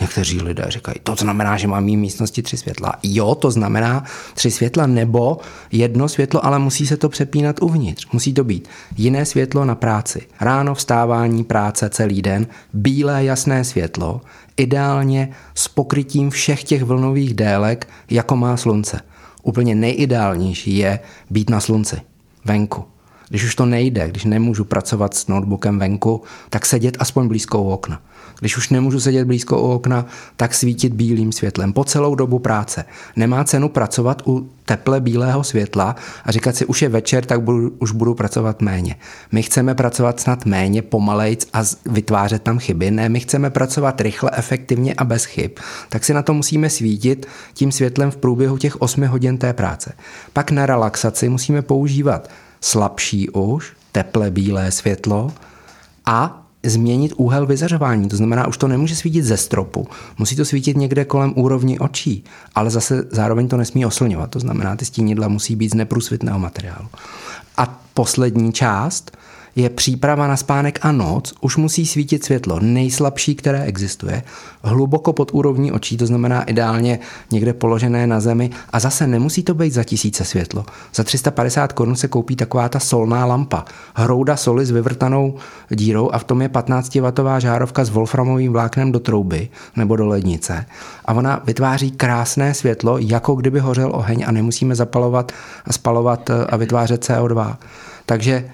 Někteří 0.02 0.42
lidé 0.42 0.66
říkají, 0.68 0.96
to 1.04 1.16
znamená, 1.16 1.58
že 1.58 1.68
mám 1.68 1.84
mít 1.84 1.98
místnosti 1.98 2.42
tři 2.42 2.58
světla. 2.58 2.94
Jo, 3.04 3.36
to 3.36 3.52
znamená 3.52 4.04
tři 4.34 4.52
světla 4.52 4.88
nebo 4.88 5.38
jedno 5.72 6.10
světlo, 6.10 6.46
ale 6.46 6.60
musí 6.60 6.88
se 6.88 6.98
to 6.98 7.10
přepínat 7.10 7.62
uvnitř. 7.62 8.08
Musí 8.14 8.34
to 8.34 8.44
být 8.44 8.68
jiné 8.98 9.26
světlo 9.26 9.66
na 9.66 9.76
práci. 9.76 10.22
Ráno 10.40 10.76
vstávání, 10.76 11.44
práce 11.44 11.90
celý 11.90 12.22
den, 12.22 12.48
bílé 12.74 13.24
jasné 13.24 13.64
světlo, 13.64 14.22
ideálně 14.58 15.30
s 15.56 15.68
pokrytím 15.68 16.30
všech 16.30 16.64
těch 16.64 16.84
vlnových 16.84 17.34
délek, 17.34 17.88
jako 18.10 18.36
má 18.36 18.58
slunce. 18.58 19.02
Úplně 19.44 19.76
nejideálnější 19.76 20.78
je 20.78 21.00
být 21.30 21.50
na 21.50 21.60
slunci. 21.60 22.02
venku. 22.46 22.86
Když 23.30 23.44
už 23.44 23.56
to 23.56 23.66
nejde, 23.66 24.08
když 24.10 24.26
nemůžu 24.26 24.66
pracovat 24.66 25.14
s 25.14 25.28
notebookem 25.28 25.80
venku, 25.80 26.22
tak 26.50 26.66
sedět 26.66 26.98
aspoň 27.00 27.28
blízko 27.28 27.62
u 27.62 27.70
okna. 27.70 28.02
Když 28.42 28.58
už 28.58 28.70
nemůžu 28.70 29.00
sedět 29.00 29.26
blízko 29.26 29.62
u 29.62 29.72
okna, 29.72 30.06
tak 30.36 30.54
svítit 30.54 30.94
bílým 30.94 31.32
světlem 31.32 31.74
po 31.74 31.84
celou 31.84 32.16
dobu 32.16 32.40
práce. 32.40 32.86
Nemá 33.16 33.44
cenu 33.44 33.70
pracovat 33.70 34.22
u 34.26 34.50
teple 34.66 35.02
bílého 35.02 35.44
světla 35.44 35.96
a 36.26 36.32
říkat 36.32 36.56
si, 36.56 36.66
už 36.66 36.82
je 36.82 36.90
večer, 36.90 37.26
tak 37.26 37.42
budu, 37.42 37.72
už 37.80 37.92
budu 37.92 38.14
pracovat 38.14 38.62
méně. 38.62 38.96
My 39.32 39.44
chceme 39.44 39.76
pracovat 39.76 40.20
snad 40.20 40.46
méně, 40.46 40.82
pomalejc 40.82 41.48
a 41.54 41.62
vytvářet 41.86 42.44
tam 42.44 42.60
chyby. 42.60 42.92
Ne, 42.92 43.10
my 43.10 43.20
chceme 43.20 43.50
pracovat 43.50 44.02
rychle, 44.02 44.32
efektivně 44.34 44.94
a 44.94 45.04
bez 45.04 45.26
chyb. 45.26 45.52
Tak 45.90 46.06
si 46.06 46.14
na 46.14 46.22
to 46.22 46.34
musíme 46.34 46.70
svítit 46.70 47.26
tím 47.54 47.72
světlem 47.72 48.12
v 48.12 48.18
průběhu 48.18 48.58
těch 48.58 48.82
8 48.82 49.04
hodin 49.04 49.38
té 49.38 49.54
práce. 49.54 49.94
Pak 50.34 50.52
na 50.52 50.66
relaxaci 50.66 51.30
musíme 51.30 51.62
používat 51.62 52.30
slabší 52.62 53.30
už, 53.30 53.74
teple 53.92 54.32
bílé 54.32 54.72
světlo 54.72 55.32
a 56.06 56.41
změnit 56.64 57.14
úhel 57.18 57.46
vyzařování. 57.46 58.10
To 58.10 58.16
znamená, 58.18 58.48
už 58.48 58.58
to 58.58 58.68
nemůže 58.68 58.96
svítit 58.96 59.22
ze 59.22 59.38
stropu. 59.38 59.88
Musí 60.18 60.36
to 60.36 60.46
svítit 60.46 60.78
někde 60.78 61.06
kolem 61.06 61.34
úrovni 61.36 61.80
očí, 61.80 62.24
ale 62.56 62.70
zase 62.70 63.08
zároveň 63.12 63.48
to 63.48 63.58
nesmí 63.58 63.86
oslňovat. 63.86 64.32
To 64.32 64.40
znamená, 64.40 64.76
ty 64.76 64.86
stínidla 64.86 65.28
musí 65.28 65.56
být 65.56 65.72
z 65.72 65.74
neprůsvitného 65.74 66.40
materiálu. 66.40 66.88
A 67.58 67.82
poslední 67.94 68.54
část 68.54 69.18
je 69.56 69.70
příprava 69.70 70.28
na 70.28 70.38
spánek 70.38 70.80
a 70.82 70.92
noc, 70.92 71.34
už 71.42 71.58
musí 71.58 71.86
svítit 71.86 72.24
světlo 72.24 72.60
nejslabší, 72.60 73.36
které 73.36 73.64
existuje, 73.64 74.24
hluboko 74.64 75.14
pod 75.14 75.32
úrovní 75.34 75.72
očí, 75.72 75.98
to 75.98 76.06
znamená 76.06 76.44
ideálně 76.44 77.00
někde 77.32 77.54
položené 77.54 78.08
na 78.08 78.20
zemi 78.20 78.50
a 78.70 78.80
zase 78.80 79.08
nemusí 79.08 79.44
to 79.44 79.54
být 79.54 79.74
za 79.74 79.84
tisíce 79.84 80.26
světlo. 80.26 80.66
Za 80.96 81.04
350 81.04 81.74
korun 81.74 81.96
se 81.96 82.08
koupí 82.08 82.36
taková 82.36 82.70
ta 82.70 82.80
solná 82.80 83.26
lampa, 83.26 83.66
hrouda 83.96 84.36
soli 84.36 84.66
s 84.66 84.72
vyvrtanou 84.72 85.36
dírou 85.70 86.10
a 86.12 86.18
v 86.18 86.24
tom 86.24 86.42
je 86.42 86.50
15W 86.50 87.40
žárovka 87.40 87.86
s 87.86 87.90
wolframovým 87.90 88.54
vláknem 88.54 88.92
do 88.92 89.00
trouby 89.00 89.50
nebo 89.76 89.96
do 89.96 90.08
lednice 90.08 90.66
a 91.06 91.14
ona 91.14 91.42
vytváří 91.46 91.92
krásné 91.92 92.54
světlo, 92.54 92.98
jako 92.98 93.36
kdyby 93.36 93.60
hořel 93.60 93.92
oheň 93.94 94.24
a 94.28 94.32
nemusíme 94.32 94.76
zapalovat 94.76 95.32
a 95.66 95.74
spalovat 95.74 96.30
a 96.50 96.58
vytvářet 96.58 97.06
CO2. 97.06 97.56
Takže 98.06 98.50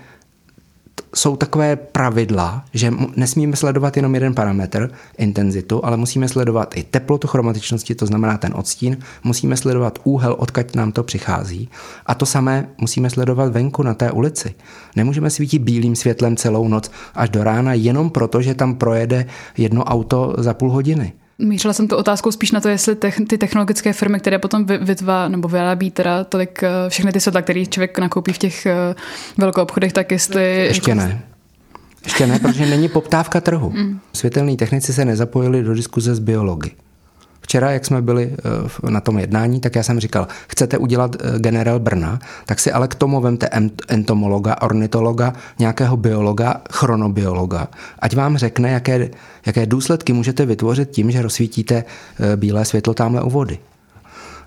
jsou 1.18 1.36
takové 1.36 1.76
pravidla, 1.76 2.66
že 2.74 2.94
nesmíme 3.16 3.56
sledovat 3.56 3.96
jenom 3.98 4.14
jeden 4.14 4.34
parametr, 4.34 4.92
intenzitu, 5.18 5.86
ale 5.86 5.98
musíme 5.98 6.28
sledovat 6.28 6.78
i 6.78 6.84
teplotu 6.84 7.28
chromatičnosti, 7.28 7.96
to 7.96 8.06
znamená 8.06 8.38
ten 8.38 8.54
odstín, 8.56 8.98
musíme 9.24 9.58
sledovat 9.58 10.00
úhel, 10.04 10.36
odkud 10.40 10.76
nám 10.76 10.92
to 10.92 11.04
přichází. 11.04 11.70
A 12.06 12.16
to 12.16 12.26
samé 12.26 12.70
musíme 12.78 13.10
sledovat 13.10 13.52
venku 13.52 13.84
na 13.84 13.94
té 13.94 14.12
ulici. 14.12 14.56
Nemůžeme 14.96 15.30
svítit 15.30 15.60
bílým 15.60 15.96
světlem 15.96 16.36
celou 16.36 16.68
noc 16.68 16.92
až 17.16 17.30
do 17.30 17.44
rána 17.44 17.74
jenom 17.74 18.10
proto, 18.10 18.42
že 18.42 18.56
tam 18.56 18.76
projede 18.76 19.26
jedno 19.58 19.84
auto 19.84 20.36
za 20.38 20.54
půl 20.54 20.72
hodiny. 20.72 21.14
Mířila 21.40 21.74
jsem 21.74 21.88
tu 21.88 21.96
otázkou 21.96 22.32
spíš 22.32 22.52
na 22.52 22.62
to, 22.62 22.70
jestli 22.70 22.96
ty 23.28 23.38
technologické 23.38 23.94
firmy, 23.94 24.20
které 24.20 24.40
potom 24.40 24.66
vytvá 24.66 25.28
nebo 25.28 25.48
vyrábí 25.48 25.92
teda 25.92 26.24
tolik 26.24 26.64
eh, 26.64 26.70
všechny 26.90 27.12
ty 27.12 27.20
světla, 27.20 27.42
které 27.42 27.66
člověk 27.66 28.00
nakoupí 28.00 28.34
v 28.34 28.38
těch 28.38 28.66
eh, 28.66 28.96
velkou 29.38 29.62
obchodech, 29.62 29.94
tak 29.94 30.12
jestli... 30.12 30.66
Ještě 30.66 30.92
jako... 30.92 31.02
ne. 31.02 31.22
Ještě 32.04 32.28
ne, 32.28 32.40
protože 32.40 32.66
není 32.66 32.90
poptávka 32.90 33.42
trhu. 33.42 33.70
Mm. 33.70 34.00
Světelní 34.14 34.58
technici 34.58 34.94
se 34.94 35.06
nezapojili 35.06 35.64
do 35.64 35.74
diskuze 35.74 36.16
s 36.16 36.20
biology. 36.20 36.72
Včera, 37.48 37.72
jak 37.72 37.86
jsme 37.86 38.02
byli 38.02 38.36
eh, 38.86 38.92
na 38.92 39.02
tom 39.02 39.20
jednání, 39.20 39.60
tak 39.60 39.76
já 39.76 39.84
jsem 39.84 40.00
říkal, 40.00 40.28
chcete 40.48 40.78
udělat 40.78 41.16
eh, 41.16 41.40
generál 41.40 41.80
Brna, 41.80 42.20
tak 42.46 42.60
si 42.60 42.72
ale 42.72 42.88
k 42.88 42.96
tomu 42.96 43.22
vemte 43.22 43.50
entomologa, 43.88 44.62
ornitologa, 44.62 45.34
nějakého 45.60 45.98
biologa, 45.98 46.62
chronobiologa, 46.72 47.68
ať 48.00 48.16
vám 48.16 48.38
řekne, 48.38 48.70
jaké, 48.70 49.10
jaké 49.46 49.66
důsledky 49.66 50.14
můžete 50.14 50.46
vytvořit 50.46 50.90
tím, 50.90 51.12
že 51.12 51.22
rozsvítíte 51.22 51.84
eh, 52.20 52.36
bílé 52.38 52.66
světlo 52.66 52.94
tamhle 52.94 53.22
u 53.22 53.30
vody. 53.30 53.60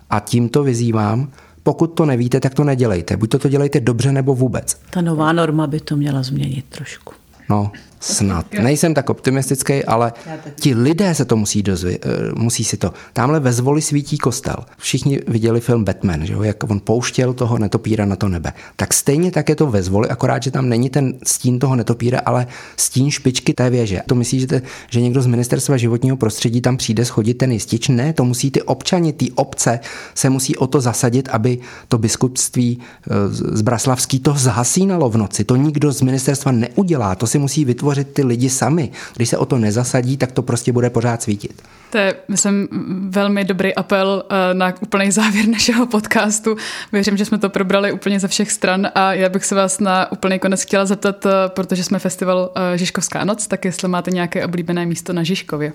A 0.09 0.19
tímto 0.19 0.63
vyzývám, 0.63 1.29
pokud 1.63 1.87
to 1.87 2.05
nevíte, 2.05 2.39
tak 2.39 2.53
to 2.53 2.63
nedělejte. 2.63 3.17
Buď 3.17 3.29
to, 3.29 3.39
to 3.39 3.49
dělejte 3.49 3.79
dobře 3.79 4.11
nebo 4.11 4.35
vůbec. 4.35 4.77
Ta 4.89 5.01
nová 5.01 5.33
norma 5.33 5.67
by 5.67 5.79
to 5.79 5.97
měla 5.97 6.23
změnit 6.23 6.65
trošku. 6.69 7.13
No, 7.49 7.71
Snad. 8.01 8.45
Nejsem 8.61 8.93
tak 8.93 9.09
optimistický, 9.09 9.85
ale 9.85 10.13
ti 10.59 10.75
lidé 10.75 11.15
se 11.15 11.25
to 11.25 11.35
musí 11.35 11.63
dozvě, 11.63 11.99
eh, 12.03 12.09
musí 12.35 12.63
si 12.63 12.77
to. 12.77 12.93
Tamhle 13.13 13.39
ve 13.39 13.53
zvoli 13.53 13.81
svítí 13.81 14.17
kostel. 14.17 14.55
Všichni 14.77 15.19
viděli 15.27 15.61
film 15.61 15.83
Batman, 15.83 16.25
že 16.25 16.33
jo, 16.33 16.43
jak 16.43 16.63
on 16.63 16.79
pouštěl 16.79 17.33
toho 17.33 17.57
netopíra 17.57 18.05
na 18.05 18.15
to 18.15 18.27
nebe. 18.27 18.53
Tak 18.75 18.93
stejně 18.93 19.31
tak 19.31 19.49
je 19.49 19.55
to 19.55 19.67
ve 19.67 19.83
zvoli, 19.83 20.09
akorát, 20.09 20.43
že 20.43 20.51
tam 20.51 20.69
není 20.69 20.89
ten 20.89 21.13
stín 21.23 21.59
toho 21.59 21.75
netopíra, 21.75 22.19
ale 22.25 22.47
stín 22.77 23.11
špičky 23.11 23.53
té 23.53 23.69
věže. 23.69 24.01
To 24.07 24.15
myslíte, 24.15 24.61
že 24.89 25.01
někdo 25.01 25.21
z 25.21 25.27
ministerstva 25.27 25.77
životního 25.77 26.17
prostředí 26.17 26.61
tam 26.61 26.77
přijde 26.77 27.05
schodit 27.05 27.37
ten 27.37 27.51
jistič? 27.51 27.87
Ne, 27.87 28.13
to 28.13 28.25
musí 28.25 28.51
ty 28.51 28.61
občani, 28.61 29.13
ty 29.13 29.31
obce 29.31 29.79
se 30.15 30.29
musí 30.29 30.57
o 30.57 30.67
to 30.67 30.81
zasadit, 30.81 31.29
aby 31.31 31.57
to 31.87 31.97
biskupství 31.97 32.79
eh, 32.79 33.13
z 33.29 33.61
Braslavský 33.61 34.19
to 34.19 34.33
zhasínalo 34.33 35.09
v 35.09 35.17
noci. 35.17 35.43
To 35.43 35.55
nikdo 35.55 35.91
z 35.91 36.01
ministerstva 36.01 36.51
neudělá, 36.51 37.15
to 37.15 37.27
si 37.27 37.39
musí 37.39 37.65
vytvořit 37.65 37.90
vytvořit 37.91 38.13
ty 38.13 38.23
lidi 38.23 38.49
sami. 38.49 38.91
Když 39.15 39.29
se 39.29 39.37
o 39.37 39.45
to 39.45 39.57
nezasadí, 39.57 40.17
tak 40.17 40.31
to 40.31 40.41
prostě 40.41 40.71
bude 40.71 40.89
pořád 40.89 41.21
svítit. 41.21 41.61
To 41.89 41.97
je, 41.97 42.15
myslím, 42.27 42.67
velmi 43.09 43.43
dobrý 43.43 43.75
apel 43.75 44.23
eh, 44.29 44.53
na 44.53 44.73
úplný 44.81 45.11
závěr 45.11 45.47
našeho 45.47 45.85
podcastu. 45.85 46.55
Věřím, 46.91 47.17
že 47.17 47.25
jsme 47.25 47.37
to 47.37 47.49
probrali 47.49 47.91
úplně 47.91 48.19
ze 48.19 48.27
všech 48.27 48.51
stran 48.51 48.87
a 48.95 49.13
já 49.13 49.29
bych 49.29 49.45
se 49.45 49.55
vás 49.55 49.79
na 49.79 50.11
úplný 50.11 50.39
konec 50.39 50.61
chtěla 50.61 50.85
zeptat, 50.85 51.25
eh, 51.25 51.29
protože 51.47 51.83
jsme 51.83 51.99
festival 51.99 52.51
eh, 52.55 52.77
Žižkovská 52.77 53.23
noc, 53.23 53.47
tak 53.47 53.65
jestli 53.65 53.87
máte 53.87 54.11
nějaké 54.11 54.45
oblíbené 54.45 54.85
místo 54.85 55.13
na 55.13 55.23
Žižkově. 55.23 55.73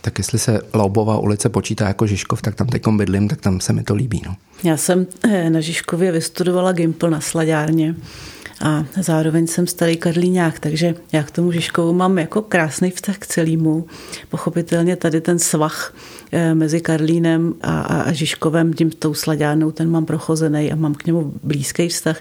Tak 0.00 0.18
jestli 0.18 0.38
se 0.38 0.60
Loubová 0.74 1.18
ulice 1.18 1.48
počítá 1.48 1.88
jako 1.88 2.06
Žižkov, 2.06 2.42
tak 2.42 2.54
tam 2.54 2.66
teď 2.66 2.82
bydlím, 2.88 3.28
tak 3.28 3.40
tam 3.40 3.60
se 3.60 3.72
mi 3.72 3.82
to 3.82 3.94
líbí. 3.94 4.22
No. 4.26 4.36
Já 4.64 4.76
jsem 4.76 5.06
na 5.48 5.60
Žižkově 5.60 6.12
vystudovala 6.12 6.72
Gimpl 6.72 7.10
na 7.10 7.20
Sladárně 7.20 7.94
a 8.64 8.84
zároveň 9.00 9.46
jsem 9.46 9.66
starý 9.66 9.96
karlíňák, 9.96 10.58
takže 10.58 10.94
já 11.12 11.22
k 11.22 11.30
tomu 11.30 11.52
Žižkovu 11.52 11.92
mám 11.92 12.18
jako 12.18 12.42
krásný 12.42 12.90
vztah 12.90 13.18
k 13.18 13.26
celému. 13.26 13.86
Pochopitelně 14.28 14.96
tady 14.96 15.20
ten 15.20 15.38
svah 15.38 15.94
eh, 16.32 16.54
mezi 16.54 16.80
Karlínem 16.80 17.54
a, 17.62 17.80
a 17.80 18.12
Žižkovem, 18.12 18.72
tím 18.72 18.90
tou 18.90 19.14
sladárnou, 19.14 19.70
ten 19.70 19.90
mám 19.90 20.06
prochozený 20.06 20.72
a 20.72 20.76
mám 20.76 20.94
k 20.94 21.06
němu 21.06 21.32
blízký 21.42 21.88
vztah. 21.88 22.20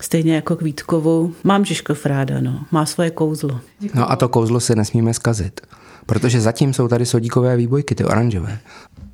Stejně 0.00 0.34
jako 0.34 0.56
k 0.56 0.62
Vítkovu. 0.62 1.34
Mám 1.44 1.64
Žižkov 1.64 2.06
ráda, 2.06 2.40
no. 2.40 2.64
Má 2.70 2.86
svoje 2.86 3.10
kouzlo. 3.10 3.60
No 3.94 4.10
a 4.10 4.16
to 4.16 4.28
kouzlo 4.28 4.60
se 4.60 4.74
nesmíme 4.74 5.14
zkazit. 5.14 5.60
Protože 6.06 6.40
zatím 6.40 6.72
jsou 6.72 6.88
tady 6.88 7.06
sodíkové 7.06 7.56
výbojky, 7.56 7.94
ty 7.94 8.04
oranžové. 8.04 8.58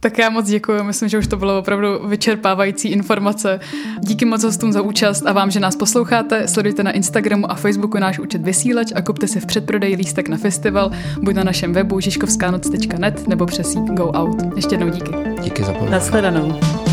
Tak 0.00 0.18
já 0.18 0.30
moc 0.30 0.46
děkuji, 0.46 0.82
myslím, 0.84 1.08
že 1.08 1.18
už 1.18 1.26
to 1.26 1.36
bylo 1.36 1.58
opravdu 1.58 2.08
vyčerpávající 2.08 2.88
informace. 2.88 3.60
Díky 4.00 4.24
moc 4.24 4.44
hostům 4.44 4.72
za 4.72 4.82
účast 4.82 5.26
a 5.26 5.32
vám, 5.32 5.50
že 5.50 5.60
nás 5.60 5.76
posloucháte. 5.76 6.48
Sledujte 6.48 6.82
na 6.82 6.90
Instagramu 6.90 7.50
a 7.50 7.54
Facebooku 7.54 7.98
náš 7.98 8.18
účet 8.18 8.42
Vysílač 8.42 8.92
a 8.94 9.02
kupte 9.02 9.28
si 9.28 9.40
v 9.40 9.46
předprodeji 9.46 9.96
lístek 9.96 10.28
na 10.28 10.36
festival, 10.36 10.90
buď 11.22 11.34
na 11.34 11.44
našem 11.44 11.72
webu 11.72 12.00
žižkovskanoc.net 12.00 13.28
nebo 13.28 13.46
přes 13.46 13.74
Go 13.74 14.04
Out. 14.04 14.42
Ještě 14.56 14.74
jednou 14.74 14.88
díky. 14.88 15.12
Díky 15.42 15.62
za 15.62 15.72
pozornost. 15.72 15.92
Naschledanou. 15.92 16.91